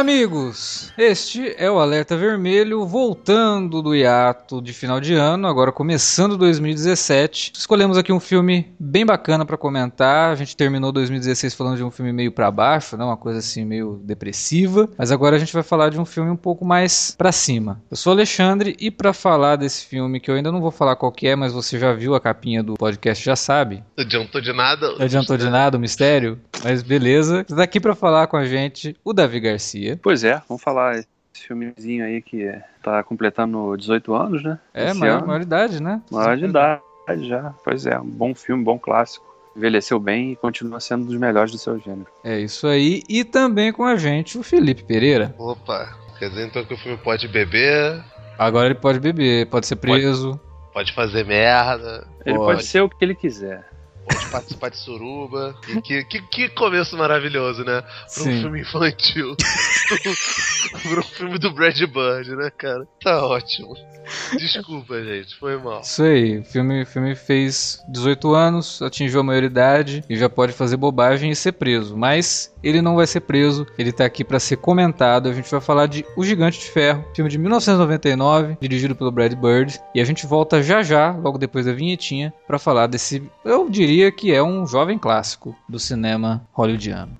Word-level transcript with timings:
Amigos! 0.00 0.69
Este 1.02 1.54
é 1.56 1.70
o 1.70 1.78
Alerta 1.78 2.14
Vermelho, 2.14 2.84
voltando 2.84 3.80
do 3.80 3.94
hiato 3.94 4.60
de 4.60 4.74
final 4.74 5.00
de 5.00 5.14
ano, 5.14 5.48
agora 5.48 5.72
começando 5.72 6.36
2017. 6.36 7.52
Escolhemos 7.56 7.96
aqui 7.96 8.12
um 8.12 8.20
filme 8.20 8.70
bem 8.78 9.06
bacana 9.06 9.46
para 9.46 9.56
comentar. 9.56 10.30
A 10.30 10.34
gente 10.34 10.54
terminou 10.54 10.92
2016 10.92 11.54
falando 11.54 11.78
de 11.78 11.82
um 11.82 11.90
filme 11.90 12.12
meio 12.12 12.30
para 12.30 12.50
baixo, 12.50 12.98
né? 12.98 13.04
uma 13.06 13.16
coisa 13.16 13.38
assim 13.38 13.64
meio 13.64 13.98
depressiva, 14.04 14.90
mas 14.98 15.10
agora 15.10 15.36
a 15.36 15.38
gente 15.38 15.54
vai 15.54 15.62
falar 15.62 15.88
de 15.88 15.98
um 15.98 16.04
filme 16.04 16.30
um 16.30 16.36
pouco 16.36 16.66
mais 16.66 17.14
para 17.16 17.32
cima. 17.32 17.80
Eu 17.90 17.96
sou 17.96 18.12
Alexandre 18.12 18.76
e 18.78 18.90
para 18.90 19.14
falar 19.14 19.56
desse 19.56 19.86
filme 19.86 20.20
que 20.20 20.30
eu 20.30 20.34
ainda 20.34 20.52
não 20.52 20.60
vou 20.60 20.70
falar 20.70 20.96
qual 20.96 21.14
é, 21.22 21.34
mas 21.34 21.54
você 21.54 21.78
já 21.78 21.94
viu 21.94 22.14
a 22.14 22.20
capinha 22.20 22.62
do 22.62 22.74
podcast, 22.74 23.24
já 23.24 23.36
sabe. 23.36 23.82
Não 23.96 24.04
adiantou 24.04 24.38
de 24.38 24.52
nada. 24.52 24.92
Não 24.92 25.04
adiantou 25.06 25.38
de 25.38 25.48
nada 25.48 25.78
o 25.78 25.80
mistério, 25.80 26.38
mas 26.62 26.82
beleza. 26.82 27.40
Está 27.40 27.62
aqui 27.62 27.80
para 27.80 27.94
falar 27.94 28.26
com 28.26 28.36
a 28.36 28.44
gente 28.44 28.94
o 29.02 29.14
Davi 29.14 29.40
Garcia. 29.40 29.98
Pois 30.02 30.24
é, 30.24 30.42
vamos 30.46 30.62
falar 30.62 30.89
esse 30.98 31.08
filmezinho 31.32 32.04
aí 32.04 32.20
que 32.20 32.52
tá 32.82 33.02
completando 33.02 33.76
18 33.76 34.14
anos, 34.14 34.42
né? 34.42 34.58
É, 34.74 34.92
maior, 34.92 35.26
maioridade, 35.26 35.82
né? 35.82 36.02
Maior 36.10 36.36
de 36.36 36.46
idade 36.46 36.82
já. 37.18 37.54
Pois 37.64 37.86
é, 37.86 37.98
um 37.98 38.06
bom 38.06 38.34
filme, 38.34 38.64
bom 38.64 38.78
clássico. 38.78 39.28
Envelheceu 39.56 39.98
bem 39.98 40.32
e 40.32 40.36
continua 40.36 40.78
sendo 40.78 41.02
um 41.02 41.06
dos 41.06 41.16
melhores 41.16 41.50
do 41.50 41.58
seu 41.58 41.78
gênero. 41.78 42.06
É 42.22 42.38
isso 42.38 42.66
aí. 42.66 43.02
E 43.08 43.24
também 43.24 43.72
com 43.72 43.84
a 43.84 43.96
gente 43.96 44.38
o 44.38 44.42
Felipe 44.42 44.84
Pereira. 44.84 45.34
Opa, 45.38 45.98
quer 46.18 46.28
dizer 46.28 46.46
então 46.46 46.64
que 46.64 46.74
o 46.74 46.78
filme 46.78 46.96
pode 46.98 47.26
beber. 47.26 48.02
Agora 48.38 48.66
ele 48.66 48.76
pode 48.76 49.00
beber, 49.00 49.46
pode 49.46 49.66
ser 49.66 49.76
preso. 49.76 50.38
Pode, 50.72 50.72
pode 50.72 50.94
fazer 50.94 51.26
merda. 51.26 52.06
Ele 52.24 52.36
pode. 52.36 52.52
pode 52.52 52.64
ser 52.64 52.80
o 52.80 52.88
que 52.88 53.04
ele 53.04 53.14
quiser 53.14 53.69
pode 54.10 54.26
participar 54.30 54.70
de 54.70 54.76
suruba. 54.76 55.54
Que, 55.84 56.04
que, 56.04 56.22
que 56.22 56.48
começo 56.50 56.96
maravilhoso, 56.96 57.64
né? 57.64 57.82
Pra 58.14 58.24
um 58.24 58.40
filme 58.40 58.60
infantil. 58.60 59.36
pra 60.82 61.00
um 61.00 61.02
filme 61.02 61.38
do 61.38 61.52
Brad 61.52 61.78
Bird, 61.78 62.36
né, 62.36 62.50
cara? 62.50 62.86
Tá 63.02 63.24
ótimo. 63.24 63.74
Desculpa, 64.36 65.02
gente, 65.02 65.36
foi 65.36 65.56
mal. 65.56 65.80
Isso 65.80 66.02
aí, 66.02 66.38
o 66.38 66.44
filme, 66.44 66.84
filme 66.84 67.14
fez 67.14 67.82
18 67.88 68.34
anos, 68.34 68.82
atingiu 68.82 69.20
a 69.20 69.24
maioridade 69.24 70.04
e 70.08 70.16
já 70.16 70.28
pode 70.28 70.52
fazer 70.52 70.76
bobagem 70.76 71.30
e 71.30 71.36
ser 71.36 71.52
preso. 71.52 71.96
Mas 71.96 72.54
ele 72.62 72.82
não 72.82 72.96
vai 72.96 73.06
ser 73.06 73.20
preso, 73.20 73.66
ele 73.78 73.92
tá 73.92 74.04
aqui 74.04 74.24
para 74.24 74.38
ser 74.38 74.56
comentado. 74.56 75.28
A 75.28 75.32
gente 75.32 75.50
vai 75.50 75.60
falar 75.60 75.86
de 75.86 76.04
O 76.16 76.24
Gigante 76.24 76.58
de 76.58 76.66
Ferro, 76.66 77.04
filme 77.14 77.30
de 77.30 77.38
1999, 77.38 78.56
dirigido 78.60 78.94
pelo 78.94 79.10
Brad 79.10 79.34
Bird. 79.34 79.80
E 79.94 80.00
a 80.00 80.04
gente 80.04 80.26
volta 80.26 80.62
já 80.62 80.82
já, 80.82 81.10
logo 81.12 81.38
depois 81.38 81.66
da 81.66 81.72
vinhetinha, 81.72 82.32
para 82.46 82.58
falar 82.58 82.86
desse, 82.86 83.22
eu 83.44 83.68
diria 83.68 84.10
que 84.10 84.32
é 84.32 84.42
um 84.42 84.66
jovem 84.66 84.98
clássico 84.98 85.56
do 85.68 85.78
cinema 85.78 86.46
hollywoodiano. 86.52 87.19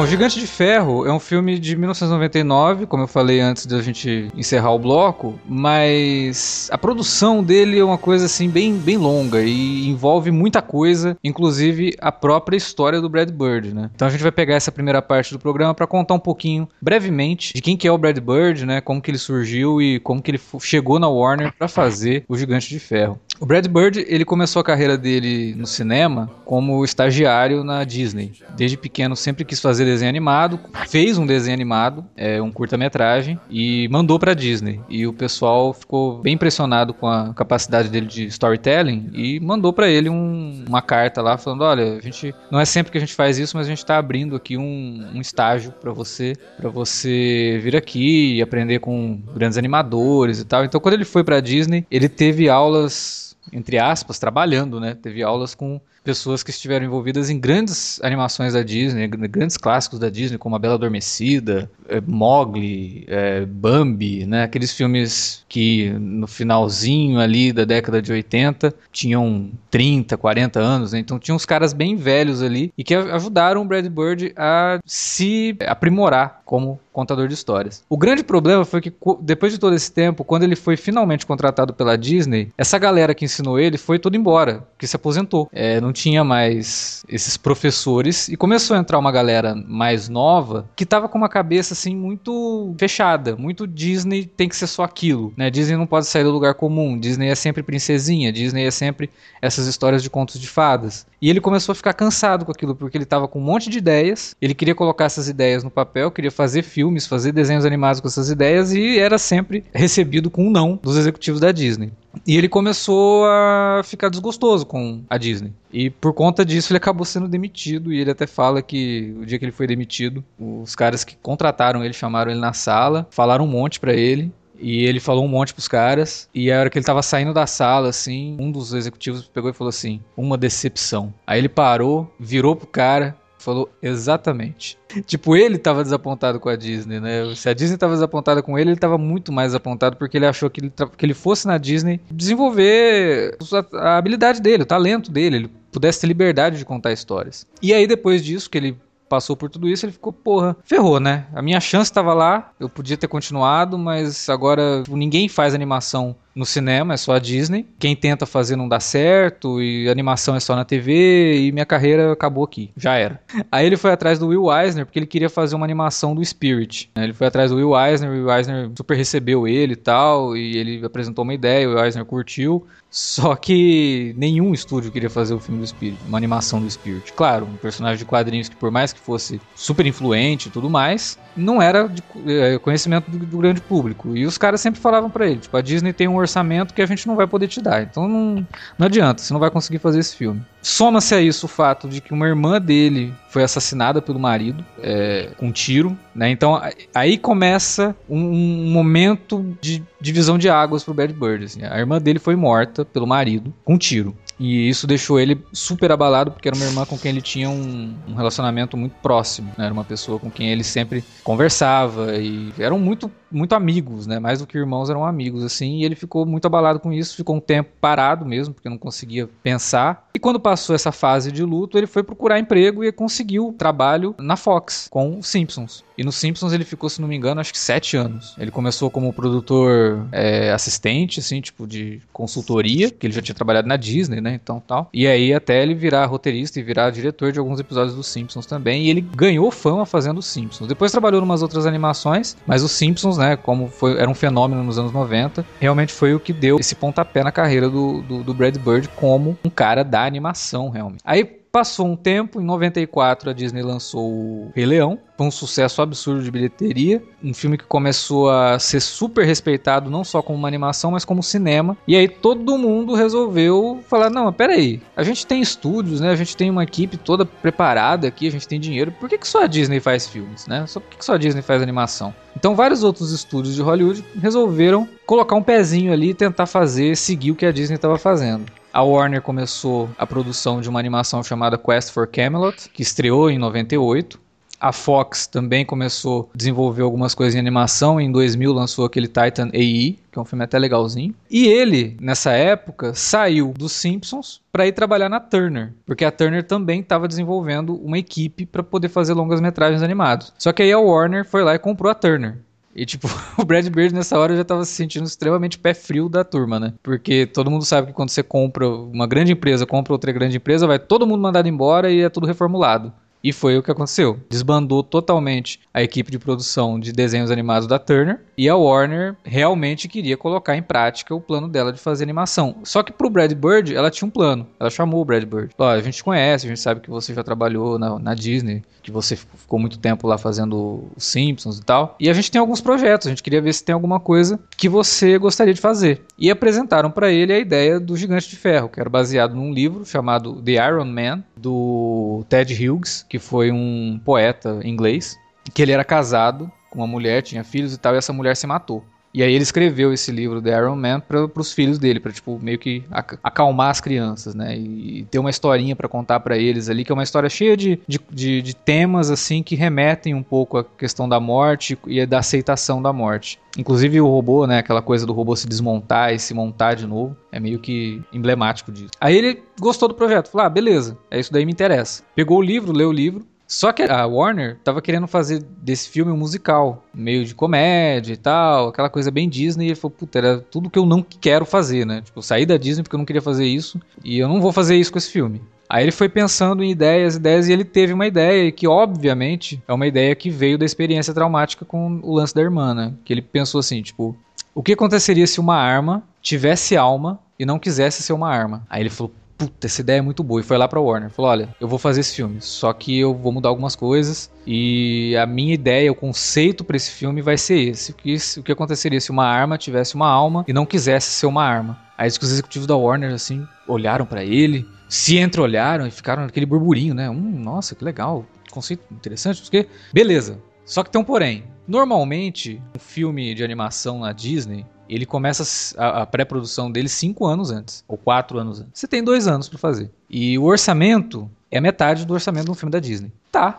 Bom, 0.00 0.06
Gigante 0.06 0.40
de 0.40 0.46
Ferro 0.46 1.06
é 1.06 1.12
um 1.12 1.20
filme 1.20 1.58
de 1.58 1.76
1999, 1.76 2.86
como 2.86 3.02
eu 3.02 3.06
falei 3.06 3.38
antes 3.38 3.66
da 3.66 3.82
gente 3.82 4.28
encerrar 4.34 4.72
o 4.72 4.78
bloco, 4.78 5.38
mas 5.46 6.70
a 6.72 6.78
produção 6.78 7.44
dele 7.44 7.78
é 7.78 7.84
uma 7.84 7.98
coisa 7.98 8.24
assim 8.24 8.48
bem, 8.48 8.72
bem 8.78 8.96
longa 8.96 9.42
e 9.42 9.90
envolve 9.90 10.30
muita 10.30 10.62
coisa, 10.62 11.18
inclusive 11.22 11.94
a 12.00 12.10
própria 12.10 12.56
história 12.56 12.98
do 12.98 13.10
Brad 13.10 13.30
Bird, 13.30 13.74
né? 13.74 13.90
Então 13.94 14.08
a 14.08 14.10
gente 14.10 14.22
vai 14.22 14.32
pegar 14.32 14.54
essa 14.54 14.72
primeira 14.72 15.02
parte 15.02 15.34
do 15.34 15.38
programa 15.38 15.74
para 15.74 15.86
contar 15.86 16.14
um 16.14 16.18
pouquinho, 16.18 16.66
brevemente, 16.80 17.52
de 17.52 17.60
quem 17.60 17.76
que 17.76 17.86
é 17.86 17.92
o 17.92 17.98
Brad 17.98 18.18
Bird, 18.20 18.64
né? 18.64 18.80
Como 18.80 19.02
que 19.02 19.10
ele 19.10 19.18
surgiu 19.18 19.82
e 19.82 20.00
como 20.00 20.22
que 20.22 20.30
ele 20.30 20.40
chegou 20.60 20.98
na 20.98 21.10
Warner 21.10 21.52
para 21.58 21.68
fazer 21.68 22.24
o 22.26 22.38
Gigante 22.38 22.70
de 22.70 22.80
Ferro. 22.80 23.20
O 23.38 23.46
Brad 23.46 23.66
Bird, 23.66 24.04
ele 24.06 24.24
começou 24.24 24.60
a 24.60 24.64
carreira 24.64 24.98
dele 24.98 25.54
no 25.54 25.66
cinema 25.66 26.30
como 26.44 26.84
estagiário 26.84 27.64
na 27.64 27.84
Disney. 27.84 28.32
Desde 28.54 28.76
pequeno 28.76 29.16
sempre 29.16 29.46
quis 29.46 29.58
fazer 29.58 29.89
desenho 29.90 30.08
animado, 30.08 30.60
fez 30.88 31.18
um 31.18 31.26
desenho 31.26 31.54
animado, 31.54 32.04
é, 32.16 32.40
um 32.40 32.50
curta-metragem 32.50 33.38
e 33.50 33.88
mandou 33.90 34.18
para 34.18 34.34
Disney. 34.34 34.80
E 34.88 35.06
o 35.06 35.12
pessoal 35.12 35.72
ficou 35.72 36.20
bem 36.20 36.34
impressionado 36.34 36.94
com 36.94 37.06
a 37.06 37.34
capacidade 37.34 37.88
dele 37.88 38.06
de 38.06 38.26
storytelling 38.26 39.10
e 39.12 39.40
mandou 39.40 39.72
para 39.72 39.88
ele 39.88 40.08
um, 40.08 40.64
uma 40.68 40.82
carta 40.82 41.20
lá 41.20 41.36
falando: 41.36 41.62
"Olha, 41.62 41.96
a 41.96 42.00
gente 42.00 42.34
não 42.50 42.60
é 42.60 42.64
sempre 42.64 42.92
que 42.92 42.98
a 42.98 43.00
gente 43.00 43.14
faz 43.14 43.38
isso, 43.38 43.56
mas 43.56 43.66
a 43.66 43.70
gente 43.70 43.78
está 43.78 43.98
abrindo 43.98 44.36
aqui 44.36 44.56
um, 44.56 45.06
um 45.14 45.20
estágio 45.20 45.72
para 45.72 45.92
você, 45.92 46.34
para 46.56 46.68
você 46.68 47.58
vir 47.62 47.76
aqui 47.76 48.36
e 48.36 48.42
aprender 48.42 48.78
com 48.78 49.20
grandes 49.34 49.58
animadores 49.58 50.40
e 50.40 50.44
tal". 50.44 50.64
Então 50.64 50.80
quando 50.80 50.94
ele 50.94 51.04
foi 51.04 51.24
para 51.24 51.40
Disney, 51.40 51.86
ele 51.90 52.08
teve 52.08 52.48
aulas 52.48 53.30
entre 53.52 53.78
aspas, 53.78 54.18
trabalhando, 54.18 54.78
né? 54.78 54.94
Teve 54.94 55.22
aulas 55.22 55.54
com 55.54 55.80
pessoas 56.02 56.42
que 56.42 56.50
estiveram 56.50 56.86
envolvidas 56.86 57.30
em 57.30 57.38
grandes 57.38 58.00
animações 58.02 58.54
da 58.54 58.62
Disney, 58.62 59.06
grandes 59.06 59.56
clássicos 59.56 59.98
da 59.98 60.08
Disney, 60.08 60.38
como 60.38 60.56
A 60.56 60.58
Bela 60.58 60.74
Adormecida, 60.74 61.70
é, 61.88 62.00
Mowgli, 62.00 63.04
é, 63.08 63.44
Bambi, 63.44 64.26
né? 64.26 64.44
Aqueles 64.44 64.72
filmes 64.72 65.44
que 65.48 65.90
no 65.90 66.26
finalzinho 66.26 67.20
ali 67.20 67.52
da 67.52 67.64
década 67.64 68.00
de 68.00 68.12
80 68.12 68.74
tinham 68.92 69.50
30, 69.70 70.16
40 70.16 70.60
anos, 70.60 70.92
né? 70.92 70.98
Então 70.98 71.18
tinha 71.18 71.34
uns 71.34 71.44
caras 71.44 71.72
bem 71.72 71.96
velhos 71.96 72.42
ali 72.42 72.72
e 72.76 72.84
que 72.84 72.94
ajudaram 72.94 73.62
o 73.62 73.64
Brad 73.64 73.86
Bird 73.86 74.32
a 74.36 74.78
se 74.84 75.56
aprimorar 75.66 76.42
como 76.44 76.80
contador 76.92 77.28
de 77.28 77.34
histórias. 77.34 77.84
O 77.88 77.96
grande 77.96 78.24
problema 78.24 78.64
foi 78.64 78.80
que 78.80 78.92
depois 79.20 79.52
de 79.52 79.58
todo 79.58 79.74
esse 79.74 79.92
tempo, 79.92 80.24
quando 80.24 80.42
ele 80.42 80.56
foi 80.56 80.76
finalmente 80.76 81.24
contratado 81.24 81.72
pela 81.72 81.96
Disney, 81.96 82.52
essa 82.58 82.78
galera 82.78 83.14
que 83.14 83.24
ensinou 83.24 83.58
ele 83.58 83.78
foi 83.78 83.98
toda 83.98 84.16
embora, 84.16 84.66
que 84.76 84.86
se 84.86 84.96
aposentou. 84.96 85.48
É, 85.52 85.80
não 85.80 85.89
tinha 85.92 86.24
mais 86.24 87.04
esses 87.08 87.36
professores 87.36 88.28
e 88.28 88.36
começou 88.36 88.76
a 88.76 88.80
entrar 88.80 88.98
uma 88.98 89.12
galera 89.12 89.54
mais 89.54 90.08
nova 90.08 90.68
que 90.76 90.86
tava 90.86 91.08
com 91.08 91.18
uma 91.18 91.28
cabeça 91.28 91.74
assim 91.74 91.94
muito 91.96 92.74
fechada, 92.78 93.36
muito 93.36 93.66
Disney 93.66 94.24
tem 94.24 94.48
que 94.48 94.56
ser 94.56 94.66
só 94.66 94.82
aquilo, 94.82 95.32
né? 95.36 95.50
Disney 95.50 95.76
não 95.76 95.86
pode 95.86 96.06
sair 96.06 96.24
do 96.24 96.30
lugar 96.30 96.54
comum, 96.54 96.98
Disney 96.98 97.28
é 97.28 97.34
sempre 97.34 97.62
princesinha, 97.62 98.32
Disney 98.32 98.64
é 98.64 98.70
sempre 98.70 99.10
essas 99.40 99.66
histórias 99.66 100.02
de 100.02 100.10
contos 100.10 100.40
de 100.40 100.48
fadas. 100.48 101.06
E 101.20 101.28
ele 101.28 101.40
começou 101.40 101.72
a 101.72 101.76
ficar 101.76 101.92
cansado 101.92 102.44
com 102.44 102.52
aquilo 102.52 102.74
porque 102.74 102.96
ele 102.96 103.04
tava 103.04 103.28
com 103.28 103.38
um 103.38 103.44
monte 103.44 103.68
de 103.68 103.78
ideias, 103.78 104.34
ele 104.40 104.54
queria 104.54 104.74
colocar 104.74 105.04
essas 105.04 105.28
ideias 105.28 105.62
no 105.62 105.70
papel, 105.70 106.10
queria 106.10 106.30
fazer 106.30 106.62
filmes, 106.62 107.06
fazer 107.06 107.32
desenhos 107.32 107.64
animados 107.64 108.00
com 108.00 108.08
essas 108.08 108.30
ideias 108.30 108.72
e 108.72 108.98
era 108.98 109.18
sempre 109.18 109.64
recebido 109.72 110.30
com 110.30 110.46
um 110.46 110.50
não 110.50 110.78
dos 110.82 110.96
executivos 110.96 111.40
da 111.40 111.52
Disney. 111.52 111.92
E 112.26 112.36
ele 112.36 112.48
começou 112.48 113.24
a 113.26 113.82
ficar 113.84 114.08
desgostoso 114.08 114.66
com 114.66 115.02
a 115.08 115.16
Disney. 115.16 115.52
E 115.72 115.90
por 115.90 116.12
conta 116.12 116.44
disso 116.44 116.72
ele 116.72 116.78
acabou 116.78 117.04
sendo 117.04 117.28
demitido. 117.28 117.92
E 117.92 118.00
ele 118.00 118.10
até 118.10 118.26
fala 118.26 118.62
que 118.62 119.14
o 119.20 119.24
dia 119.24 119.38
que 119.38 119.44
ele 119.44 119.52
foi 119.52 119.66
demitido, 119.66 120.24
os 120.38 120.74
caras 120.74 121.04
que 121.04 121.16
contrataram 121.16 121.84
ele 121.84 121.94
chamaram 121.94 122.30
ele 122.30 122.40
na 122.40 122.52
sala, 122.52 123.06
falaram 123.10 123.44
um 123.44 123.48
monte 123.48 123.78
para 123.80 123.94
ele. 123.94 124.32
E 124.62 124.84
ele 124.84 125.00
falou 125.00 125.24
um 125.24 125.28
monte 125.28 125.54
pros 125.54 125.66
caras. 125.66 126.28
E 126.34 126.52
a 126.52 126.60
hora 126.60 126.68
que 126.68 126.78
ele 126.78 126.84
tava 126.84 127.02
saindo 127.02 127.32
da 127.32 127.46
sala, 127.46 127.88
assim, 127.88 128.36
um 128.38 128.52
dos 128.52 128.74
executivos 128.74 129.26
pegou 129.26 129.50
e 129.50 129.54
falou 129.54 129.70
assim: 129.70 130.00
Uma 130.14 130.36
decepção. 130.36 131.14
Aí 131.26 131.38
ele 131.38 131.48
parou, 131.48 132.12
virou 132.20 132.54
pro 132.54 132.66
cara, 132.66 133.16
Falou 133.40 133.70
exatamente. 133.82 134.78
Tipo, 135.06 135.34
ele 135.34 135.56
tava 135.56 135.82
desapontado 135.82 136.38
com 136.38 136.50
a 136.50 136.56
Disney, 136.56 137.00
né? 137.00 137.34
Se 137.34 137.48
a 137.48 137.54
Disney 137.54 137.78
tava 137.78 137.94
desapontada 137.94 138.42
com 138.42 138.58
ele, 138.58 138.72
ele 138.72 138.78
tava 138.78 138.98
muito 138.98 139.32
mais 139.32 139.48
desapontado 139.48 139.96
porque 139.96 140.18
ele 140.18 140.26
achou 140.26 140.50
que 140.50 140.60
ele, 140.60 140.72
que 140.96 141.06
ele 141.06 141.14
fosse 141.14 141.46
na 141.46 141.56
Disney 141.56 142.00
desenvolver 142.10 143.38
a 143.72 143.96
habilidade 143.96 144.42
dele, 144.42 144.64
o 144.64 144.66
talento 144.66 145.10
dele, 145.10 145.36
ele 145.36 145.50
pudesse 145.72 146.02
ter 146.02 146.06
liberdade 146.06 146.58
de 146.58 146.66
contar 146.66 146.92
histórias. 146.92 147.46
E 147.62 147.72
aí, 147.72 147.86
depois 147.86 148.22
disso, 148.22 148.50
que 148.50 148.58
ele 148.58 148.76
passou 149.08 149.34
por 149.36 149.50
tudo 149.50 149.68
isso, 149.68 149.84
ele 149.84 149.92
ficou, 149.92 150.12
porra, 150.12 150.56
ferrou, 150.64 151.00
né? 151.00 151.26
A 151.34 151.42
minha 151.42 151.60
chance 151.60 151.90
estava 151.90 152.14
lá, 152.14 152.52
eu 152.60 152.68
podia 152.68 152.96
ter 152.96 153.08
continuado, 153.08 153.76
mas 153.76 154.28
agora 154.28 154.82
tipo, 154.84 154.96
ninguém 154.96 155.28
faz 155.28 155.52
animação 155.52 156.14
no 156.34 156.46
cinema, 156.46 156.94
é 156.94 156.96
só 156.96 157.12
a 157.12 157.18
Disney. 157.18 157.66
Quem 157.78 157.96
tenta 157.96 158.26
fazer 158.26 158.56
não 158.56 158.68
dá 158.68 158.80
certo, 158.80 159.60
e 159.60 159.88
animação 159.88 160.34
é 160.34 160.40
só 160.40 160.54
na 160.54 160.64
TV, 160.64 161.40
e 161.40 161.52
minha 161.52 161.66
carreira 161.66 162.12
acabou 162.12 162.44
aqui, 162.44 162.70
já 162.76 162.96
era. 162.96 163.20
Aí 163.50 163.66
ele 163.66 163.76
foi 163.76 163.92
atrás 163.92 164.18
do 164.18 164.28
Will 164.28 164.52
Eisner, 164.52 164.86
porque 164.86 164.98
ele 164.98 165.06
queria 165.06 165.28
fazer 165.28 165.56
uma 165.56 165.66
animação 165.66 166.14
do 166.14 166.24
Spirit. 166.24 166.90
Ele 166.96 167.12
foi 167.12 167.26
atrás 167.26 167.50
do 167.50 167.56
Will 167.56 167.78
Eisner, 167.78 168.10
o 168.10 168.12
Will 168.12 168.30
Eisner 168.30 168.70
super 168.76 168.96
recebeu 168.96 169.46
ele 169.46 169.72
e 169.72 169.76
tal, 169.76 170.36
e 170.36 170.56
ele 170.56 170.84
apresentou 170.84 171.22
uma 171.22 171.34
ideia, 171.34 171.68
o 171.68 171.72
Will 171.72 171.84
Eisner 171.84 172.04
curtiu. 172.04 172.66
Só 172.90 173.36
que 173.36 174.12
nenhum 174.18 174.52
estúdio 174.52 174.90
queria 174.90 175.08
fazer 175.08 175.32
o 175.32 175.38
filme 175.38 175.60
do 175.60 175.66
Spirit, 175.66 175.96
uma 176.08 176.18
animação 176.18 176.60
do 176.60 176.68
Spirit. 176.68 177.12
Claro, 177.12 177.46
um 177.46 177.56
personagem 177.56 177.98
de 177.98 178.04
quadrinhos 178.04 178.48
que, 178.48 178.56
por 178.56 178.72
mais 178.72 178.92
que 178.92 178.98
fosse 178.98 179.40
super 179.54 179.86
influente 179.86 180.48
e 180.48 180.50
tudo 180.50 180.68
mais, 180.68 181.16
não 181.36 181.62
era 181.62 181.86
de 181.86 182.02
é, 182.26 182.58
conhecimento 182.58 183.08
do, 183.08 183.18
do, 183.18 183.38
grande 183.38 183.60
público. 183.60 184.16
E 184.16 184.26
os 184.26 184.36
caras 184.36 184.60
sempre 184.60 184.80
falavam 184.80 185.08
para 185.08 185.28
ele: 185.28 185.38
tipo, 185.38 185.56
a 185.56 185.60
Disney 185.60 185.92
tem 185.92 186.08
um 186.08 186.19
orçamento 186.20 186.74
que 186.74 186.82
a 186.82 186.86
gente 186.86 187.06
não 187.06 187.16
vai 187.16 187.26
poder 187.26 187.48
te 187.48 187.60
dar. 187.60 187.82
Então 187.82 188.08
não, 188.08 188.46
não 188.78 188.86
adianta, 188.86 189.22
você 189.22 189.32
não 189.32 189.40
vai 189.40 189.50
conseguir 189.50 189.78
fazer 189.78 190.00
esse 190.00 190.16
filme. 190.16 190.42
Soma-se 190.62 191.14
a 191.14 191.20
isso 191.20 191.46
o 191.46 191.48
fato 191.48 191.88
de 191.88 192.00
que 192.00 192.12
uma 192.12 192.26
irmã 192.26 192.60
dele 192.60 193.14
foi 193.30 193.42
assassinada 193.42 194.02
pelo 194.02 194.18
marido 194.18 194.64
é, 194.82 195.30
com 195.36 195.46
um 195.46 195.52
tiro, 195.52 195.96
né? 196.14 196.28
Então 196.30 196.60
aí 196.94 197.16
começa 197.16 197.96
um, 198.08 198.18
um, 198.18 198.70
momento 198.70 199.56
de 199.60 199.82
divisão 200.00 200.36
de 200.36 200.48
águas 200.48 200.84
pro 200.84 200.94
Bad 200.94 201.12
Bird. 201.12 201.44
Assim. 201.44 201.64
A 201.64 201.78
irmã 201.78 202.00
dele 202.00 202.18
foi 202.18 202.36
morta 202.36 202.84
pelo 202.84 203.06
marido 203.06 203.54
com 203.64 203.74
um 203.74 203.78
tiro. 203.78 204.14
E 204.40 204.70
isso 204.70 204.86
deixou 204.86 205.20
ele 205.20 205.44
super 205.52 205.92
abalado, 205.92 206.30
porque 206.30 206.48
era 206.48 206.56
uma 206.56 206.64
irmã 206.64 206.86
com 206.86 206.98
quem 206.98 207.10
ele 207.10 207.20
tinha 207.20 207.50
um, 207.50 207.94
um 208.08 208.14
relacionamento 208.14 208.74
muito 208.74 208.94
próximo. 209.02 209.52
Né? 209.58 209.66
Era 209.66 209.72
uma 209.74 209.84
pessoa 209.84 210.18
com 210.18 210.30
quem 210.30 210.48
ele 210.48 210.64
sempre 210.64 211.04
conversava 211.22 212.16
e 212.16 212.50
eram 212.58 212.78
muito, 212.78 213.12
muito 213.30 213.54
amigos, 213.54 214.06
né? 214.06 214.18
Mais 214.18 214.38
do 214.38 214.46
que 214.46 214.56
irmãos, 214.56 214.88
eram 214.88 215.04
amigos, 215.04 215.44
assim. 215.44 215.80
E 215.80 215.84
ele 215.84 215.94
ficou 215.94 216.24
muito 216.24 216.46
abalado 216.46 216.80
com 216.80 216.90
isso, 216.90 217.16
ficou 217.16 217.36
um 217.36 217.40
tempo 217.40 217.68
parado 217.78 218.24
mesmo, 218.24 218.54
porque 218.54 218.70
não 218.70 218.78
conseguia 218.78 219.28
pensar. 219.42 220.08
E 220.14 220.18
quando 220.18 220.40
passou 220.40 220.74
essa 220.74 220.90
fase 220.90 221.30
de 221.30 221.44
luto, 221.44 221.76
ele 221.76 221.86
foi 221.86 222.02
procurar 222.02 222.38
emprego 222.38 222.82
e 222.82 222.90
conseguiu 222.90 223.54
trabalho 223.58 224.14
na 224.18 224.36
Fox, 224.36 224.88
com 224.90 225.18
os 225.18 225.28
Simpsons. 225.28 225.84
E 226.00 226.02
no 226.02 226.10
Simpsons 226.10 226.54
ele 226.54 226.64
ficou, 226.64 226.88
se 226.88 226.98
não 226.98 227.06
me 227.06 227.14
engano, 227.14 227.42
acho 227.42 227.52
que 227.52 227.58
sete 227.58 227.94
anos. 227.94 228.34
Ele 228.38 228.50
começou 228.50 228.90
como 228.90 229.12
produtor 229.12 230.06
é, 230.10 230.50
assistente, 230.50 231.20
assim, 231.20 231.42
tipo 231.42 231.66
de 231.66 232.00
consultoria, 232.10 232.90
que 232.90 233.06
ele 233.06 233.12
já 233.12 233.20
tinha 233.20 233.34
trabalhado 233.34 233.68
na 233.68 233.76
Disney, 233.76 234.18
né? 234.18 234.32
Então 234.42 234.62
tal. 234.66 234.88
E 234.94 235.06
aí 235.06 235.34
até 235.34 235.62
ele 235.62 235.74
virar 235.74 236.06
roteirista 236.06 236.58
e 236.58 236.62
virar 236.62 236.88
diretor 236.88 237.32
de 237.32 237.38
alguns 237.38 237.60
episódios 237.60 237.94
dos 237.94 238.06
Simpsons 238.06 238.46
também. 238.46 238.84
E 238.84 238.88
ele 238.88 239.02
ganhou 239.02 239.50
fama 239.50 239.84
fazendo 239.84 240.16
os 240.16 240.26
Simpsons. 240.26 240.66
Depois 240.66 240.90
trabalhou 240.90 241.22
umas 241.22 241.42
outras 241.42 241.66
animações, 241.66 242.34
mas 242.46 242.62
os 242.62 242.72
Simpsons, 242.72 243.18
né? 243.18 243.36
Como 243.36 243.68
foi, 243.68 243.98
era 243.98 244.08
um 244.08 244.14
fenômeno 244.14 244.64
nos 244.64 244.78
anos 244.78 244.92
90, 244.92 245.44
realmente 245.60 245.92
foi 245.92 246.14
o 246.14 246.20
que 246.20 246.32
deu 246.32 246.58
esse 246.58 246.74
pontapé 246.74 247.22
na 247.22 247.30
carreira 247.30 247.68
do, 247.68 248.00
do, 248.00 248.22
do 248.22 248.32
Brad 248.32 248.56
Bird 248.56 248.88
como 248.96 249.36
um 249.44 249.50
cara 249.50 249.84
da 249.84 250.06
animação, 250.06 250.70
realmente. 250.70 251.02
Aí 251.04 251.39
Passou 251.52 251.84
um 251.84 251.96
tempo, 251.96 252.40
em 252.40 252.44
94 252.44 253.30
a 253.30 253.32
Disney 253.32 253.62
lançou 253.62 254.08
o 254.08 254.52
Rei 254.54 254.64
Leão, 254.64 255.00
foi 255.18 255.26
um 255.26 255.32
sucesso 255.32 255.82
absurdo 255.82 256.22
de 256.22 256.30
bilheteria, 256.30 257.02
um 257.22 257.34
filme 257.34 257.58
que 257.58 257.64
começou 257.64 258.30
a 258.30 258.56
ser 258.60 258.78
super 258.78 259.26
respeitado 259.26 259.90
não 259.90 260.04
só 260.04 260.22
como 260.22 260.38
uma 260.38 260.46
animação, 260.46 260.92
mas 260.92 261.04
como 261.04 261.24
cinema. 261.24 261.76
E 261.88 261.96
aí 261.96 262.06
todo 262.06 262.56
mundo 262.56 262.94
resolveu 262.94 263.80
falar: 263.88 264.10
"Não, 264.10 264.26
mas 264.26 264.36
peraí, 264.36 264.80
a 264.96 265.02
gente 265.02 265.26
tem 265.26 265.40
estúdios, 265.40 266.00
né? 266.00 266.10
A 266.10 266.16
gente 266.16 266.36
tem 266.36 266.48
uma 266.48 266.62
equipe 266.62 266.96
toda 266.96 267.26
preparada 267.26 268.06
aqui, 268.06 268.28
a 268.28 268.30
gente 268.30 268.46
tem 268.46 268.60
dinheiro. 268.60 268.92
Por 268.92 269.08
que, 269.08 269.18
que 269.18 269.26
só 269.26 269.42
a 269.42 269.46
Disney 269.48 269.80
faz 269.80 270.06
filmes, 270.06 270.46
né? 270.46 270.64
Só 270.68 270.78
por 270.78 270.88
que, 270.88 270.98
que 270.98 271.04
só 271.04 271.14
a 271.14 271.18
Disney 271.18 271.42
faz 271.42 271.60
animação?" 271.60 272.14
Então 272.36 272.54
vários 272.54 272.84
outros 272.84 273.10
estúdios 273.10 273.56
de 273.56 273.60
Hollywood 273.60 274.04
resolveram 274.22 274.88
colocar 275.04 275.34
um 275.34 275.42
pezinho 275.42 275.92
ali 275.92 276.10
e 276.10 276.14
tentar 276.14 276.46
fazer 276.46 276.96
seguir 276.96 277.32
o 277.32 277.34
que 277.34 277.44
a 277.44 277.50
Disney 277.50 277.74
estava 277.74 277.98
fazendo. 277.98 278.46
A 278.72 278.82
Warner 278.82 279.20
começou 279.20 279.90
a 279.98 280.06
produção 280.06 280.60
de 280.60 280.68
uma 280.68 280.78
animação 280.78 281.24
chamada 281.24 281.58
Quest 281.58 281.90
for 281.90 282.06
Camelot, 282.06 282.68
que 282.72 282.82
estreou 282.82 283.28
em 283.28 283.36
98. 283.36 284.20
A 284.60 284.72
Fox 284.72 285.26
também 285.26 285.64
começou 285.64 286.30
a 286.32 286.36
desenvolver 286.36 286.82
algumas 286.82 287.14
coisas 287.14 287.34
em 287.34 287.38
animação. 287.38 288.00
Em 288.00 288.12
2000 288.12 288.52
lançou 288.52 288.84
aquele 288.84 289.08
Titan 289.08 289.48
AE, 289.54 289.98
que 290.12 290.18
é 290.18 290.20
um 290.20 290.24
filme 290.24 290.44
até 290.44 290.58
legalzinho. 290.58 291.14
E 291.30 291.48
ele, 291.48 291.96
nessa 292.00 292.32
época, 292.32 292.94
saiu 292.94 293.54
dos 293.56 293.72
Simpsons 293.72 294.40
para 294.52 294.66
ir 294.66 294.72
trabalhar 294.72 295.08
na 295.08 295.18
Turner, 295.18 295.72
porque 295.86 296.04
a 296.04 296.10
Turner 296.12 296.46
também 296.46 296.80
estava 296.80 297.08
desenvolvendo 297.08 297.74
uma 297.74 297.98
equipe 297.98 298.44
para 298.44 298.62
poder 298.62 298.90
fazer 298.90 299.14
longas 299.14 299.40
metragens 299.40 299.82
animados. 299.82 300.32
Só 300.38 300.52
que 300.52 300.62
aí 300.62 300.72
a 300.72 300.78
Warner 300.78 301.24
foi 301.24 301.42
lá 301.42 301.54
e 301.54 301.58
comprou 301.58 301.90
a 301.90 301.94
Turner. 301.94 302.38
E, 302.74 302.86
tipo, 302.86 303.08
o 303.36 303.44
Brad 303.44 303.66
Bird 303.68 303.94
nessa 303.94 304.18
hora 304.18 304.36
já 304.36 304.44
tava 304.44 304.64
se 304.64 304.72
sentindo 304.72 305.06
extremamente 305.06 305.58
pé 305.58 305.74
frio 305.74 306.08
da 306.08 306.24
turma, 306.24 306.60
né? 306.60 306.74
Porque 306.82 307.26
todo 307.26 307.50
mundo 307.50 307.64
sabe 307.64 307.88
que 307.88 307.92
quando 307.92 308.10
você 308.10 308.22
compra 308.22 308.68
uma 308.68 309.06
grande 309.06 309.32
empresa, 309.32 309.66
compra 309.66 309.92
outra 309.92 310.12
grande 310.12 310.36
empresa, 310.36 310.66
vai 310.66 310.78
todo 310.78 311.06
mundo 311.06 311.20
mandado 311.20 311.48
embora 311.48 311.90
e 311.90 312.00
é 312.00 312.08
tudo 312.08 312.26
reformulado. 312.26 312.92
E 313.22 313.32
foi 313.32 313.58
o 313.58 313.62
que 313.62 313.70
aconteceu. 313.70 314.18
Desbandou 314.30 314.82
totalmente 314.82 315.60
a 315.72 315.82
equipe 315.82 316.10
de 316.10 316.18
produção 316.18 316.80
de 316.80 316.92
desenhos 316.92 317.30
animados 317.30 317.68
da 317.68 317.78
Turner 317.78 318.20
e 318.36 318.48
a 318.48 318.56
Warner 318.56 319.14
realmente 319.22 319.88
queria 319.88 320.16
colocar 320.16 320.56
em 320.56 320.62
prática 320.62 321.14
o 321.14 321.20
plano 321.20 321.46
dela 321.46 321.72
de 321.72 321.78
fazer 321.78 322.04
animação. 322.04 322.56
Só 322.64 322.82
que 322.82 322.92
pro 322.92 323.10
Brad 323.10 323.32
Bird, 323.32 323.74
ela 323.74 323.90
tinha 323.90 324.08
um 324.08 324.10
plano. 324.10 324.46
Ela 324.58 324.70
chamou 324.70 325.02
o 325.02 325.04
Brad 325.04 325.24
Bird. 325.24 325.50
Ó, 325.58 325.68
a 325.68 325.80
gente 325.80 326.02
conhece, 326.02 326.46
a 326.46 326.48
gente 326.48 326.60
sabe 326.60 326.80
que 326.80 326.88
você 326.88 327.12
já 327.12 327.22
trabalhou 327.22 327.78
na, 327.78 327.98
na 327.98 328.14
Disney, 328.14 328.62
que 328.82 328.90
você 328.90 329.14
ficou 329.16 329.58
muito 329.58 329.78
tempo 329.78 330.06
lá 330.08 330.16
fazendo 330.16 330.84
os 330.96 331.04
Simpsons 331.04 331.58
e 331.58 331.62
tal. 331.62 331.96
E 332.00 332.08
a 332.08 332.14
gente 332.14 332.30
tem 332.30 332.40
alguns 332.40 332.60
projetos, 332.60 333.06
a 333.06 333.10
gente 333.10 333.22
queria 333.22 333.42
ver 333.42 333.52
se 333.52 333.62
tem 333.62 333.74
alguma 333.74 334.00
coisa 334.00 334.40
que 334.56 334.68
você 334.68 335.18
gostaria 335.18 335.52
de 335.52 335.60
fazer. 335.60 336.02
E 336.18 336.30
apresentaram 336.30 336.90
para 336.90 337.12
ele 337.12 337.32
a 337.32 337.38
ideia 337.38 337.78
do 337.78 337.96
Gigante 337.96 338.30
de 338.30 338.36
Ferro, 338.36 338.68
que 338.68 338.80
era 338.80 338.88
baseado 338.88 339.34
num 339.34 339.52
livro 339.52 339.84
chamado 339.84 340.40
The 340.40 340.52
Iron 340.52 340.86
Man, 340.86 341.22
do 341.36 342.24
Ted 342.28 342.54
Hughes, 342.54 343.04
que 343.10 343.18
foi 343.18 343.50
um 343.50 344.00
poeta 344.04 344.60
inglês, 344.62 345.18
que 345.52 345.60
ele 345.60 345.72
era 345.72 345.84
casado 345.84 346.50
com 346.70 346.78
uma 346.78 346.86
mulher, 346.86 347.22
tinha 347.22 347.42
filhos 347.42 347.74
e 347.74 347.78
tal, 347.78 347.92
e 347.92 347.98
essa 347.98 348.12
mulher 348.12 348.36
se 348.36 348.46
matou. 348.46 348.84
E 349.12 349.22
aí 349.22 349.32
ele 349.32 349.42
escreveu 349.42 349.92
esse 349.92 350.12
livro 350.12 350.40
The 350.40 350.56
Iron 350.56 350.76
Man 350.76 351.00
para 351.00 351.28
os 351.36 351.52
filhos 351.52 351.78
dele, 351.78 351.98
para 351.98 352.12
tipo 352.12 352.38
meio 352.40 352.58
que 352.58 352.84
acalmar 353.22 353.70
as 353.70 353.80
crianças, 353.80 354.34
né? 354.34 354.56
E, 354.56 355.04
ter 355.10 355.18
uma 355.18 355.30
historinha 355.30 355.74
para 355.74 355.88
contar 355.88 356.20
para 356.20 356.38
eles 356.38 356.68
ali, 356.68 356.84
que 356.84 356.92
é 356.92 356.94
uma 356.94 357.02
história 357.02 357.28
cheia 357.28 357.56
de, 357.56 357.80
de, 357.88 358.00
de, 358.10 358.42
de, 358.42 358.54
temas 358.54 359.10
assim 359.10 359.42
que 359.42 359.56
remetem 359.56 360.14
um 360.14 360.22
pouco 360.22 360.58
à 360.58 360.64
questão 360.64 361.08
da 361.08 361.18
morte 361.18 361.76
e 361.86 362.04
da 362.06 362.18
aceitação 362.20 362.80
da 362.80 362.92
morte. 362.92 363.40
Inclusive 363.58 364.00
o 364.00 364.06
robô, 364.06 364.46
né? 364.46 364.58
Aquela 364.58 364.82
coisa 364.82 365.04
do 365.04 365.12
robô 365.12 365.34
se 365.34 365.48
desmontar 365.48 366.14
e 366.14 366.18
se 366.18 366.32
montar 366.32 366.74
de 366.74 366.86
novo, 366.86 367.16
é 367.32 367.40
meio 367.40 367.58
que 367.58 368.00
emblemático 368.12 368.70
disso. 368.70 368.90
Aí 369.00 369.16
ele 369.16 369.42
gostou 369.58 369.88
do 369.88 369.94
projeto, 369.94 370.30
falou: 370.30 370.46
ah, 370.46 370.50
beleza, 370.50 370.96
é 371.10 371.18
isso 371.18 371.32
daí 371.32 371.44
me 371.44 371.52
interessa. 371.52 372.04
Pegou 372.14 372.38
o 372.38 372.42
livro, 372.42 372.72
leu 372.72 372.90
o 372.90 372.92
livro, 372.92 373.26
só 373.50 373.72
que 373.72 373.82
a 373.82 374.06
Warner 374.06 374.58
tava 374.62 374.80
querendo 374.80 375.08
fazer 375.08 375.42
desse 375.60 375.88
filme 375.88 376.12
um 376.12 376.16
musical, 376.16 376.84
meio 376.94 377.24
de 377.24 377.34
comédia 377.34 378.12
e 378.12 378.16
tal, 378.16 378.68
aquela 378.68 378.88
coisa 378.88 379.10
bem 379.10 379.28
Disney. 379.28 379.64
E 379.64 379.68
ele 379.70 379.74
falou, 379.74 379.90
puta, 379.90 380.18
era 380.18 380.38
tudo 380.38 380.70
que 380.70 380.78
eu 380.78 380.86
não 380.86 381.02
quero 381.02 381.44
fazer, 381.44 381.84
né? 381.84 382.00
Tipo, 382.00 382.20
eu 382.20 382.22
saí 382.22 382.46
da 382.46 382.56
Disney 382.56 382.84
porque 382.84 382.94
eu 382.94 382.98
não 382.98 383.04
queria 383.04 383.20
fazer 383.20 383.44
isso 383.44 383.80
e 384.04 384.20
eu 384.20 384.28
não 384.28 384.40
vou 384.40 384.52
fazer 384.52 384.76
isso 384.76 384.92
com 384.92 384.98
esse 384.98 385.10
filme. 385.10 385.42
Aí 385.68 385.82
ele 385.82 385.90
foi 385.90 386.08
pensando 386.08 386.62
em 386.62 386.70
ideias, 386.70 387.16
ideias, 387.16 387.48
e 387.48 387.52
ele 387.52 387.64
teve 387.64 387.92
uma 387.92 388.06
ideia 388.06 388.52
que, 388.52 388.68
obviamente, 388.68 389.60
é 389.66 389.72
uma 389.72 389.86
ideia 389.86 390.14
que 390.14 390.30
veio 390.30 390.56
da 390.56 390.64
experiência 390.64 391.12
traumática 391.12 391.64
com 391.64 391.98
o 392.04 392.14
lance 392.14 392.32
da 392.32 392.42
irmã, 392.42 392.72
né? 392.72 392.92
Que 393.04 393.12
ele 393.12 393.22
pensou 393.22 393.58
assim, 393.58 393.82
tipo, 393.82 394.16
o 394.54 394.62
que 394.62 394.74
aconteceria 394.74 395.26
se 395.26 395.40
uma 395.40 395.56
arma 395.56 396.04
tivesse 396.22 396.76
alma 396.76 397.18
e 397.36 397.44
não 397.44 397.58
quisesse 397.58 398.00
ser 398.00 398.12
uma 398.12 398.28
arma? 398.28 398.64
Aí 398.70 398.80
ele 398.80 398.90
falou, 398.90 399.12
puta, 399.40 399.66
essa 399.66 399.80
ideia 399.80 399.98
é 399.98 400.02
muito 400.02 400.22
boa. 400.22 400.42
E 400.42 400.44
foi 400.44 400.58
lá 400.58 400.68
pra 400.68 400.78
Warner. 400.78 401.08
Falou: 401.08 401.30
olha, 401.30 401.48
eu 401.58 401.66
vou 401.66 401.78
fazer 401.78 402.00
esse 402.00 402.14
filme, 402.14 402.40
só 402.40 402.72
que 402.74 402.98
eu 402.98 403.14
vou 403.14 403.32
mudar 403.32 403.48
algumas 403.48 403.74
coisas. 403.74 404.30
E 404.46 405.16
a 405.16 405.24
minha 405.24 405.54
ideia, 405.54 405.90
o 405.90 405.94
conceito 405.94 406.62
para 406.62 406.76
esse 406.76 406.90
filme 406.90 407.22
vai 407.22 407.38
ser 407.38 407.58
esse: 407.58 407.92
o 407.92 407.94
que, 407.94 408.16
o 408.36 408.42
que 408.42 408.52
aconteceria 408.52 409.00
se 409.00 409.10
uma 409.10 409.24
arma 409.24 409.56
tivesse 409.56 409.94
uma 409.94 410.08
alma 410.08 410.44
e 410.46 410.52
não 410.52 410.66
quisesse 410.66 411.10
ser 411.10 411.26
uma 411.26 411.42
arma? 411.42 411.78
Aí 411.96 412.08
os 412.08 412.22
executivos 412.22 412.66
da 412.66 412.76
Warner, 412.76 413.12
assim, 413.12 413.46
olharam 413.66 414.06
para 414.06 414.24
ele, 414.24 414.66
se 414.88 415.18
entreolharam 415.18 415.86
e 415.86 415.90
ficaram 415.90 416.24
naquele 416.24 416.46
burburinho, 416.46 416.94
né? 416.94 417.08
Hum, 417.08 417.38
nossa, 417.38 417.74
que 417.74 417.84
legal, 417.84 418.26
conceito 418.50 418.84
interessante, 418.90 419.42
porque 419.42 419.66
beleza. 419.92 420.38
Só 420.64 420.82
que 420.82 420.90
tem 420.90 421.00
um 421.00 421.04
porém. 421.04 421.44
Normalmente, 421.66 422.60
um 422.74 422.78
filme 422.78 423.34
de 423.34 423.44
animação 423.44 424.00
na 424.00 424.12
Disney, 424.12 424.64
ele 424.90 425.06
começa 425.06 425.44
a, 425.78 426.02
a 426.02 426.06
pré-produção 426.06 426.70
dele 426.70 426.88
cinco 426.88 427.26
anos 427.26 427.50
antes, 427.50 427.84
ou 427.86 427.96
quatro 427.96 428.38
anos 428.38 428.60
antes. 428.60 428.72
Você 428.74 428.88
tem 428.88 429.02
dois 429.04 429.28
anos 429.28 429.48
para 429.48 429.58
fazer. 429.58 429.90
E 430.08 430.36
o 430.38 430.44
orçamento 430.44 431.30
É 431.50 431.60
metade 431.60 432.04
do 432.04 432.14
orçamento 432.14 432.46
de 432.46 432.50
um 432.50 432.54
filme 432.54 432.72
da 432.72 432.80
Disney. 432.80 433.12
Tá, 433.30 433.58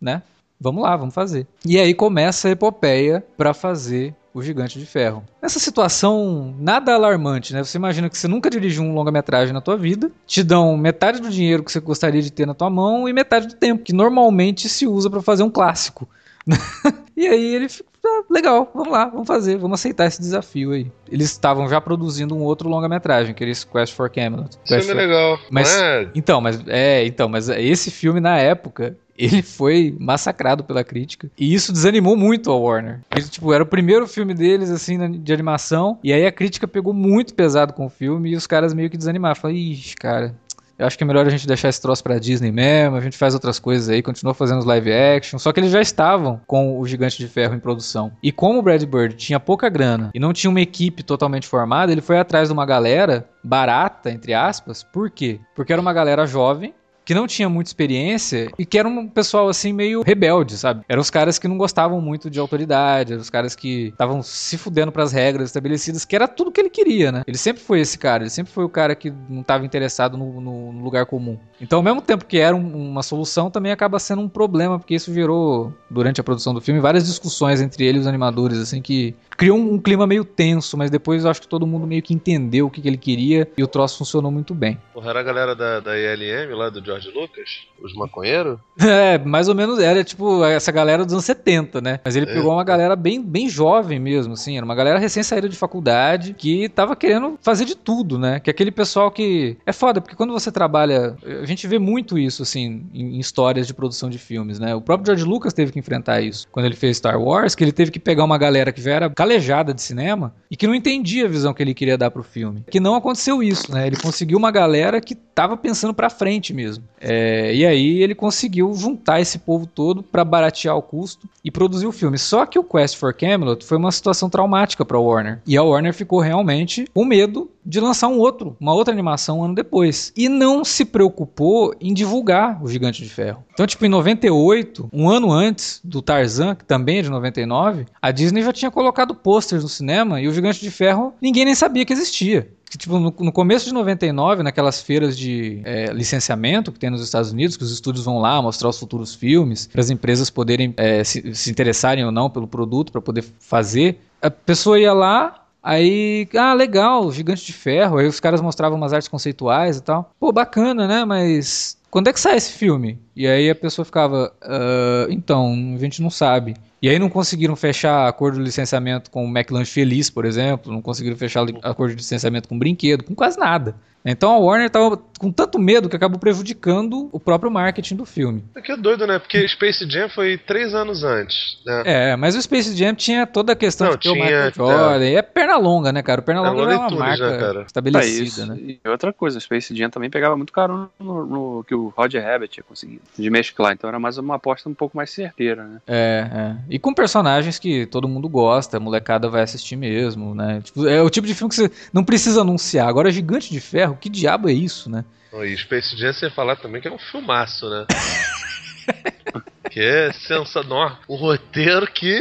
né? 0.00 0.22
Vamos 0.60 0.82
lá, 0.82 0.96
vamos 0.96 1.14
fazer. 1.14 1.46
E 1.64 1.78
aí 1.78 1.94
começa 1.94 2.48
a 2.48 2.50
epopeia 2.50 3.24
para 3.36 3.54
fazer 3.54 4.14
o 4.32 4.42
Gigante 4.42 4.78
de 4.78 4.86
Ferro. 4.86 5.24
Nessa 5.42 5.58
situação 5.58 6.54
nada 6.58 6.94
alarmante, 6.94 7.52
né? 7.52 7.64
Você 7.64 7.76
imagina 7.76 8.08
que 8.08 8.16
você 8.16 8.28
nunca 8.28 8.48
dirigiu 8.48 8.82
um 8.82 8.94
longa-metragem 8.94 9.52
na 9.52 9.60
tua 9.60 9.76
vida, 9.76 10.10
te 10.26 10.42
dão 10.42 10.76
metade 10.76 11.20
do 11.20 11.30
dinheiro 11.30 11.64
que 11.64 11.72
você 11.72 11.80
gostaria 11.80 12.22
de 12.22 12.30
ter 12.30 12.46
na 12.46 12.54
tua 12.54 12.70
mão 12.70 13.08
e 13.08 13.12
metade 13.12 13.48
do 13.48 13.54
tempo 13.54 13.82
que 13.82 13.92
normalmente 13.92 14.68
se 14.68 14.86
usa 14.86 15.10
para 15.10 15.22
fazer 15.22 15.42
um 15.42 15.50
clássico. 15.50 16.08
e 17.16 17.26
aí 17.26 17.54
ele 17.54 17.68
ah, 18.04 18.22
legal, 18.30 18.70
vamos 18.74 18.92
lá, 18.92 19.06
vamos 19.06 19.26
fazer, 19.26 19.56
vamos 19.58 19.78
aceitar 19.78 20.06
esse 20.06 20.20
desafio 20.20 20.72
aí. 20.72 20.90
Eles 21.10 21.30
estavam 21.30 21.68
já 21.68 21.80
produzindo 21.80 22.34
um 22.34 22.42
outro 22.42 22.68
longa-metragem, 22.68 23.34
que 23.34 23.44
era 23.44 23.50
esse 23.50 23.66
Quest 23.66 23.94
for 23.94 24.08
Camelot. 24.08 24.56
Isso 24.64 24.74
é 24.74 24.80
for... 24.80 24.96
legal. 24.96 25.38
Mas, 25.50 25.74
é... 25.74 26.08
Então, 26.14 26.40
mas 26.40 26.62
é, 26.66 27.04
então, 27.04 27.28
mas 27.28 27.48
esse 27.48 27.90
filme 27.90 28.20
na 28.20 28.38
época, 28.38 28.96
ele 29.18 29.42
foi 29.42 29.94
massacrado 30.00 30.64
pela 30.64 30.82
crítica. 30.82 31.30
E 31.38 31.52
isso 31.52 31.72
desanimou 31.72 32.16
muito 32.16 32.50
a 32.50 32.56
Warner. 32.56 33.00
Ele, 33.14 33.28
tipo, 33.28 33.52
era 33.52 33.62
o 33.62 33.66
primeiro 33.66 34.06
filme 34.06 34.32
deles, 34.32 34.70
assim, 34.70 35.20
de 35.20 35.32
animação. 35.32 35.98
E 36.02 36.12
aí 36.12 36.26
a 36.26 36.32
crítica 36.32 36.66
pegou 36.66 36.94
muito 36.94 37.34
pesado 37.34 37.74
com 37.74 37.84
o 37.84 37.90
filme 37.90 38.30
e 38.30 38.36
os 38.36 38.46
caras 38.46 38.72
meio 38.72 38.88
que 38.88 38.96
desanimaram. 38.96 39.34
Falaram, 39.34 39.58
ixi, 39.58 39.94
cara, 39.94 40.34
eu 40.80 40.86
acho 40.86 40.96
que 40.96 41.04
é 41.04 41.06
melhor 41.06 41.26
a 41.26 41.30
gente 41.30 41.46
deixar 41.46 41.68
esse 41.68 41.80
troço 41.80 42.02
pra 42.02 42.18
Disney 42.18 42.50
mesmo, 42.50 42.96
a 42.96 43.00
gente 43.00 43.18
faz 43.18 43.34
outras 43.34 43.58
coisas 43.58 43.90
aí, 43.90 44.02
continua 44.02 44.32
fazendo 44.32 44.60
os 44.60 44.64
live 44.64 44.90
action. 44.90 45.38
Só 45.38 45.52
que 45.52 45.60
eles 45.60 45.70
já 45.70 45.80
estavam 45.80 46.40
com 46.46 46.80
o 46.80 46.86
Gigante 46.86 47.18
de 47.18 47.28
Ferro 47.28 47.54
em 47.54 47.60
produção. 47.60 48.10
E 48.22 48.32
como 48.32 48.58
o 48.58 48.62
Brad 48.62 48.82
Bird 48.84 49.14
tinha 49.14 49.38
pouca 49.38 49.68
grana 49.68 50.10
e 50.14 50.18
não 50.18 50.32
tinha 50.32 50.50
uma 50.50 50.60
equipe 50.60 51.02
totalmente 51.02 51.46
formada, 51.46 51.92
ele 51.92 52.00
foi 52.00 52.18
atrás 52.18 52.48
de 52.48 52.54
uma 52.54 52.64
galera 52.64 53.28
barata, 53.44 54.10
entre 54.10 54.32
aspas. 54.32 54.82
Por 54.82 55.10
quê? 55.10 55.38
Porque 55.54 55.72
era 55.72 55.82
uma 55.82 55.92
galera 55.92 56.26
jovem 56.26 56.74
que 57.10 57.14
não 57.14 57.26
tinha 57.26 57.48
muita 57.48 57.68
experiência 57.68 58.52
e 58.56 58.64
que 58.64 58.78
era 58.78 58.86
um 58.86 59.08
pessoal 59.08 59.48
assim 59.48 59.72
meio 59.72 60.04
rebelde, 60.06 60.56
sabe? 60.56 60.84
Eram 60.88 61.02
os 61.02 61.10
caras 61.10 61.40
que 61.40 61.48
não 61.48 61.58
gostavam 61.58 62.00
muito 62.00 62.30
de 62.30 62.38
autoridade, 62.38 63.14
eram 63.14 63.20
os 63.20 63.28
caras 63.28 63.56
que 63.56 63.88
estavam 63.88 64.22
se 64.22 64.56
fudendo 64.56 64.92
para 64.92 65.02
as 65.02 65.10
regras 65.10 65.48
estabelecidas, 65.48 66.04
que 66.04 66.14
era 66.14 66.28
tudo 66.28 66.52
que 66.52 66.60
ele 66.60 66.70
queria, 66.70 67.10
né? 67.10 67.24
Ele 67.26 67.36
sempre 67.36 67.64
foi 67.64 67.80
esse 67.80 67.98
cara, 67.98 68.22
ele 68.22 68.30
sempre 68.30 68.52
foi 68.52 68.62
o 68.62 68.68
cara 68.68 68.94
que 68.94 69.12
não 69.28 69.40
estava 69.40 69.66
interessado 69.66 70.16
no, 70.16 70.40
no, 70.40 70.72
no, 70.72 70.84
lugar 70.84 71.04
comum. 71.04 71.36
Então, 71.60 71.80
ao 71.80 71.82
mesmo 71.82 72.00
tempo 72.00 72.24
que 72.24 72.38
era 72.38 72.54
um, 72.54 72.90
uma 72.90 73.02
solução, 73.02 73.50
também 73.50 73.72
acaba 73.72 73.98
sendo 73.98 74.22
um 74.22 74.28
problema, 74.28 74.78
porque 74.78 74.94
isso 74.94 75.12
gerou, 75.12 75.74
durante 75.90 76.20
a 76.20 76.24
produção 76.24 76.54
do 76.54 76.60
filme, 76.60 76.78
várias 76.78 77.04
discussões 77.04 77.60
entre 77.60 77.84
ele 77.84 77.98
e 77.98 78.00
os 78.02 78.06
animadores, 78.06 78.56
assim, 78.58 78.80
que 78.80 79.16
criou 79.40 79.58
um, 79.58 79.72
um 79.72 79.78
clima 79.80 80.06
meio 80.06 80.22
tenso, 80.22 80.76
mas 80.76 80.90
depois 80.90 81.24
eu 81.24 81.30
acho 81.30 81.40
que 81.40 81.48
todo 81.48 81.66
mundo 81.66 81.86
meio 81.86 82.02
que 82.02 82.12
entendeu 82.12 82.66
o 82.66 82.70
que, 82.70 82.82
que 82.82 82.86
ele 82.86 82.98
queria 82.98 83.48
e 83.56 83.64
o 83.64 83.66
troço 83.66 83.98
funcionou 83.98 84.30
muito 84.30 84.54
bem. 84.54 84.78
Porra, 84.92 85.10
era 85.10 85.20
a 85.20 85.22
galera 85.22 85.56
da, 85.56 85.80
da 85.80 85.98
ILM 85.98 86.54
lá 86.54 86.68
do 86.68 86.84
George 86.84 86.99
Lucas? 87.06 87.66
Os 87.82 87.94
maconheiros? 87.94 88.58
É, 88.90 89.18
mais 89.18 89.46
ou 89.46 89.54
menos 89.54 89.78
era 89.78 90.02
tipo 90.02 90.44
essa 90.44 90.72
galera 90.72 91.04
dos 91.04 91.12
anos 91.12 91.24
70, 91.24 91.80
né? 91.80 92.00
Mas 92.04 92.16
ele 92.16 92.28
é. 92.28 92.34
pegou 92.34 92.52
uma 92.52 92.64
galera 92.64 92.96
bem, 92.96 93.22
bem 93.22 93.48
jovem 93.48 93.98
mesmo, 93.98 94.32
assim. 94.32 94.56
Era 94.56 94.64
uma 94.64 94.74
galera 94.74 94.98
recém-saída 94.98 95.48
de 95.48 95.56
faculdade 95.56 96.34
que 96.36 96.68
tava 96.70 96.96
querendo 96.96 97.38
fazer 97.42 97.64
de 97.64 97.76
tudo, 97.76 98.18
né? 98.18 98.40
Que 98.40 98.50
aquele 98.50 98.70
pessoal 98.70 99.10
que. 99.10 99.56
É 99.66 99.72
foda, 99.72 100.00
porque 100.00 100.16
quando 100.16 100.32
você 100.32 100.50
trabalha. 100.50 101.16
A 101.42 101.46
gente 101.46 101.66
vê 101.66 101.78
muito 101.78 102.18
isso, 102.18 102.42
assim, 102.42 102.86
em, 102.92 103.16
em 103.16 103.18
histórias 103.18 103.66
de 103.66 103.74
produção 103.74 104.08
de 104.08 104.18
filmes, 104.18 104.58
né? 104.58 104.74
O 104.74 104.80
próprio 104.80 105.06
George 105.06 105.24
Lucas 105.24 105.52
teve 105.52 105.72
que 105.72 105.78
enfrentar 105.78 106.20
isso. 106.20 106.48
Quando 106.50 106.66
ele 106.66 106.76
fez 106.76 106.96
Star 106.96 107.20
Wars, 107.20 107.54
que 107.54 107.62
ele 107.62 107.72
teve 107.72 107.90
que 107.90 108.00
pegar 108.00 108.24
uma 108.24 108.38
galera 108.38 108.72
que 108.72 108.80
já 108.80 108.92
era 108.92 109.10
calejada 109.10 109.74
de 109.74 109.82
cinema 109.82 110.34
e 110.50 110.56
que 110.56 110.66
não 110.66 110.74
entendia 110.74 111.26
a 111.26 111.28
visão 111.28 111.52
que 111.52 111.62
ele 111.62 111.74
queria 111.74 111.98
dar 111.98 112.10
pro 112.10 112.22
filme. 112.22 112.64
Que 112.70 112.80
não 112.80 112.94
aconteceu 112.94 113.42
isso, 113.42 113.72
né? 113.72 113.86
Ele 113.86 113.96
conseguiu 113.96 114.38
uma 114.38 114.50
galera 114.50 115.00
que 115.00 115.14
tava 115.14 115.56
pensando 115.56 115.94
pra 115.94 116.10
frente 116.10 116.52
mesmo. 116.52 116.79
É, 117.00 117.54
e 117.54 117.64
aí 117.64 118.02
ele 118.02 118.14
conseguiu 118.14 118.72
juntar 118.74 119.20
esse 119.20 119.38
povo 119.38 119.66
todo 119.66 120.02
para 120.02 120.24
baratear 120.24 120.76
o 120.76 120.82
custo 120.82 121.28
e 121.44 121.50
produzir 121.50 121.86
o 121.86 121.92
filme. 121.92 122.18
Só 122.18 122.44
que 122.44 122.58
o 122.58 122.64
Quest 122.64 122.96
for 122.96 123.14
Camelot 123.14 123.64
foi 123.64 123.78
uma 123.78 123.90
situação 123.90 124.28
traumática 124.28 124.84
para 124.84 124.98
Warner. 124.98 125.40
E 125.46 125.56
a 125.56 125.62
Warner 125.62 125.94
ficou 125.94 126.20
realmente 126.20 126.86
com 126.92 127.04
medo 127.04 127.50
de 127.64 127.80
lançar 127.80 128.08
um 128.08 128.18
outro, 128.18 128.56
uma 128.60 128.74
outra 128.74 128.92
animação 128.92 129.40
um 129.40 129.44
ano 129.44 129.54
depois. 129.54 130.12
E 130.16 130.28
não 130.28 130.64
se 130.64 130.84
preocupou 130.84 131.74
em 131.80 131.92
divulgar 131.92 132.62
o 132.62 132.68
Gigante 132.68 133.02
de 133.02 133.08
Ferro. 133.08 133.44
Então, 133.52 133.66
tipo, 133.66 133.84
em 133.84 133.88
98, 133.88 134.88
um 134.92 135.08
ano 135.08 135.32
antes 135.32 135.80
do 135.84 136.00
Tarzan, 136.00 136.54
que 136.54 136.64
também 136.64 136.98
é 136.98 137.02
de 137.02 137.10
99, 137.10 137.86
a 138.00 138.10
Disney 138.10 138.42
já 138.42 138.52
tinha 138.52 138.70
colocado 138.70 139.14
posters 139.14 139.62
no 139.62 139.68
cinema 139.68 140.20
e 140.20 140.28
o 140.28 140.32
Gigante 140.32 140.60
de 140.60 140.70
Ferro 140.70 141.14
ninguém 141.20 141.44
nem 141.44 141.54
sabia 141.54 141.84
que 141.84 141.92
existia 141.92 142.48
que, 142.70 142.78
tipo, 142.78 143.00
no, 143.00 143.12
no, 143.18 143.32
começo 143.32 143.66
de 143.66 143.74
99, 143.74 144.44
naquelas 144.44 144.80
feiras 144.80 145.18
de 145.18 145.60
é, 145.64 145.86
licenciamento 145.86 146.70
que 146.70 146.78
tem 146.78 146.88
nos 146.88 147.02
Estados 147.02 147.32
Unidos, 147.32 147.56
que 147.56 147.64
os 147.64 147.72
estúdios 147.72 148.04
vão 148.04 148.20
lá 148.20 148.40
mostrar 148.40 148.68
os 148.68 148.78
futuros 148.78 149.12
filmes, 149.12 149.66
para 149.66 149.80
as 149.80 149.90
empresas 149.90 150.30
poderem 150.30 150.72
é, 150.76 151.02
se, 151.02 151.34
se 151.34 151.50
interessarem 151.50 152.04
ou 152.04 152.12
não 152.12 152.30
pelo 152.30 152.46
produto, 152.46 152.92
para 152.92 153.00
poder 153.00 153.24
fazer, 153.40 153.98
a 154.22 154.30
pessoa 154.30 154.78
ia 154.78 154.92
lá, 154.92 155.39
Aí, 155.62 156.28
ah, 156.36 156.54
legal, 156.54 157.10
Gigante 157.12 157.44
de 157.44 157.52
Ferro. 157.52 157.98
Aí 157.98 158.06
os 158.06 158.20
caras 158.20 158.40
mostravam 158.40 158.78
umas 158.78 158.92
artes 158.92 159.08
conceituais 159.08 159.76
e 159.76 159.82
tal. 159.82 160.14
Pô, 160.18 160.32
bacana, 160.32 160.88
né? 160.88 161.04
Mas 161.04 161.78
quando 161.90 162.08
é 162.08 162.12
que 162.12 162.20
sai 162.20 162.36
esse 162.36 162.52
filme? 162.52 162.98
E 163.14 163.26
aí 163.26 163.50
a 163.50 163.54
pessoa 163.54 163.84
ficava, 163.84 164.32
uh, 164.42 165.10
então, 165.10 165.74
a 165.74 165.78
gente 165.78 166.00
não 166.00 166.10
sabe. 166.10 166.54
E 166.80 166.88
aí 166.88 166.98
não 166.98 167.10
conseguiram 167.10 167.54
fechar 167.54 168.08
acordo 168.08 168.38
de 168.38 168.44
licenciamento 168.44 169.10
com 169.10 169.26
o 169.26 169.28
McLanche 169.28 169.70
Feliz, 169.70 170.08
por 170.08 170.24
exemplo, 170.24 170.72
não 170.72 170.80
conseguiram 170.80 171.16
fechar 171.16 171.44
acordo 171.62 171.90
de 171.90 171.96
licenciamento 171.96 172.48
com 172.48 172.58
brinquedo, 172.58 173.04
com 173.04 173.14
quase 173.14 173.38
nada. 173.38 173.74
Então 174.04 174.32
a 174.32 174.38
Warner 174.38 174.66
estava 174.66 174.96
com 175.20 175.30
tanto 175.30 175.58
medo 175.58 175.88
que 175.88 175.96
acabou 175.96 176.18
prejudicando 176.18 177.10
o 177.12 177.20
próprio 177.20 177.50
marketing 177.50 177.96
do 177.96 178.06
filme. 178.06 178.42
É 178.56 178.60
que 178.62 178.72
é 178.72 178.76
doido, 178.76 179.06
né? 179.06 179.18
Porque 179.18 179.46
Space 179.48 179.86
Jam 179.88 180.08
foi 180.08 180.38
três 180.38 180.74
anos 180.74 181.04
antes. 181.04 181.58
Né? 181.66 181.82
É, 181.84 182.16
mas 182.16 182.34
o 182.34 182.40
Space 182.40 182.74
Jam 182.74 182.94
tinha 182.94 183.26
toda 183.26 183.52
a 183.52 183.56
questão 183.56 183.88
Não, 183.88 183.96
de 183.96 184.00
ter 184.00 184.12
tinha, 184.12 184.22
o 184.22 184.24
Michael 184.24 184.52
Jordan. 184.54 185.04
É. 185.04 185.14
é 185.14 185.22
perna 185.22 185.58
longa, 185.58 185.92
né, 185.92 186.02
cara? 186.02 186.22
O 186.22 186.24
perna 186.24 186.40
longa 186.40 186.72
é 186.72 186.76
uma 186.76 186.90
marca 186.90 187.52
né, 187.52 187.64
estabelecida, 187.66 188.46
né? 188.46 188.56
E 188.58 188.80
outra 188.88 189.12
coisa, 189.12 189.36
o 189.36 189.40
Space 189.40 189.76
Jam 189.76 189.90
também 189.90 190.08
pegava 190.08 190.34
muito 190.36 190.52
caro 190.52 190.90
no, 190.98 191.26
no, 191.26 191.64
que 191.64 191.74
o 191.74 191.92
Roger 191.94 192.24
Rabbit 192.24 192.54
tinha 192.54 192.64
conseguido 192.64 193.02
de 193.18 193.28
mesclar. 193.28 193.74
Então 193.74 193.88
era 193.88 193.98
mais 193.98 194.16
uma 194.16 194.36
aposta 194.36 194.70
um 194.70 194.74
pouco 194.74 194.96
mais 194.96 195.10
certeira, 195.10 195.64
né? 195.64 195.80
É, 195.86 196.30
é. 196.32 196.56
E 196.70 196.78
com 196.78 196.94
personagens 196.94 197.58
que 197.58 197.84
todo 197.84 198.08
mundo 198.08 198.26
gosta, 198.26 198.78
a 198.78 198.80
molecada 198.80 199.28
vai 199.28 199.42
assistir 199.42 199.76
mesmo, 199.76 200.34
né? 200.34 200.62
Tipo, 200.64 200.88
é 200.88 201.02
o 201.02 201.10
tipo 201.10 201.26
de 201.26 201.34
filme 201.34 201.50
que 201.50 201.56
você 201.56 201.70
não 201.92 202.02
precisa 202.02 202.40
anunciar. 202.40 202.88
Agora, 202.88 203.10
Gigante 203.10 203.50
de 203.50 203.60
Ferro, 203.60 203.89
que 203.96 204.08
diabo 204.08 204.48
é 204.48 204.52
isso, 204.52 204.90
né? 204.90 205.04
E 205.32 205.56
Space 205.56 205.96
Jam 205.96 206.12
você 206.12 206.28
falar 206.28 206.56
também 206.56 206.82
que 206.82 206.88
é 206.88 206.92
um 206.92 206.98
filmaço, 206.98 207.68
né? 207.70 207.86
que 209.70 209.78
é 209.78 210.12
sensacional. 210.12 210.98
Um 211.08 211.14
roteiro 211.14 211.86
que. 211.86 212.18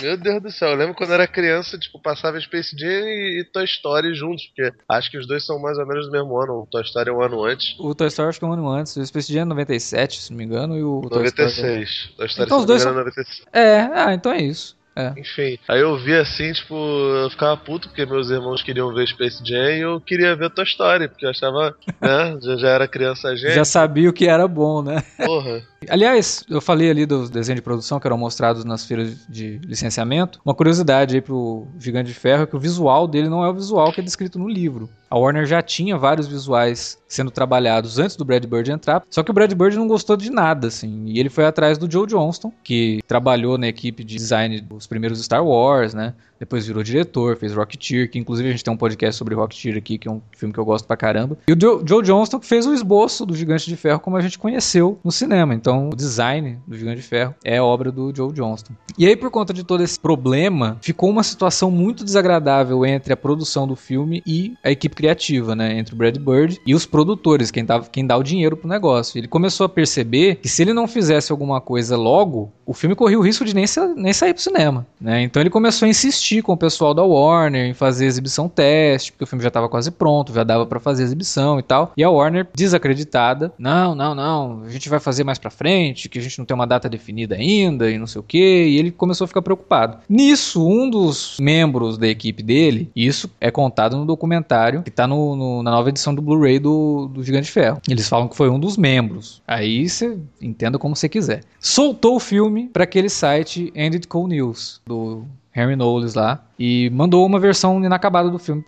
Meu 0.00 0.16
Deus 0.16 0.42
do 0.42 0.50
céu. 0.50 0.70
Eu 0.70 0.76
lembro 0.76 0.94
quando 0.94 1.10
eu 1.10 1.14
era 1.14 1.26
criança, 1.26 1.78
tipo, 1.78 2.00
passava 2.00 2.40
Space 2.40 2.74
Jam 2.76 2.88
e 2.88 3.44
Toy 3.52 3.64
Story 3.64 4.14
juntos, 4.14 4.46
porque 4.46 4.72
acho 4.88 5.10
que 5.10 5.18
os 5.18 5.26
dois 5.26 5.44
são 5.44 5.58
mais 5.60 5.76
ou 5.76 5.86
menos 5.86 6.06
do 6.06 6.12
mesmo 6.12 6.34
ano. 6.40 6.62
O 6.62 6.66
Toy 6.66 6.82
Story 6.82 7.10
é 7.10 7.12
um 7.12 7.22
ano 7.22 7.44
antes. 7.44 7.78
O 7.78 7.94
Toy 7.94 8.08
Story 8.08 8.30
acho 8.30 8.38
que 8.38 8.44
é 8.44 8.48
um 8.48 8.52
ano 8.52 8.68
antes. 8.68 8.96
O 8.96 9.04
Space 9.04 9.32
Jam 9.32 9.42
é 9.42 9.44
97, 9.44 10.22
se 10.22 10.30
não 10.30 10.38
me 10.38 10.44
engano, 10.44 10.76
e 10.76 10.82
o 10.82 11.02
96. 11.02 11.36
Toy 11.36 11.46
Story... 11.46 11.72
É- 11.72 12.16
Toy 12.16 12.26
Story 12.26 12.46
então 12.46 12.58
os 12.58 12.64
dois 12.64 12.82
são... 12.82 12.94
96. 12.94 13.42
É, 13.52 13.80
ah, 13.92 14.14
então 14.14 14.32
é 14.32 14.40
isso. 14.40 14.76
É. 14.94 15.12
Enfim, 15.16 15.58
aí 15.66 15.80
eu 15.80 15.96
vi 15.96 16.14
assim, 16.14 16.52
tipo, 16.52 16.74
eu 16.74 17.30
ficava 17.30 17.56
puto 17.56 17.88
porque 17.88 18.04
meus 18.04 18.28
irmãos 18.28 18.62
queriam 18.62 18.92
ver 18.92 19.08
Space 19.08 19.42
Jam 19.44 19.70
e 19.70 19.80
eu 19.80 20.00
queria 20.00 20.36
ver 20.36 20.50
Toy 20.50 20.64
Story, 20.64 21.08
porque 21.08 21.24
eu 21.24 21.30
achava, 21.30 21.74
né, 22.00 22.38
já, 22.42 22.56
já 22.58 22.68
era 22.68 22.88
criança 22.88 23.34
gente. 23.34 23.54
Já 23.54 23.64
sabia 23.64 24.10
o 24.10 24.12
que 24.12 24.26
era 24.26 24.46
bom, 24.46 24.82
né? 24.82 25.02
Porra. 25.24 25.62
Aliás, 25.88 26.44
eu 26.48 26.60
falei 26.60 26.90
ali 26.90 27.06
dos 27.06 27.30
desenhos 27.30 27.58
de 27.58 27.62
produção 27.62 27.98
que 27.98 28.06
eram 28.06 28.18
mostrados 28.18 28.64
nas 28.64 28.84
feiras 28.84 29.26
de 29.28 29.58
licenciamento. 29.64 30.40
Uma 30.44 30.54
curiosidade 30.54 31.14
aí 31.14 31.20
pro 31.20 31.66
Gigante 31.78 32.08
de 32.08 32.14
Ferro 32.14 32.42
é 32.42 32.46
que 32.46 32.56
o 32.56 32.60
visual 32.60 33.06
dele 33.06 33.28
não 33.28 33.44
é 33.44 33.48
o 33.48 33.54
visual 33.54 33.92
que 33.92 34.00
é 34.00 34.04
descrito 34.04 34.38
no 34.38 34.48
livro. 34.48 34.88
A 35.10 35.18
Warner 35.18 35.44
já 35.44 35.60
tinha 35.60 35.98
vários 35.98 36.26
visuais 36.26 36.98
sendo 37.06 37.30
trabalhados 37.30 37.98
antes 37.98 38.16
do 38.16 38.24
Brad 38.24 38.44
Bird 38.46 38.72
entrar, 38.72 39.02
só 39.10 39.22
que 39.22 39.30
o 39.30 39.34
Brad 39.34 39.52
Bird 39.52 39.76
não 39.76 39.86
gostou 39.86 40.16
de 40.16 40.30
nada, 40.30 40.68
assim, 40.68 41.04
e 41.06 41.20
ele 41.20 41.28
foi 41.28 41.44
atrás 41.44 41.76
do 41.76 41.90
Joe 41.90 42.06
Johnston, 42.06 42.50
que 42.64 43.00
trabalhou 43.06 43.58
na 43.58 43.68
equipe 43.68 44.02
de 44.02 44.16
design 44.16 44.58
dos 44.62 44.86
primeiros 44.86 45.22
Star 45.22 45.44
Wars, 45.44 45.92
né? 45.92 46.14
Depois 46.42 46.66
virou 46.66 46.82
diretor, 46.82 47.36
fez 47.36 47.54
Rocketeer, 47.54 48.10
que 48.10 48.18
inclusive 48.18 48.48
a 48.48 48.50
gente 48.50 48.64
tem 48.64 48.74
um 48.74 48.76
podcast 48.76 49.16
sobre 49.16 49.32
Rocketeer 49.32 49.76
aqui, 49.76 49.96
que 49.96 50.08
é 50.08 50.10
um 50.10 50.20
filme 50.36 50.52
que 50.52 50.58
eu 50.58 50.64
gosto 50.64 50.84
pra 50.84 50.96
caramba. 50.96 51.38
E 51.46 51.52
o 51.52 51.56
Joe, 51.60 51.80
Joe 51.86 52.02
Johnston 52.02 52.40
fez 52.40 52.66
o 52.66 52.74
esboço 52.74 53.24
do 53.24 53.32
Gigante 53.32 53.68
de 53.68 53.76
Ferro 53.76 54.00
como 54.00 54.16
a 54.16 54.20
gente 54.20 54.40
conheceu 54.40 54.98
no 55.04 55.12
cinema. 55.12 55.54
Então 55.54 55.90
o 55.90 55.94
design 55.94 56.58
do 56.66 56.76
Gigante 56.76 56.96
de 56.96 57.06
Ferro 57.06 57.32
é 57.44 57.62
obra 57.62 57.92
do 57.92 58.12
Joe 58.12 58.32
Johnston. 58.32 58.74
E 58.98 59.06
aí, 59.06 59.14
por 59.14 59.30
conta 59.30 59.54
de 59.54 59.62
todo 59.62 59.84
esse 59.84 60.00
problema, 60.00 60.78
ficou 60.82 61.08
uma 61.08 61.22
situação 61.22 61.70
muito 61.70 62.04
desagradável 62.04 62.84
entre 62.84 63.12
a 63.12 63.16
produção 63.16 63.64
do 63.68 63.76
filme 63.76 64.20
e 64.26 64.54
a 64.64 64.70
equipe 64.72 64.96
criativa, 64.96 65.54
né? 65.54 65.78
Entre 65.78 65.94
o 65.94 65.96
Brad 65.96 66.18
Bird 66.18 66.60
e 66.66 66.74
os 66.74 66.84
produtores, 66.84 67.52
quem, 67.52 67.64
tava, 67.64 67.86
quem 67.86 68.04
dá 68.04 68.16
o 68.16 68.22
dinheiro 68.24 68.56
pro 68.56 68.68
negócio. 68.68 69.16
Ele 69.16 69.28
começou 69.28 69.64
a 69.64 69.68
perceber 69.68 70.40
que 70.42 70.48
se 70.48 70.60
ele 70.60 70.72
não 70.72 70.88
fizesse 70.88 71.30
alguma 71.30 71.60
coisa 71.60 71.96
logo, 71.96 72.52
o 72.66 72.74
filme 72.74 72.96
corria 72.96 73.18
o 73.18 73.22
risco 73.22 73.44
de 73.44 73.54
nem, 73.54 73.64
nem 73.94 74.12
sair 74.12 74.34
pro 74.34 74.42
cinema, 74.42 74.84
né? 75.00 75.22
Então 75.22 75.40
ele 75.40 75.50
começou 75.50 75.86
a 75.86 75.88
insistir 75.88 76.31
com 76.40 76.52
o 76.52 76.56
pessoal 76.56 76.94
da 76.94 77.02
Warner 77.02 77.66
em 77.66 77.74
fazer 77.74 78.06
exibição 78.06 78.48
teste, 78.48 79.12
porque 79.12 79.24
o 79.24 79.26
filme 79.26 79.42
já 79.42 79.48
estava 79.48 79.68
quase 79.68 79.90
pronto, 79.90 80.32
já 80.32 80.44
dava 80.44 80.64
para 80.64 80.80
fazer 80.80 81.02
exibição 81.02 81.58
e 81.58 81.62
tal. 81.62 81.92
E 81.96 82.04
a 82.04 82.08
Warner, 82.08 82.46
desacreditada, 82.54 83.52
não, 83.58 83.94
não, 83.94 84.14
não, 84.14 84.62
a 84.64 84.68
gente 84.68 84.88
vai 84.88 85.00
fazer 85.00 85.24
mais 85.24 85.38
para 85.38 85.50
frente, 85.50 86.08
que 86.08 86.18
a 86.18 86.22
gente 86.22 86.38
não 86.38 86.46
tem 86.46 86.54
uma 86.54 86.66
data 86.66 86.88
definida 86.88 87.34
ainda 87.34 87.90
e 87.90 87.98
não 87.98 88.06
sei 88.06 88.20
o 88.20 88.24
que. 88.24 88.38
E 88.38 88.78
ele 88.78 88.90
começou 88.90 89.24
a 89.24 89.28
ficar 89.28 89.42
preocupado. 89.42 89.98
Nisso, 90.08 90.66
um 90.66 90.88
dos 90.88 91.36
membros 91.40 91.98
da 91.98 92.06
equipe 92.06 92.42
dele, 92.42 92.90
isso 92.94 93.28
é 93.40 93.50
contado 93.50 93.96
no 93.96 94.06
documentário 94.06 94.82
que 94.82 94.90
tá 94.90 95.06
no, 95.06 95.34
no, 95.34 95.62
na 95.62 95.70
nova 95.70 95.88
edição 95.88 96.14
do 96.14 96.22
Blu-ray 96.22 96.58
do, 96.58 97.08
do 97.08 97.24
Gigante 97.24 97.50
Ferro. 97.50 97.80
Eles 97.88 98.08
falam 98.08 98.28
que 98.28 98.36
foi 98.36 98.48
um 98.48 98.60
dos 98.60 98.76
membros. 98.76 99.42
Aí 99.46 99.88
você 99.88 100.16
entenda 100.40 100.78
como 100.78 100.94
você 100.94 101.08
quiser. 101.08 101.42
Soltou 101.58 102.16
o 102.16 102.20
filme 102.20 102.68
para 102.72 102.84
aquele 102.84 103.08
site 103.08 103.72
Ended 103.74 104.06
Cool 104.06 104.28
News 104.28 104.80
do 104.86 105.24
Henry 105.54 105.76
Knowles 105.76 106.14
lá, 106.14 106.42
e 106.58 106.90
mandou 106.90 107.26
uma 107.26 107.38
versão 107.38 107.84
inacabada 107.84 108.30
do 108.30 108.38
filme 108.38 108.64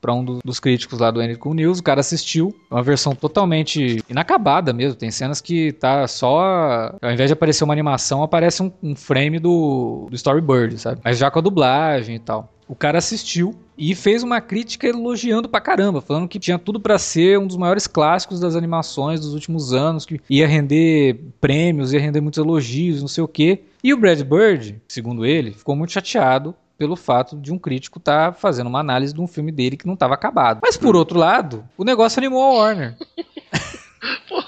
para 0.00 0.14
um 0.14 0.24
do, 0.24 0.38
dos 0.44 0.58
críticos 0.58 0.98
lá 0.98 1.10
do 1.10 1.22
Enrico 1.22 1.52
News. 1.52 1.78
O 1.78 1.82
cara 1.82 2.00
assistiu, 2.00 2.54
é 2.70 2.74
uma 2.74 2.82
versão 2.82 3.14
totalmente 3.14 4.02
inacabada 4.08 4.72
mesmo. 4.72 4.96
Tem 4.96 5.10
cenas 5.10 5.40
que 5.40 5.72
tá 5.72 6.06
só. 6.06 6.94
Ao 7.02 7.10
invés 7.10 7.28
de 7.28 7.34
aparecer 7.34 7.64
uma 7.64 7.74
animação, 7.74 8.22
aparece 8.22 8.62
um, 8.62 8.72
um 8.82 8.94
frame 8.94 9.38
do, 9.38 10.06
do 10.08 10.14
Storyboard, 10.14 10.78
sabe? 10.78 11.00
Mas 11.04 11.18
já 11.18 11.30
com 11.30 11.38
a 11.38 11.42
dublagem 11.42 12.16
e 12.16 12.20
tal. 12.20 12.52
O 12.72 12.74
cara 12.74 12.96
assistiu 12.96 13.54
e 13.76 13.94
fez 13.94 14.22
uma 14.22 14.40
crítica 14.40 14.88
elogiando 14.88 15.46
pra 15.46 15.60
caramba, 15.60 16.00
falando 16.00 16.26
que 16.26 16.38
tinha 16.38 16.58
tudo 16.58 16.80
para 16.80 16.98
ser 16.98 17.38
um 17.38 17.46
dos 17.46 17.58
maiores 17.58 17.86
clássicos 17.86 18.40
das 18.40 18.56
animações 18.56 19.20
dos 19.20 19.34
últimos 19.34 19.74
anos, 19.74 20.06
que 20.06 20.18
ia 20.30 20.48
render 20.48 21.20
prêmios, 21.38 21.92
ia 21.92 22.00
render 22.00 22.22
muitos 22.22 22.38
elogios, 22.38 23.02
não 23.02 23.08
sei 23.08 23.22
o 23.22 23.28
quê. 23.28 23.64
E 23.84 23.92
o 23.92 23.98
Brad 23.98 24.22
Bird, 24.22 24.80
segundo 24.88 25.26
ele, 25.26 25.52
ficou 25.52 25.76
muito 25.76 25.92
chateado 25.92 26.54
pelo 26.78 26.96
fato 26.96 27.36
de 27.36 27.52
um 27.52 27.58
crítico 27.58 27.98
estar 27.98 28.32
tá 28.32 28.38
fazendo 28.38 28.68
uma 28.68 28.80
análise 28.80 29.12
de 29.12 29.20
um 29.20 29.26
filme 29.26 29.52
dele 29.52 29.76
que 29.76 29.86
não 29.86 29.92
estava 29.92 30.14
acabado. 30.14 30.60
Mas 30.62 30.78
por 30.78 30.96
outro 30.96 31.18
lado, 31.18 31.68
o 31.76 31.84
negócio 31.84 32.18
animou 32.18 32.42
a 32.42 32.54
Warner. 32.54 32.96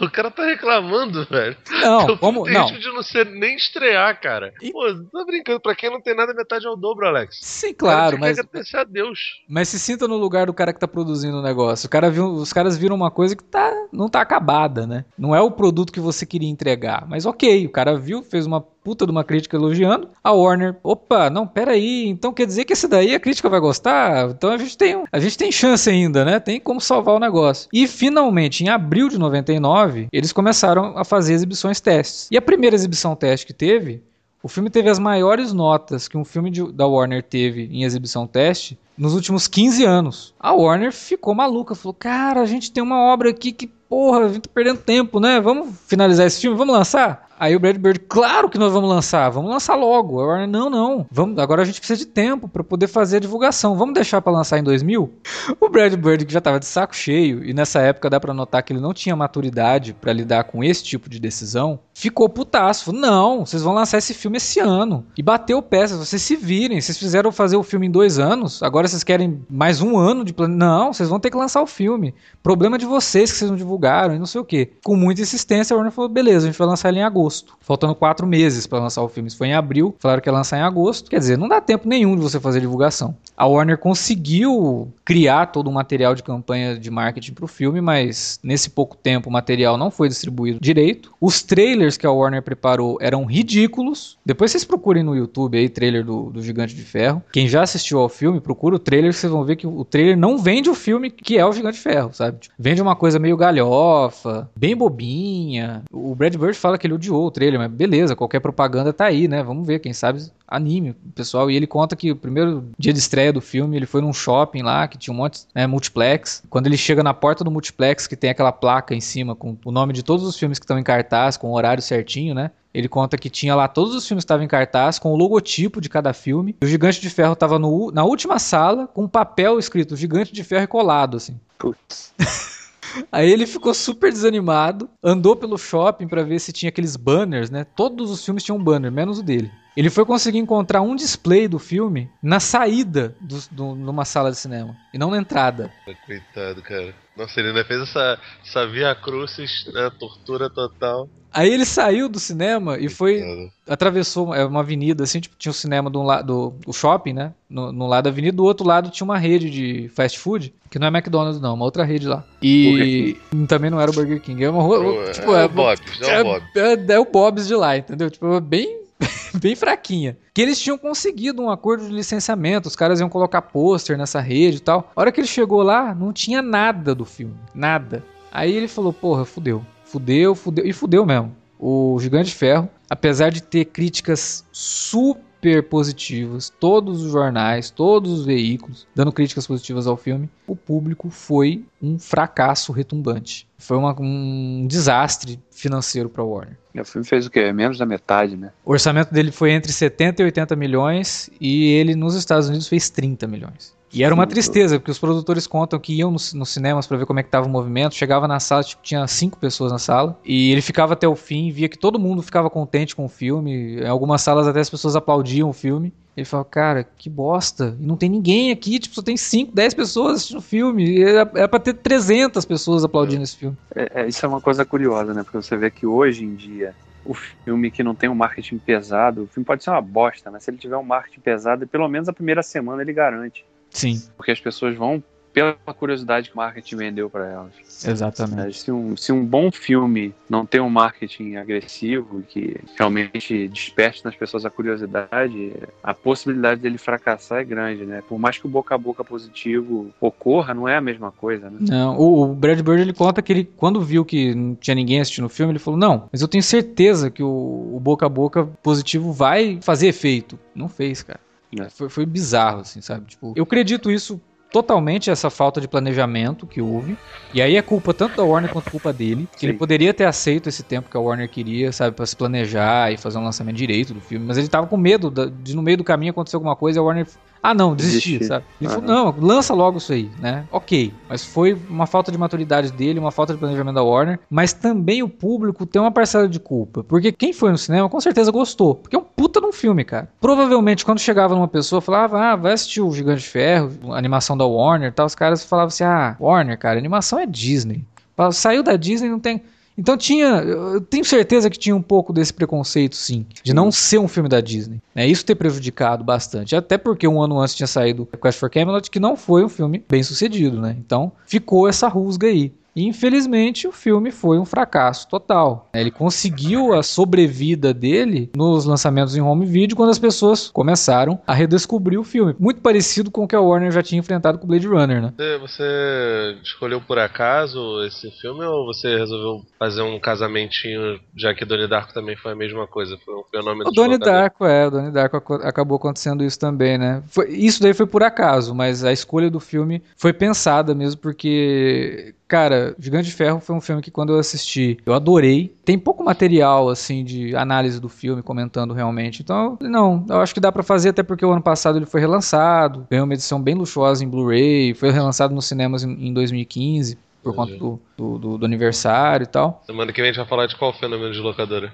O 0.04 0.11
cara 0.11 0.30
tá 0.30 0.44
reclamando, 0.44 1.25
velho. 1.26 1.56
Não, 1.82 2.16
como. 2.16 2.49
Não. 2.49 2.66
de 2.66 2.88
não 2.88 3.02
ser 3.02 3.26
nem 3.26 3.56
estrear, 3.56 4.20
cara. 4.20 4.52
E... 4.61 4.73
Pô, 4.73 4.82
tô 5.11 5.25
brincando. 5.25 5.61
Pra 5.61 5.75
quem 5.75 5.90
não 5.90 6.00
tem 6.00 6.14
nada, 6.14 6.34
metade 6.34 6.66
é 6.66 6.70
o 6.70 6.76
dobro, 6.76 7.06
Alex. 7.06 7.38
Sim, 7.40 7.75
claro, 7.75 8.18
mas. 8.18 8.38
agradecer 8.38 8.76
a 8.76 8.84
Deus. 8.84 9.42
Mas 9.49 9.68
se 9.68 9.78
sinta 9.78 10.06
no 10.06 10.16
lugar 10.16 10.46
do 10.46 10.54
cara 10.54 10.73
que 10.73 10.80
tá 10.80 10.88
produzindo 10.88 11.38
o 11.38 11.42
negócio. 11.42 11.87
O 11.87 11.90
cara 11.90 12.11
viu, 12.11 12.26
os 12.26 12.52
caras 12.52 12.76
viram 12.76 12.96
uma 12.96 13.11
coisa 13.11 13.37
que 13.37 13.44
tá, 13.44 13.73
não 13.92 14.08
tá 14.08 14.20
acabada, 14.20 14.87
né? 14.87 15.04
Não 15.18 15.34
é 15.34 15.40
o 15.40 15.50
produto 15.50 15.92
que 15.92 16.00
você 16.00 16.26
queria 16.26 16.49
entregar. 16.49 17.06
Mas 17.08 17.26
ok, 17.26 17.66
o 17.66 17.70
cara 17.70 17.96
viu, 17.96 18.23
fez 18.23 18.46
uma 18.46 18.64
puta 18.85 19.07
de 19.07 19.11
uma 19.11 19.25
crítica 19.25 19.57
elogiando. 19.57 20.11
A 20.23 20.31
Warner, 20.31 20.76
opa, 20.83 21.31
não, 21.31 21.47
pera 21.47 21.73
aí, 21.73 22.07
então 22.07 22.35
quer 22.35 22.47
dizer 22.47 22.67
que 22.67 22.75
esse 22.75 22.87
daí 22.87 23.14
a 23.14 23.21
crítica 23.21 23.49
vai 23.49 23.59
gostar? 23.59 24.29
Então 24.29 24.50
a 24.50 24.59
gente 24.59 24.76
tem, 24.76 25.03
a 25.11 25.19
gente 25.19 25.38
tem 25.38 25.50
chance 25.50 25.88
ainda, 25.88 26.23
né? 26.25 26.38
Tem 26.38 26.61
como 26.61 26.81
salvar 26.81 27.14
o 27.14 27.19
negócio. 27.19 27.69
E 27.73 27.88
finalmente, 27.88 28.62
em 28.62 28.69
abril 28.69 29.09
de 29.09 29.19
99, 29.19 30.09
eles 30.12 30.33
começaram 30.33 30.99
a 30.99 31.05
fazer 31.05 31.33
exibições 31.33 31.81
testes. 31.81 32.29
E 32.31 32.37
a 32.37 32.43
primeira 32.43 32.76
exibição 32.76 33.17
teste 33.17 33.47
que 33.47 33.55
teve, 33.55 34.03
o 34.43 34.49
filme 34.49 34.69
teve 34.69 34.91
as 34.91 34.99
maiores 34.99 35.55
notas 35.55 36.07
que 36.07 36.19
um 36.19 36.25
filme 36.25 36.50
de, 36.50 36.71
da 36.71 36.87
Warner 36.87 37.23
teve 37.23 37.62
em 37.73 37.85
exibição 37.85 38.26
teste 38.26 38.79
nos 38.99 39.14
últimos 39.14 39.49
15 39.49 39.83
anos. 39.85 40.35
A 40.38 40.53
Warner 40.53 40.93
ficou 40.93 41.35
maluca, 41.35 41.75
falou: 41.75 41.95
"Cara, 41.95 42.43
a 42.43 42.47
gente 42.47 42.71
tem 42.71 42.83
uma 42.83 43.00
obra 43.00 43.31
aqui 43.31 43.50
que, 43.50 43.67
porra, 43.67 44.26
a 44.26 44.29
gente 44.29 44.43
tá 44.43 44.50
perdendo 44.53 44.81
tempo, 44.81 45.19
né? 45.19 45.41
Vamos 45.41 45.71
finalizar 45.87 46.26
esse 46.26 46.43
filme, 46.43 46.59
vamos 46.59 46.75
lançar?" 46.75 47.24
Aí 47.38 47.57
o 47.57 47.61
Brad 47.61 47.76
Bird, 47.76 47.99
claro 48.00 48.49
que 48.49 48.59
nós 48.59 48.73
vamos 48.73 48.88
lançar, 48.88 49.29
vamos 49.31 49.50
lançar 49.50 49.75
logo. 49.75 50.21
A 50.21 50.47
não, 50.47 50.71
não, 50.71 51.07
vamos, 51.11 51.38
agora 51.38 51.62
a 51.62 51.64
gente 51.64 51.81
precisa 51.81 51.99
de 51.99 52.07
tempo 52.07 52.49
para 52.49 52.62
poder 52.62 52.87
fazer 52.87 53.16
a 53.16 53.20
divulgação. 53.20 53.77
Vamos 53.77 53.94
deixar 53.94 54.20
para 54.20 54.33
lançar 54.33 54.59
em 54.59 54.62
2000? 54.62 55.12
O 55.61 55.68
Brad 55.68 55.94
Bird, 55.94 56.25
que 56.25 56.33
já 56.33 56.40
tava 56.40 56.61
de 56.61 56.66
saco 56.66 56.94
cheio, 56.94 57.44
e 57.44 57.53
nessa 57.53 57.81
época 57.81 58.09
dá 58.09 58.20
para 58.20 58.33
notar 58.33 58.62
que 58.62 58.73
ele 58.73 58.81
não 58.81 58.94
tinha 58.94 59.16
maturidade 59.16 59.92
para 59.92 60.12
lidar 60.12 60.44
com 60.44 60.62
esse 60.62 60.85
tipo 60.85 61.09
de 61.09 61.18
decisão, 61.18 61.79
ficou 61.94 62.28
putaço. 62.28 62.92
Não, 62.92 63.46
vocês 63.46 63.62
vão 63.62 63.72
lançar 63.72 63.98
esse 63.98 64.12
filme 64.12 64.37
esse 64.37 64.59
ano. 64.59 65.07
E 65.16 65.22
bateu 65.22 65.62
peças, 65.62 65.98
vocês 65.98 66.20
se 66.20 66.37
virem. 66.37 66.80
Vocês 66.80 66.98
fizeram 66.98 67.30
fazer 67.33 67.57
o 67.57 67.62
filme 67.62 67.87
em 67.87 67.90
dois 67.90 68.18
anos, 68.18 68.62
agora 68.62 68.88
vocês 68.88 69.04
querem 69.04 69.40
mais 69.48 69.80
um 69.80 69.96
ano 69.96 70.24
de 70.24 70.35
plano. 70.35 70.57
Não, 70.57 70.92
vocês 70.92 71.09
vão 71.09 71.20
ter 71.20 71.30
que 71.30 71.37
lançar 71.37 71.62
o 71.62 71.66
filme. 71.66 72.14
Problema 72.42 72.76
de 72.76 72.85
vocês 72.85 73.30
que 73.30 73.38
vocês 73.38 73.50
não 73.50 73.57
divulgaram 73.57 74.14
e 74.14 74.18
não 74.18 74.26
sei 74.26 74.40
o 74.40 74.44
que. 74.44 74.70
Com 74.85 74.96
muita 74.96 75.22
insistência, 75.22 75.72
a 75.72 75.76
Warner 75.76 75.92
falou, 75.92 76.11
beleza, 76.11 76.46
a 76.46 76.50
gente 76.50 76.59
vai 76.59 76.66
lançar 76.66 76.88
ele 76.88 76.98
em 76.98 77.04
agosto. 77.04 77.57
Faltando 77.61 77.94
quatro 77.94 78.26
meses 78.26 78.66
para 78.66 78.80
lançar 78.80 79.02
o 79.02 79.09
filme. 79.09 79.28
Isso 79.28 79.38
foi 79.38 79.48
em 79.48 79.54
abril, 79.54 79.94
falaram 79.98 80.20
que 80.20 80.28
ia 80.28 80.33
lançar 80.33 80.59
em 80.59 80.62
agosto. 80.62 81.09
Quer 81.09 81.20
dizer, 81.20 81.38
não 81.38 81.48
dá 81.48 81.61
tempo 81.61 81.88
nenhum 81.88 82.16
de 82.16 82.22
você 82.22 82.40
fazer 82.40 82.61
divulgação. 82.61 83.16
A 83.37 83.46
Warner 83.46 83.78
conseguiu 83.78 84.92
criar 85.04 85.46
todo 85.46 85.70
um 85.70 85.72
material 85.72 86.14
de 86.14 86.22
campanha 86.22 86.78
de 86.78 86.90
marketing 86.90 87.33
para 87.33 87.44
o 87.44 87.48
filme, 87.48 87.80
mas 87.80 88.38
nesse 88.42 88.70
pouco 88.70 88.96
tempo 88.96 89.28
o 89.28 89.33
material 89.33 89.76
não 89.76 89.90
foi 89.90 90.09
distribuído 90.09 90.59
direito. 90.61 91.12
Os 91.20 91.42
trailers 91.42 91.84
que 91.97 92.07
a 92.07 92.11
Warner 92.11 92.42
preparou 92.42 92.99
eram 93.01 93.25
ridículos. 93.25 94.18
Depois 94.25 94.51
vocês 94.51 94.64
procurem 94.64 95.03
no 95.03 95.14
YouTube 95.14 95.59
aí, 95.59 95.68
trailer 95.68 96.05
do, 96.05 96.31
do 96.31 96.42
Gigante 96.42 96.75
de 96.75 96.83
Ferro. 96.83 97.23
Quem 97.33 97.49
já 97.49 97.62
assistiu 97.62 97.99
ao 98.01 98.09
filme, 98.09 98.40
procura 98.40 98.77
o 98.77 98.79
trailer, 98.79 99.12
vocês 99.12 99.33
vão 99.33 99.44
ver 99.44 99.57
que 99.57 99.66
o 99.66 99.85
trailer 99.85 100.16
não 100.16 100.38
vende 100.38 100.70
o 100.70 100.75
filme 100.75 101.11
que 101.11 101.38
é 101.38 101.44
o 101.44 101.53
Gigante 101.53 101.77
de 101.77 101.83
Ferro, 101.83 102.12
sabe? 102.12 102.38
Vende 102.59 102.83
uma 102.83 102.97
coisa 102.97 103.18
meio 103.18 103.37
galhofa, 103.37 104.49
bem 104.57 104.77
bobinha. 104.77 105.83
O 105.92 106.14
Brad 106.14 106.35
Bird 106.37 106.57
fala 106.57 106.79
que 106.79 106.87
ele 106.87 106.94
odiou 106.94 107.27
o 107.27 107.31
trailer, 107.31 107.59
mas 107.59 107.70
beleza, 107.70 108.16
qualquer 108.16 108.40
propaganda 108.40 108.92
tá 108.92 109.07
aí, 109.07 109.29
né? 109.29 109.42
Vamos 109.42 109.66
ver, 109.66 109.79
quem 109.79 109.92
sabe 109.92 110.23
anime 110.46 110.94
pessoal. 111.14 111.50
E 111.50 111.57
ele 111.57 111.66
conta 111.66 111.96
que 111.96 112.11
o 112.11 112.16
primeiro 112.16 112.70
dia 112.78 112.92
de 112.92 112.98
estreia 112.98 113.33
do 113.33 113.40
filme, 113.40 113.76
ele 113.76 113.87
foi 113.87 114.00
num 114.00 114.12
shopping 114.12 114.62
lá, 114.62 114.87
que 114.87 114.98
tinha 114.98 115.12
um 115.12 115.16
monte, 115.16 115.42
né, 115.54 115.66
multiplex. 115.66 116.42
Quando 116.48 116.66
ele 116.66 116.76
chega 116.76 117.02
na 117.02 117.14
porta 117.14 117.44
do 117.44 117.50
multiplex, 117.50 118.07
que 118.07 118.16
tem 118.16 118.30
aquela 118.30 118.52
placa 118.52 118.94
em 118.94 119.00
cima 119.00 119.35
com 119.35 119.57
o 119.64 119.72
nome 119.72 119.92
de 119.92 120.02
todos 120.02 120.24
os 120.26 120.38
filmes 120.38 120.59
que 120.59 120.64
estão 120.64 120.78
em 120.78 120.83
cartaz, 120.83 121.37
com 121.37 121.48
o 121.48 121.54
horário 121.54 121.83
certinho, 121.83 122.35
né? 122.35 122.50
Ele 122.72 122.88
conta 122.88 123.16
que 123.16 123.30
tinha 123.30 123.54
lá 123.54 123.68
todos 123.68 123.94
os 123.94 124.07
filmes 124.07 124.24
que 124.24 124.26
estavam 124.26 124.44
em 124.44 124.48
cartaz, 124.48 124.98
com 124.98 125.12
o 125.12 125.16
logotipo 125.16 125.80
de 125.80 125.88
cada 125.88 126.12
filme. 126.12 126.57
E 126.61 126.64
o 126.64 126.68
Gigante 126.68 127.00
de 127.00 127.09
Ferro 127.09 127.35
estava 127.35 127.57
na 127.59 128.04
última 128.04 128.38
sala, 128.40 128.88
com 128.88 129.04
um 129.04 129.09
papel 129.09 129.61
escrito 129.61 129.96
Gigante 129.96 130.33
de 130.33 130.42
Ferro 130.42 130.66
colado, 130.66 131.16
assim. 131.16 131.38
Putz. 131.57 132.12
Aí 133.11 133.30
ele 133.30 133.46
ficou 133.46 133.74
super 133.74 134.12
desanimado, 134.12 134.88
andou 135.02 135.37
pelo 135.37 135.59
shopping 135.59 136.09
para 136.09 136.22
ver 136.22 136.40
se 136.40 136.52
tinha 136.52 136.68
aqueles 136.68 136.96
banners, 136.96 137.50
né? 137.50 137.64
Todos 137.64 138.11
os 138.11 138.24
filmes 138.24 138.42
tinham 138.42 138.62
banner, 138.62 138.90
menos 138.90 139.18
o 139.18 139.22
dele. 139.22 139.50
Ele 139.76 139.90
foi 139.90 140.04
conseguir 140.04 140.38
encontrar 140.38 140.83
um 140.83 140.94
display 140.94 141.48
do 141.48 141.59
filme 141.59 142.09
na 142.22 142.38
saída 142.38 143.16
do, 143.20 143.38
do, 143.50 143.74
numa 143.74 144.04
sala 144.04 144.30
de 144.30 144.37
cinema 144.37 144.76
e 144.92 144.98
não 144.98 145.11
na 145.11 145.18
entrada. 145.18 145.72
Coitado, 146.07 146.62
cara. 146.62 146.94
Nossa, 147.16 147.38
ele 147.40 147.48
ainda 147.48 147.64
fez 147.64 147.83
essa, 147.83 148.18
essa 148.44 148.66
via 148.66 148.94
crucis, 148.94 149.66
né? 149.72 149.90
Tortura 149.98 150.50
total. 150.50 151.09
Aí 151.33 151.53
ele 151.53 151.64
saiu 151.64 152.09
do 152.09 152.20
cinema 152.20 152.79
e 152.79 152.88
foi. 152.88 153.50
Atravessou 153.68 154.33
uma 154.33 154.61
avenida, 154.61 155.03
assim, 155.03 155.18
tipo, 155.18 155.35
tinha 155.37 155.50
o 155.50 155.55
cinema 155.55 155.90
do 155.90 156.00
lado. 156.00 156.55
O 156.64 156.72
shopping, 156.72 157.12
né? 157.12 157.33
No, 157.50 157.72
no, 157.72 157.88
lado 157.88 158.05
da 158.05 158.11
avenida, 158.11 158.37
do 158.37 158.44
outro 158.44 158.64
lado 158.64 158.90
tinha 158.90 159.05
uma 159.05 159.18
rede 159.18 159.50
de 159.50 159.88
fast 159.88 160.18
food, 160.18 160.55
que 160.70 160.79
não 160.79 160.87
é 160.87 160.90
McDonald's, 160.90 161.40
não, 161.40 161.55
uma 161.55 161.64
outra 161.64 161.85
rede 161.85 162.07
lá. 162.07 162.24
E 162.40 163.16
também 163.48 163.68
não 163.68 163.81
era 163.81 163.90
o 163.90 163.94
Burger 163.94 164.20
King. 164.20 164.44
É 164.44 164.50
uma 164.50 164.62
rua. 164.62 165.11
tipo, 165.11 165.35
é, 165.35 165.42
é, 165.42 165.44
o 165.44 165.48
Bob's, 165.48 166.00
é, 166.03 166.20
o 166.20 166.24
Bob's. 166.24 166.57
É, 166.57 166.92
é, 166.92 166.98
o 167.00 167.05
Bob's 167.05 167.46
de 167.48 167.55
lá, 167.57 167.77
entendeu? 167.77 168.09
Tipo, 168.11 168.40
bem 168.40 168.84
bem 169.35 169.54
fraquinha. 169.54 170.16
Que 170.33 170.42
eles 170.42 170.61
tinham 170.61 170.78
conseguido 170.78 171.42
um 171.42 171.50
acordo 171.50 171.87
de 171.87 171.92
licenciamento, 171.92 172.68
os 172.68 172.76
caras 172.76 173.00
iam 173.00 173.09
colocar 173.09 173.42
pôster 173.42 173.96
nessa 173.96 174.20
rede 174.20 174.59
e 174.59 174.61
tal. 174.61 174.90
A 174.94 175.00
hora 175.00 175.12
que 175.12 175.20
ele 175.20 175.28
chegou 175.28 175.62
lá, 175.62 175.94
não 175.94 176.12
tinha 176.12 176.42
nada 176.42 176.94
do 176.94 177.04
filme. 177.04 177.35
Nada. 177.54 178.04
Aí 178.33 178.52
ele 178.54 178.68
falou: 178.68 178.92
porra, 178.92 179.24
fudeu. 179.24 179.64
Fudeu, 179.85 180.35
fudeu. 180.35 180.66
E 180.66 180.72
fudeu 180.72 181.07
mesmo. 181.07 181.35
O 181.59 181.98
Gigante 182.00 182.30
de 182.30 182.35
Ferro, 182.35 182.68
apesar 182.90 183.30
de 183.30 183.42
ter 183.42 183.66
críticas 183.66 184.44
super 184.52 185.22
positivas, 185.64 186.50
todos 186.61 187.02
os 187.02 187.12
jornais, 187.12 187.70
todos 187.70 188.20
os 188.20 188.26
veículos 188.26 188.87
dando 188.94 189.12
críticas 189.12 189.46
positivas 189.46 189.87
ao 189.87 189.96
filme, 189.96 190.28
o 190.46 190.57
público 190.57 191.11
foi 191.11 191.64
um 191.83 191.98
fracasso 191.98 192.72
retumbante 192.72 193.46
foi 193.64 193.78
uma, 193.78 193.96
um 193.98 194.66
desastre 194.66 195.40
financeiro 195.50 196.09
para 196.09 196.22
Warner. 196.22 196.57
O 196.78 196.85
filme 196.85 197.07
fez 197.07 197.26
o 197.26 197.30
quê? 197.30 197.50
Menos 197.52 197.78
da 197.78 197.87
metade, 197.87 198.37
né? 198.37 198.52
O 198.64 198.72
orçamento 198.72 199.12
dele 199.12 199.33
foi 199.33 199.52
entre 199.52 199.72
70 199.72 200.22
e 200.22 200.24
80 200.26 200.54
milhões 200.54 201.30
e 201.40 201.72
ele 201.72 201.94
nos 201.94 202.14
Estados 202.14 202.48
Unidos 202.48 202.68
fez 202.68 202.90
30 202.90 203.26
milhões. 203.26 203.74
E 203.94 204.02
era 204.02 204.14
uma 204.14 204.26
tristeza, 204.26 204.78
porque 204.78 204.90
os 204.90 204.98
produtores 204.98 205.46
contam 205.46 205.78
que 205.78 205.94
iam 205.94 206.11
nos, 206.11 206.35
nos 206.35 206.48
cinemas 206.48 206.87
para 206.87 206.96
ver 206.96 207.07
como 207.07 207.20
é 207.20 207.22
que 207.22 207.30
tava 207.30 207.46
o 207.46 207.50
movimento, 207.50 207.94
chegava 207.94 208.26
na 208.26 208.40
sala, 208.40 208.64
tipo, 208.64 208.83
tinha 208.83 209.07
cinco 209.07 209.38
pessoas 209.38 209.70
na 209.70 209.78
sala, 209.78 210.18
e 210.24 210.50
ele 210.50 210.61
ficava 210.61 210.94
até 210.94 211.07
o 211.07 211.14
fim, 211.14 211.50
via 211.52 211.68
que 211.68 211.78
todo 211.78 211.98
mundo 211.98 212.22
ficava 212.22 212.50
contente 212.50 212.96
com 212.96 213.04
o 213.04 213.09
filme, 213.09 213.80
em 213.80 213.87
algumas 213.87 214.20
salas 214.20 214.48
até 214.48 214.61
as 214.61 214.68
pessoas 214.68 214.96
aplaudiam 214.96 215.48
o 215.48 215.52
filme. 215.52 215.92
Ele 216.16 216.24
falou, 216.24 216.44
cara, 216.44 216.85
que 216.85 217.11
bosta, 217.11 217.76
e 217.80 217.87
não 217.87 217.96
tem 217.96 218.09
ninguém 218.09 218.52
aqui, 218.52 218.78
tipo, 218.78 218.94
só 218.94 219.02
tem 219.02 219.16
5, 219.16 219.52
10 219.52 219.74
pessoas 219.74 220.16
assistindo 220.16 220.38
o 220.38 220.42
filme, 220.42 221.02
era, 221.02 221.30
era 221.35 221.48
pra 221.48 221.59
ter 221.59 221.74
300 221.74 222.44
pessoas 222.44 222.85
aplaudindo 222.85 223.22
esse 223.22 223.37
filme. 223.37 223.57
É, 223.74 224.02
é, 224.02 224.09
isso 224.09 224.24
é 224.24 224.28
uma 224.28 224.40
coisa 224.40 224.64
curiosa, 224.64 225.12
né, 225.12 225.22
porque 225.24 225.37
você 225.37 225.57
vê 225.57 225.70
que 225.70 225.87
hoje 225.87 226.24
em 226.24 226.35
dia 226.35 226.74
o 227.04 227.14
filme 227.14 227.70
que 227.70 227.83
não 227.83 227.94
tem 227.94 228.09
um 228.09 228.14
marketing 228.14 228.59
pesado, 228.59 229.24
o 229.24 229.26
filme 229.26 229.44
pode 229.44 229.62
ser 229.62 229.70
uma 229.70 229.80
bosta, 229.80 230.30
mas 230.30 230.44
se 230.44 230.50
ele 230.50 230.57
tiver 230.57 230.76
um 230.76 230.83
marketing 230.83 231.20
pesado, 231.20 231.66
pelo 231.66 231.88
menos 231.88 232.09
a 232.09 232.12
primeira 232.12 232.42
semana 232.42 232.80
ele 232.83 232.92
garante. 232.92 233.44
Sim. 233.74 234.02
Porque 234.16 234.30
as 234.30 234.40
pessoas 234.40 234.74
vão 234.74 235.02
pela 235.34 235.52
curiosidade 235.76 236.28
que 236.30 236.34
o 236.34 236.38
marketing 236.38 236.76
vendeu 236.76 237.10
para 237.10 237.26
elas. 237.26 237.52
Exatamente. 237.84 238.60
Se 238.60 238.70
um, 238.70 238.96
se 238.96 239.10
um 239.10 239.26
bom 239.26 239.50
filme 239.50 240.14
não 240.30 240.46
tem 240.46 240.60
um 240.60 240.70
marketing 240.70 241.34
agressivo 241.34 242.22
que 242.22 242.56
realmente 242.78 243.48
desperte 243.48 244.04
nas 244.04 244.14
pessoas 244.14 244.46
a 244.46 244.50
curiosidade, 244.50 245.52
a 245.82 245.92
possibilidade 245.92 246.60
dele 246.60 246.78
fracassar 246.78 247.40
é 247.40 247.44
grande, 247.44 247.84
né? 247.84 248.00
Por 248.08 248.16
mais 248.16 248.38
que 248.38 248.46
o 248.46 248.48
boca 248.48 248.76
a 248.76 248.78
boca 248.78 249.02
positivo 249.02 249.90
ocorra, 250.00 250.54
não 250.54 250.68
é 250.68 250.76
a 250.76 250.80
mesma 250.80 251.10
coisa, 251.10 251.50
né? 251.50 251.58
Não, 251.60 251.98
o, 251.98 252.22
o 252.22 252.34
Brad 252.34 252.60
Bird 252.60 252.80
ele 252.80 252.92
conta 252.92 253.20
que 253.20 253.32
ele, 253.32 253.44
quando 253.56 253.80
viu 253.80 254.04
que 254.04 254.32
não 254.37 254.54
tinha 254.54 254.76
ninguém 254.76 255.00
assistindo 255.00 255.24
o 255.24 255.28
filme, 255.28 255.50
ele 255.50 255.58
falou: 255.58 255.78
Não, 255.78 256.08
mas 256.12 256.22
eu 256.22 256.28
tenho 256.28 256.44
certeza 256.44 257.10
que 257.10 257.24
o, 257.24 257.72
o 257.74 257.80
boca 257.80 258.06
a 258.06 258.08
boca 258.08 258.46
positivo 258.62 259.12
vai 259.12 259.58
fazer 259.60 259.88
efeito. 259.88 260.38
Não 260.54 260.68
fez, 260.68 261.02
cara. 261.02 261.18
É. 261.61 261.69
Foi, 261.69 261.88
foi 261.88 262.07
bizarro, 262.07 262.61
assim, 262.61 262.81
sabe? 262.81 263.07
Tipo, 263.07 263.33
eu 263.37 263.45
acredito 263.45 263.90
isso 263.90 264.21
totalmente 264.55 265.11
essa 265.11 265.31
falta 265.31 265.61
de 265.61 265.67
planejamento 265.67 266.47
que 266.47 266.62
houve. 266.62 266.97
E 267.33 267.43
aí 267.43 267.57
é 267.57 267.62
culpa 267.62 267.93
tanto 267.93 268.17
da 268.17 268.23
Warner 268.23 268.53
quanto 268.53 268.71
culpa 268.71 268.93
dele. 268.93 269.29
Que 269.33 269.40
Sim. 269.40 269.47
ele 269.49 269.59
poderia 269.59 269.93
ter 269.93 270.05
aceito 270.05 270.49
esse 270.49 270.62
tempo 270.62 270.88
que 270.88 270.97
a 270.97 271.01
Warner 271.01 271.29
queria, 271.29 271.73
sabe, 271.73 271.97
para 271.97 272.07
se 272.07 272.14
planejar 272.14 272.93
e 272.93 272.97
fazer 272.97 273.19
um 273.19 273.25
lançamento 273.25 273.57
direito 273.57 273.93
do 273.93 274.01
filme. 274.01 274.25
Mas 274.25 274.38
ele 274.38 274.47
tava 274.47 274.69
com 274.69 274.77
medo 274.77 275.11
de 275.43 275.57
no 275.57 275.62
meio 275.62 275.77
do 275.77 275.83
caminho 275.83 276.12
acontecer 276.12 276.37
alguma 276.37 276.55
coisa 276.55 276.79
e 276.79 276.81
a 276.81 276.83
Warner 276.85 277.05
ah, 277.44 277.52
não, 277.52 277.76
desisti, 277.76 278.24
sabe? 278.24 278.42
Ele 278.59 278.70
uhum. 278.70 278.80
falou, 278.80 278.88
não, 278.88 279.14
lança 279.20 279.52
logo 279.52 279.76
isso 279.76 279.92
aí, 279.92 280.11
né? 280.18 280.46
Ok. 280.50 280.94
Mas 281.07 281.22
foi 281.22 281.52
uma 281.68 281.87
falta 281.87 282.11
de 282.11 282.16
maturidade 282.16 282.72
dele, 282.72 282.98
uma 282.98 283.11
falta 283.11 283.35
de 283.35 283.38
planejamento 283.38 283.74
da 283.74 283.83
Warner. 283.83 284.18
Mas 284.30 284.54
também 284.54 285.02
o 285.02 285.11
público 285.11 285.66
tem 285.66 285.78
uma 285.78 285.92
parcela 285.92 286.26
de 286.26 286.40
culpa. 286.40 286.83
Porque 286.83 287.12
quem 287.12 287.35
foi 287.35 287.50
no 287.50 287.59
cinema 287.59 287.87
com 287.87 288.00
certeza 288.00 288.33
gostou. 288.33 288.76
Porque 288.76 288.96
é 288.96 288.98
um 288.98 289.04
puta 289.04 289.42
num 289.42 289.52
filme, 289.52 289.85
cara. 289.85 290.09
Provavelmente 290.22 290.87
quando 290.87 291.00
chegava 291.00 291.35
numa 291.35 291.46
pessoa, 291.46 291.83
falava, 291.83 292.18
ah, 292.18 292.35
vai 292.35 292.54
assistir 292.54 292.80
o 292.80 292.90
Gigante 292.90 293.20
de 293.20 293.28
Ferro, 293.28 293.92
a 293.92 293.98
animação 293.98 294.38
da 294.38 294.46
Warner 294.46 294.88
e 294.88 294.92
tal. 294.92 295.04
Os 295.04 295.14
caras 295.14 295.44
falavam 295.44 295.68
assim, 295.68 295.85
ah, 295.85 296.16
Warner, 296.18 296.59
cara, 296.59 296.78
animação 296.78 297.18
é 297.18 297.26
Disney. 297.26 297.85
Saiu 298.33 298.62
da 298.62 298.74
Disney, 298.74 299.11
não 299.11 299.20
tem. 299.20 299.42
Então 299.76 299.96
tinha, 299.96 300.26
eu 300.26 300.80
tenho 300.80 301.04
certeza 301.04 301.50
que 301.50 301.58
tinha 301.58 301.74
um 301.74 301.82
pouco 301.82 302.12
desse 302.12 302.32
preconceito, 302.32 302.94
sim, 302.94 303.26
de 303.42 303.52
não 303.52 303.72
ser 303.72 303.98
um 303.98 304.06
filme 304.06 304.28
da 304.28 304.40
Disney. 304.40 304.80
Né? 304.94 305.06
Isso 305.06 305.24
ter 305.24 305.34
prejudicado 305.34 306.04
bastante, 306.04 306.54
até 306.54 306.78
porque 306.78 307.08
um 307.08 307.20
ano 307.20 307.40
antes 307.40 307.54
tinha 307.54 307.66
saído 307.66 308.08
Quest 308.20 308.38
for 308.38 308.48
Camelot, 308.48 308.88
que 308.88 309.00
não 309.00 309.16
foi 309.16 309.44
um 309.44 309.48
filme 309.48 309.84
bem 309.88 310.02
sucedido, 310.02 310.60
né? 310.60 310.76
Então 310.78 311.12
ficou 311.26 311.68
essa 311.68 311.88
rusga 311.88 312.28
aí. 312.28 312.52
E 312.74 312.87
infelizmente 312.87 313.68
o 313.68 313.72
filme 313.72 314.10
foi 314.10 314.38
um 314.38 314.44
fracasso 314.44 315.08
total. 315.08 315.68
Ele 315.72 315.90
conseguiu 315.90 316.74
a 316.74 316.82
sobrevida 316.82 317.72
dele 317.72 318.30
nos 318.37 318.64
lançamentos 318.64 319.16
em 319.16 319.20
home 319.20 319.46
video 319.46 319.76
quando 319.76 319.90
as 319.90 319.98
pessoas 319.98 320.50
começaram 320.50 321.20
a 321.26 321.32
redescobrir 321.32 321.98
o 321.98 322.04
filme. 322.04 322.34
Muito 322.38 322.60
parecido 322.60 323.10
com 323.10 323.24
o 323.24 323.28
que 323.28 323.37
a 323.37 323.40
Warner 323.40 323.70
já 323.70 323.82
tinha 323.82 323.98
enfrentado 323.98 324.38
com 324.38 324.46
Blade 324.46 324.66
Runner, 324.66 325.02
né? 325.02 325.12
Você 325.40 326.37
escolheu 326.42 326.80
por 326.80 326.98
acaso 326.98 327.84
esse 327.84 328.10
filme 328.20 328.44
ou 328.44 328.66
você 328.66 328.96
resolveu 328.96 329.44
fazer 329.58 329.82
um 329.82 329.98
casamentinho, 330.00 330.98
já 331.16 331.34
que 331.34 331.44
Donnie 331.44 331.68
Darko 331.68 331.92
também 331.92 332.16
foi 332.16 332.32
a 332.32 332.37
mesma 332.37 332.66
coisa? 332.66 332.96
Foi 333.04 333.14
um 333.14 333.24
fenômeno 333.30 333.68
O 333.68 333.72
Donnie 333.72 333.98
Darko, 333.98 334.44
é, 334.44 334.66
o 334.66 334.70
Donnie 334.70 334.90
Darko 334.90 335.34
acabou 335.34 335.76
acontecendo 335.76 336.24
isso 336.24 336.38
também, 336.38 336.78
né? 336.78 337.02
Foi, 337.08 337.30
isso 337.30 337.62
daí 337.62 337.74
foi 337.74 337.87
por 337.87 338.02
acaso, 338.02 338.54
mas 338.54 338.84
a 338.84 338.92
escolha 338.92 339.30
do 339.30 339.40
filme 339.40 339.82
foi 339.96 340.12
pensada 340.12 340.74
mesmo 340.74 341.00
porque 341.00 342.14
Cara, 342.35 342.75
Gigante 342.81 343.11
de 343.11 343.14
Ferro 343.14 343.38
foi 343.38 343.55
um 343.55 343.61
filme 343.61 343.81
que 343.81 343.92
quando 343.92 344.12
eu 344.12 344.18
assisti, 344.18 344.77
eu 344.85 344.92
adorei. 344.92 345.55
Tem 345.64 345.79
pouco 345.79 346.03
material, 346.03 346.68
assim, 346.68 347.05
de 347.05 347.37
análise 347.37 347.81
do 347.81 347.88
filme, 347.88 348.25
comentando 348.25 348.75
realmente. 348.75 349.23
Então, 349.23 349.57
não, 349.61 350.05
eu 350.09 350.20
acho 350.20 350.35
que 350.35 350.40
dá 350.40 350.51
para 350.51 350.64
fazer, 350.64 350.88
até 350.88 351.05
porque 351.05 351.25
o 351.25 351.31
ano 351.31 351.40
passado 351.40 351.79
ele 351.79 351.87
foi 351.87 352.01
relançado, 352.01 352.88
ganhou 352.90 353.05
uma 353.05 353.14
edição 353.14 353.40
bem 353.40 353.55
luxuosa 353.55 354.05
em 354.05 354.09
Blu-ray, 354.09 354.75
foi 354.75 354.90
relançado 354.90 355.33
nos 355.33 355.47
cinemas 355.47 355.85
em, 355.85 356.09
em 356.09 356.12
2015 356.12 356.99
por 357.23 357.37
conta 357.37 357.57
do, 357.57 357.81
do, 357.97 358.38
do, 358.38 358.44
aniversário 358.44 359.23
e 359.23 359.29
tal. 359.29 359.62
Semana 359.64 359.92
que 359.92 360.01
vem 360.01 360.11
a 360.11 360.12
gente 360.12 360.20
vai 360.20 360.29
falar 360.29 360.47
de 360.47 360.57
qual 360.57 360.73
fenômeno 360.73 361.12
de 361.12 361.20
locadora. 361.20 361.73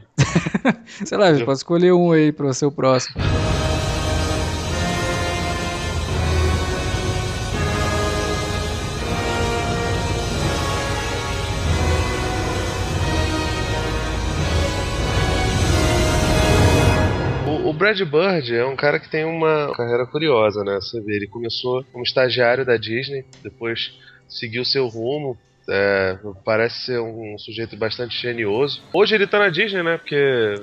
Sei 1.07 1.17
lá, 1.17 1.29
a 1.29 1.33
gente 1.33 1.47
pode 1.47 1.57
escolher 1.57 1.95
um 1.95 2.13
aí 2.13 2.33
pra 2.33 2.53
ser 2.53 2.67
o 2.67 2.71
próximo. 2.71 3.17
Brad 17.91 18.01
Bird 18.03 18.55
é 18.55 18.65
um 18.65 18.77
cara 18.77 19.01
que 19.01 19.09
tem 19.11 19.25
uma 19.25 19.73
carreira 19.75 20.07
curiosa, 20.07 20.63
né? 20.63 20.75
Você 20.77 21.01
vê, 21.01 21.17
ele 21.17 21.27
começou 21.27 21.85
como 21.93 22.05
estagiário 22.05 22.65
da 22.65 22.77
Disney, 22.77 23.25
depois 23.43 23.93
seguiu 24.29 24.65
seu 24.65 24.87
rumo, 24.87 25.37
é, 25.69 26.17
parece 26.45 26.87
ser 26.87 27.01
um 27.01 27.37
sujeito 27.37 27.77
bastante 27.77 28.17
genioso. 28.21 28.81
Hoje 28.93 29.15
ele 29.15 29.27
tá 29.27 29.41
na 29.41 29.49
Disney, 29.49 29.83
né? 29.83 29.99
Porque. 29.99 30.15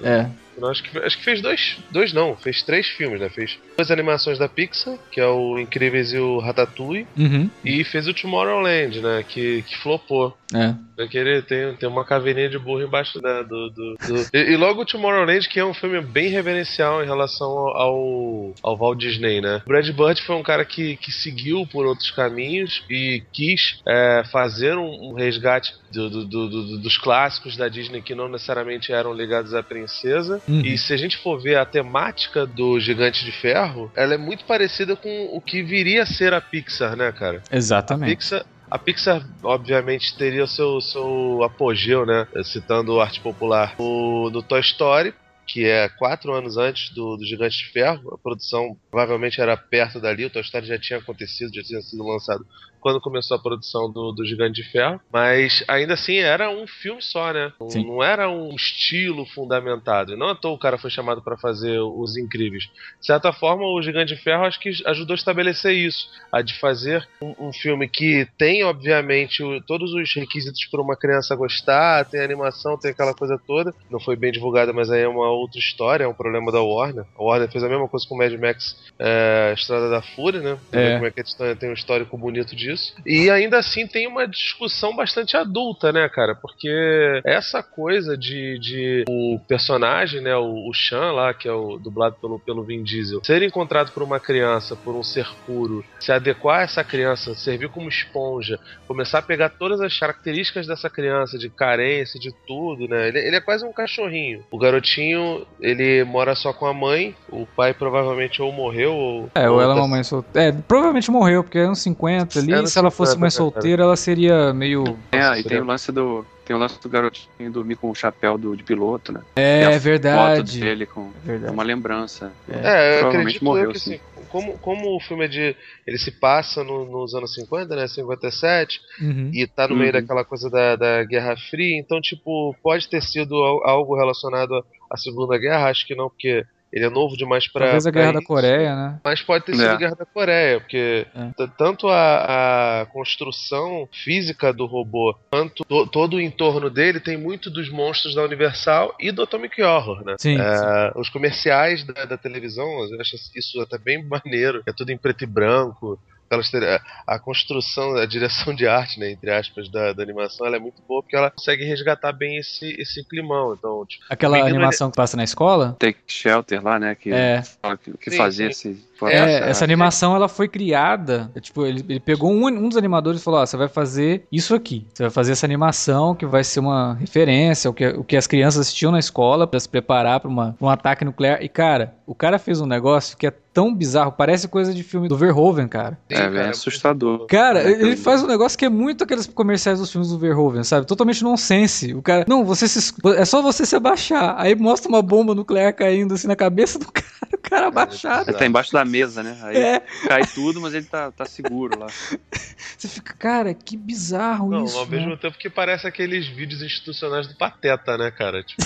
É. 0.03 0.29
Acho 0.65 0.83
que, 0.83 0.97
acho 0.97 1.17
que 1.17 1.23
fez 1.23 1.41
dois. 1.41 1.77
Dois 1.91 2.13
não, 2.13 2.35
fez 2.35 2.63
três 2.63 2.87
filmes, 2.87 3.19
né? 3.19 3.29
Fez 3.29 3.57
duas 3.75 3.91
animações 3.91 4.39
da 4.39 4.49
Pixar, 4.49 4.97
que 5.11 5.19
é 5.19 5.27
o 5.27 5.59
Incríveis 5.59 6.13
e 6.13 6.17
o 6.17 6.39
Ratatouille. 6.39 7.07
Uhum. 7.17 7.49
E 7.63 7.83
fez 7.83 8.07
o 8.07 8.13
Tomorrowland, 8.13 9.01
né? 9.01 9.23
Que, 9.27 9.61
que 9.63 9.77
flopou. 9.77 10.37
É. 10.53 10.73
Porque 10.95 11.17
ele 11.17 11.41
tem, 11.41 11.75
tem 11.75 11.87
uma 11.87 12.05
caveirinha 12.05 12.49
de 12.49 12.57
burro 12.57 12.81
embaixo 12.81 13.21
da, 13.21 13.43
do. 13.43 13.69
do, 13.69 13.95
do... 13.95 14.29
E, 14.33 14.53
e, 14.53 14.57
logo 14.57 14.81
o 14.81 14.85
Tomorrowland, 14.85 15.47
que 15.47 15.59
é 15.59 15.65
um 15.65 15.73
filme 15.73 16.01
bem 16.01 16.29
reverencial 16.29 17.03
em 17.03 17.05
relação 17.05 17.47
ao, 17.47 18.53
ao 18.63 18.77
Walt 18.77 18.97
Disney, 18.97 19.41
né? 19.41 19.61
O 19.65 19.69
Brad 19.69 19.87
Bird 19.89 20.21
foi 20.23 20.35
um 20.35 20.43
cara 20.43 20.65
que, 20.65 20.95
que 20.97 21.11
seguiu 21.11 21.67
por 21.67 21.85
outros 21.85 22.09
caminhos 22.11 22.83
e 22.89 23.21
quis 23.31 23.79
é, 23.87 24.23
fazer 24.31 24.77
um, 24.77 25.11
um 25.11 25.13
resgate 25.13 25.73
do, 25.91 26.09
do, 26.09 26.25
do, 26.25 26.77
dos 26.79 26.97
clássicos 26.97 27.55
da 27.55 27.67
Disney 27.67 28.01
que 28.01 28.15
não 28.15 28.27
necessariamente 28.27 28.91
eram 28.91 29.13
ligados 29.13 29.53
à 29.53 29.61
princesa. 29.61 30.41
Uhum. 30.47 30.61
E 30.61 30.77
se 30.77 30.93
a 30.93 30.97
gente 30.97 31.17
for 31.17 31.39
ver 31.39 31.57
a 31.57 31.65
temática 31.65 32.45
do 32.45 32.79
Gigante 32.79 33.25
de 33.25 33.31
Ferro, 33.31 33.91
ela 33.95 34.13
é 34.13 34.17
muito 34.17 34.45
parecida 34.45 34.95
com 34.95 35.29
o 35.31 35.41
que 35.41 35.61
viria 35.61 36.03
a 36.03 36.05
ser 36.05 36.33
a 36.33 36.39
Pixar, 36.39 36.95
né, 36.95 37.11
cara? 37.11 37.41
Exatamente. 37.51 38.13
A 38.13 38.15
Pixar, 38.15 38.45
a 38.69 38.77
Pixar, 38.77 39.25
obviamente, 39.43 40.15
teria 40.17 40.43
o 40.43 40.47
seu, 40.47 40.79
seu 40.81 41.43
apogeu, 41.43 42.05
né? 42.05 42.27
Citando 42.43 42.99
arte 42.99 43.19
popular 43.19 43.75
no, 43.77 44.29
no 44.29 44.41
Toy 44.41 44.61
Story, 44.61 45.13
que 45.47 45.65
é 45.65 45.87
quatro 45.89 46.33
anos 46.33 46.57
antes 46.57 46.93
do, 46.93 47.17
do 47.17 47.25
Gigante 47.25 47.57
de 47.57 47.71
Ferro. 47.71 48.13
A 48.13 48.17
produção 48.17 48.77
provavelmente 48.91 49.39
era 49.39 49.55
perto 49.55 49.99
dali, 49.99 50.25
o 50.25 50.29
Toy 50.29 50.41
Story 50.41 50.67
já 50.67 50.77
tinha 50.77 50.99
acontecido, 50.99 51.53
já 51.55 51.63
tinha 51.63 51.81
sido 51.81 52.05
lançado 52.05 52.45
quando 52.79 53.01
começou 53.01 53.35
a 53.35 53.41
produção 53.41 53.91
do, 53.91 54.11
do 54.11 54.25
Gigante 54.25 54.61
de 54.61 54.71
Ferro, 54.71 55.01
mas 55.11 55.63
ainda 55.67 55.93
assim 55.93 56.17
era 56.17 56.49
um 56.49 56.65
filme 56.65 57.01
só, 57.01 57.33
né? 57.33 57.51
Sim. 57.69 57.85
Não 57.85 58.03
era 58.03 58.29
um 58.29 58.55
estilo 58.55 59.25
fundamentado. 59.25 60.13
E 60.13 60.15
não 60.15 60.29
à 60.29 60.35
toa 60.35 60.53
o 60.53 60.59
cara 60.59 60.77
foi 60.77 60.89
chamado 60.89 61.21
para 61.21 61.37
fazer 61.37 61.79
Os 61.79 62.15
Incríveis. 62.15 62.63
De 62.99 63.05
certa 63.05 63.33
forma, 63.33 63.63
o 63.65 63.81
Gigante 63.81 64.15
de 64.15 64.21
Ferro 64.21 64.45
acho 64.45 64.59
que 64.59 64.71
ajudou 64.85 65.13
a 65.13 65.17
estabelecer 65.17 65.73
isso, 65.73 66.09
a 66.31 66.41
de 66.41 66.57
fazer 66.59 67.07
um, 67.21 67.49
um 67.49 67.53
filme 67.53 67.89
que 67.89 68.27
tem, 68.37 68.63
obviamente, 68.63 69.43
o, 69.43 69.61
todos 69.61 69.93
os 69.93 70.15
requisitos 70.15 70.65
para 70.65 70.81
uma 70.81 70.95
criança 70.95 71.35
gostar, 71.35 72.05
tem 72.05 72.21
animação, 72.21 72.77
tem 72.77 72.91
aquela 72.91 73.13
coisa 73.13 73.37
toda. 73.45 73.73
Não 73.89 73.99
foi 73.99 74.15
bem 74.15 74.31
divulgada, 74.31 74.71
mas 74.71 74.89
aí 74.89 75.01
é 75.01 75.07
uma 75.07 75.29
outra 75.37 75.59
história, 75.59 76.03
é 76.03 76.07
um 76.07 76.13
problema 76.13 76.51
da 76.51 76.61
Warner. 76.61 77.05
A 77.17 77.23
Warner 77.23 77.51
fez 77.51 77.63
a 77.63 77.69
mesma 77.69 77.87
coisa 77.87 78.07
com 78.07 78.15
o 78.15 78.17
Mad 78.17 78.33
Max 78.33 78.75
é, 78.99 79.53
Estrada 79.55 79.89
da 79.89 80.01
Fúria, 80.01 80.41
né? 80.41 80.57
É. 80.71 80.93
Como 80.95 81.07
é 81.07 81.11
que 81.11 81.21
a 81.21 81.55
tem 81.55 81.69
um 81.69 81.73
histórico 81.73 82.17
bonito 82.17 82.55
disso. 82.55 82.93
E 83.05 83.29
ainda 83.29 83.57
assim 83.57 83.87
tem 83.87 84.07
uma 84.07 84.27
discussão 84.27 84.95
bastante 84.95 85.35
adulta, 85.37 85.91
né, 85.91 86.07
cara? 86.09 86.35
Porque 86.35 87.21
essa 87.23 87.61
coisa 87.61 88.17
de, 88.17 88.59
de 88.59 89.03
o 89.07 89.39
personagem, 89.47 90.21
né, 90.21 90.35
o, 90.35 90.69
o 90.69 90.73
Sean 90.73 91.11
lá, 91.11 91.33
que 91.33 91.47
é 91.47 91.51
o 91.51 91.77
dublado 91.77 92.15
pelo, 92.19 92.39
pelo 92.39 92.63
Vin 92.63 92.83
Diesel, 92.83 93.23
ser 93.23 93.41
encontrado 93.43 93.91
por 93.91 94.03
uma 94.03 94.19
criança, 94.19 94.75
por 94.75 94.95
um 94.95 95.03
ser 95.03 95.27
puro, 95.45 95.83
se 95.99 96.11
adequar 96.11 96.59
a 96.59 96.63
essa 96.63 96.83
criança, 96.83 97.35
servir 97.35 97.69
como 97.69 97.89
esponja, 97.89 98.59
começar 98.87 99.19
a 99.19 99.21
pegar 99.21 99.49
todas 99.49 99.81
as 99.81 99.97
características 99.97 100.67
dessa 100.67 100.89
criança, 100.89 101.37
de 101.37 101.49
carência, 101.49 102.19
de 102.19 102.31
tudo, 102.45 102.87
né? 102.87 103.07
Ele, 103.07 103.19
ele 103.19 103.35
é 103.35 103.41
quase 103.41 103.65
um 103.65 103.73
cachorrinho. 103.73 104.43
O 104.51 104.57
garotinho, 104.57 105.26
ele 105.59 106.03
mora 106.03 106.35
só 106.35 106.53
com 106.53 106.65
a 106.65 106.73
mãe, 106.73 107.15
o 107.29 107.45
pai 107.55 107.73
provavelmente 107.73 108.41
ou 108.41 108.51
morreu 108.51 108.93
ou. 108.93 109.29
É, 109.35 109.49
ou 109.49 109.61
ela 109.61 109.73
é 109.73 109.75
uma 109.77 109.87
mãe 109.87 110.03
solteira. 110.03 110.49
É, 110.49 110.51
provavelmente 110.67 111.09
morreu, 111.11 111.43
porque 111.43 111.57
é 111.57 111.61
anos 111.63 111.81
50 111.81 112.39
ali. 112.39 112.51
É, 112.51 112.55
anos 112.55 112.71
se 112.71 112.79
ela 112.79 112.91
fosse 112.91 113.13
50, 113.13 113.19
mãe 113.21 113.29
cara? 113.31 113.37
solteira, 113.37 113.83
ela 113.83 113.95
seria 113.95 114.53
meio. 114.53 114.83
É, 115.11 115.39
e 115.39 115.43
tem 115.43 115.59
o 115.61 115.65
lance 115.65 115.91
do. 115.91 116.25
Tem 116.45 116.55
o 116.55 116.59
lance 116.59 116.79
do 116.81 116.87
garotinho 116.87 117.51
dormir 117.51 117.75
com 117.75 117.89
o 117.89 117.95
chapéu 117.95 118.37
do, 118.37 118.55
de 118.55 118.63
piloto, 118.63 119.11
né? 119.11 119.19
É, 119.35 119.65
a 119.65 119.77
verdade. 119.77 120.53
Foto 120.53 120.59
dele 120.61 120.85
com. 120.85 121.11
É 121.23 121.27
verdade. 121.27 121.51
É 121.51 121.53
uma 121.53 121.63
lembrança. 121.63 122.31
É, 122.47 122.53
eu 122.53 122.99
Provavelmente 122.99 123.19
acredito 123.19 123.43
morreu, 123.43 123.65
eu 123.65 123.71
que 123.73 123.79
sim. 123.79 123.95
assim, 123.95 124.01
como, 124.29 124.57
como 124.59 124.95
o 124.95 124.99
filme 125.01 125.25
é 125.25 125.27
de. 125.27 125.55
Ele 125.85 125.97
se 125.97 126.09
passa 126.21 126.63
no- 126.63 126.85
nos 126.85 127.13
anos 127.13 127.33
50, 127.33 127.75
né? 127.75 127.85
57, 127.85 128.79
Uhum. 129.01 129.29
e 129.33 129.45
tá 129.45 129.67
no 129.67 129.75
meio 129.75 129.87
Uhum. 129.93 129.99
daquela 129.99 130.23
coisa 130.23 130.49
da, 130.49 130.77
da 130.77 131.03
Guerra 131.03 131.35
Fria, 131.49 131.77
então, 131.77 131.99
tipo, 131.99 132.55
pode 132.63 132.87
ter 132.89 133.01
sido 133.03 133.35
al- 133.35 133.67
algo 133.67 133.97
relacionado 133.97 134.55
à- 134.55 134.63
à 134.89 134.97
Segunda 134.97 135.37
Guerra, 135.37 135.69
acho 135.69 135.85
que 135.85 135.95
não, 135.95 136.09
porque 136.09 136.45
ele 136.71 136.85
é 136.85 136.89
novo 136.89 137.15
demais 137.15 137.47
pra. 137.49 137.63
Talvez 137.65 137.87
a 137.87 137.91
Guerra 137.91 138.13
da. 138.13 138.21
Coreia, 138.21 138.75
né? 138.75 138.99
Mas 139.03 139.21
pode 139.21 139.45
ter 139.45 139.55
sido 139.55 139.65
É. 139.65 139.69
a 139.71 139.75
Guerra 139.77 139.95
da 139.95 140.05
Coreia, 140.05 140.59
porque 140.59 141.07
É. 141.15 141.47
tanto 141.57 141.87
a, 141.87 142.81
a 142.81 142.85
construção 142.87 143.87
física 144.03 144.51
do 144.51 144.65
robô, 144.65 145.15
quanto 145.31 145.63
to- 145.63 145.87
todo 145.87 146.17
o 146.17 146.21
entorno 146.21 146.69
dele 146.69 146.99
tem 146.99 147.15
muito 147.17 147.49
dos 147.49 147.69
monstros 147.71 148.15
da 148.15 148.23
Universal 148.23 148.93
e 148.99 149.11
do 149.11 149.23
Atomic 149.23 149.61
Horror, 149.61 150.03
né? 150.03 150.15
Sim. 150.19 150.35
sim. 150.35 150.41
É, 150.41 150.91
os 150.95 151.09
comerciais 151.09 151.85
da, 151.85 152.03
da 152.05 152.17
televisão, 152.17 152.65
eu 152.91 152.99
acho 152.99 153.15
isso 153.35 153.61
até 153.61 153.77
bem 153.77 154.03
maneiro. 154.07 154.61
É 154.67 154.73
tudo 154.73 154.91
em 154.91 154.97
preto 154.97 155.23
e 155.23 155.27
branco. 155.27 155.97
Aquelas 156.27 156.51
tele- 156.51 156.79
a 157.07 157.19
construção, 157.19 157.95
a 157.95 158.05
direção 158.05 158.53
de 158.53 158.67
arte, 158.67 158.99
né, 158.99 159.11
entre 159.11 159.31
aspas, 159.31 159.69
da, 159.71 159.93
da 159.93 160.03
animação, 160.03 160.45
ela 160.45 160.57
é 160.57 160.59
muito 160.59 160.81
boa 160.87 161.01
porque 161.01 161.15
ela 161.15 161.31
consegue 161.31 161.63
resgatar 161.63 162.11
bem 162.11 162.37
esse, 162.37 162.75
esse 162.79 163.03
climão. 163.07 163.53
Então, 163.57 163.85
tipo, 163.85 164.03
Aquela 164.09 164.37
animação 164.45 164.91
que 164.91 164.97
passa 164.97 165.15
na 165.15 165.23
escola. 165.23 165.75
Take 165.79 165.99
Shelter 166.05 166.61
lá, 166.63 166.77
né? 166.77 166.95
Que, 166.95 167.11
É, 167.13 167.41
que, 167.83 167.97
que 167.97 168.11
Sim, 168.11 168.17
fazia 168.17 168.51
sim. 168.51 168.71
esse. 168.71 168.87
É, 169.05 169.15
Essa- 169.15 169.45
essa 169.49 169.63
animação 169.65 170.15
ela 170.15 170.27
foi 170.29 170.47
criada. 170.47 171.29
é, 171.35 171.39
Tipo, 171.39 171.65
ele, 171.65 171.83
ele 171.87 171.99
pegou 171.99 172.31
um, 172.31 172.47
um 172.47 172.67
dos 172.69 172.77
animadores 172.77 173.21
e 173.21 173.23
falou: 173.23 173.39
Ó, 173.41 173.45
você 173.45 173.57
vai 173.57 173.67
fazer 173.67 174.23
isso 174.31 174.55
aqui. 174.55 174.87
Você 174.93 175.03
vai 175.03 175.09
fazer 175.11 175.33
essa 175.33 175.45
animação 175.45 176.15
que 176.15 176.25
vai 176.25 176.43
ser 176.43 176.59
uma 176.59 176.93
referência, 176.99 177.69
o 177.69 177.73
que, 177.73 177.87
o 177.87 178.03
que 178.03 178.15
as 178.17 178.27
crianças 178.27 178.61
assistiam 178.61 178.91
na 178.91 178.99
escola 178.99 179.45
pra 179.45 179.59
se 179.59 179.67
preparar 179.69 180.19
pra, 180.19 180.29
uma, 180.29 180.53
pra 180.57 180.65
um 180.67 180.69
ataque 180.69 181.03
nuclear. 181.05 181.41
E, 181.43 181.49
cara, 181.49 181.93
o 182.05 182.15
cara 182.15 182.39
fez 182.39 182.61
um 182.61 182.65
negócio 182.65 183.17
que 183.17 183.27
é 183.27 183.33
tão 183.53 183.73
bizarro, 183.73 184.11
parece 184.11 184.47
coisa 184.47 184.71
de 184.71 184.83
filme 184.83 185.07
do 185.07 185.17
Verhoeven, 185.17 185.67
cara. 185.67 185.97
É, 186.09 186.15
cara, 186.15 186.37
é 186.41 186.49
assustador. 186.49 187.25
Cara, 187.25 187.59
É, 187.63 187.71
ele 187.71 187.97
faz 187.97 188.21
um 188.21 188.27
negócio 188.27 188.55
que 188.57 188.65
é 188.65 188.69
muito 188.69 189.03
aqueles 189.03 189.25
comerciais 189.25 189.79
dos 189.79 189.91
filmes 189.91 190.09
do 190.09 190.19
Verhoeven, 190.19 190.63
sabe? 190.63 190.85
Totalmente 190.85 191.23
nonsense. 191.23 191.91
O 191.95 192.01
cara, 192.03 192.23
não, 192.27 192.45
você 192.45 192.67
se, 192.67 192.93
é 193.17 193.25
só 193.25 193.41
você 193.41 193.65
se 193.65 193.75
abaixar. 193.75 194.35
Aí 194.37 194.53
mostra 194.55 194.87
uma 194.89 195.01
bomba 195.01 195.33
nuclear 195.33 195.73
caindo 195.73 196.13
assim 196.13 196.27
na 196.27 196.35
cabeça 196.35 196.77
do 196.77 196.85
cara, 196.93 197.07
o 197.33 197.37
cara 197.49 197.67
abaixado. 197.67 198.29
Ele 198.29 198.37
tá 198.37 198.45
embaixo 198.45 198.71
da 198.71 198.85
mesa, 198.87 199.21
né? 199.21 199.37
Aí 199.43 199.57
É, 199.57 199.79
cai 200.07 200.21
tudo, 200.33 200.59
mas 200.61 200.73
ele 200.73 200.85
tá, 200.85 201.11
tá 201.11 201.25
seguro 201.25 201.79
lá. 201.79 201.87
você 202.77 202.87
fica, 202.87 203.13
cara, 203.13 203.53
que 203.53 203.77
bizarro 203.77 204.49
Não, 204.49 204.63
isso. 204.65 204.77
ao 204.77 204.87
mesmo 204.87 205.09
né? 205.11 205.17
tempo 205.17 205.37
que 205.37 205.49
parece 205.49 205.87
aqueles 205.87 206.27
vídeos 206.27 206.61
institucionais 206.61 207.27
do 207.27 207.35
Pateta, 207.35 207.97
né, 207.97 208.11
cara? 208.11 208.43
Tipo. 208.43 208.63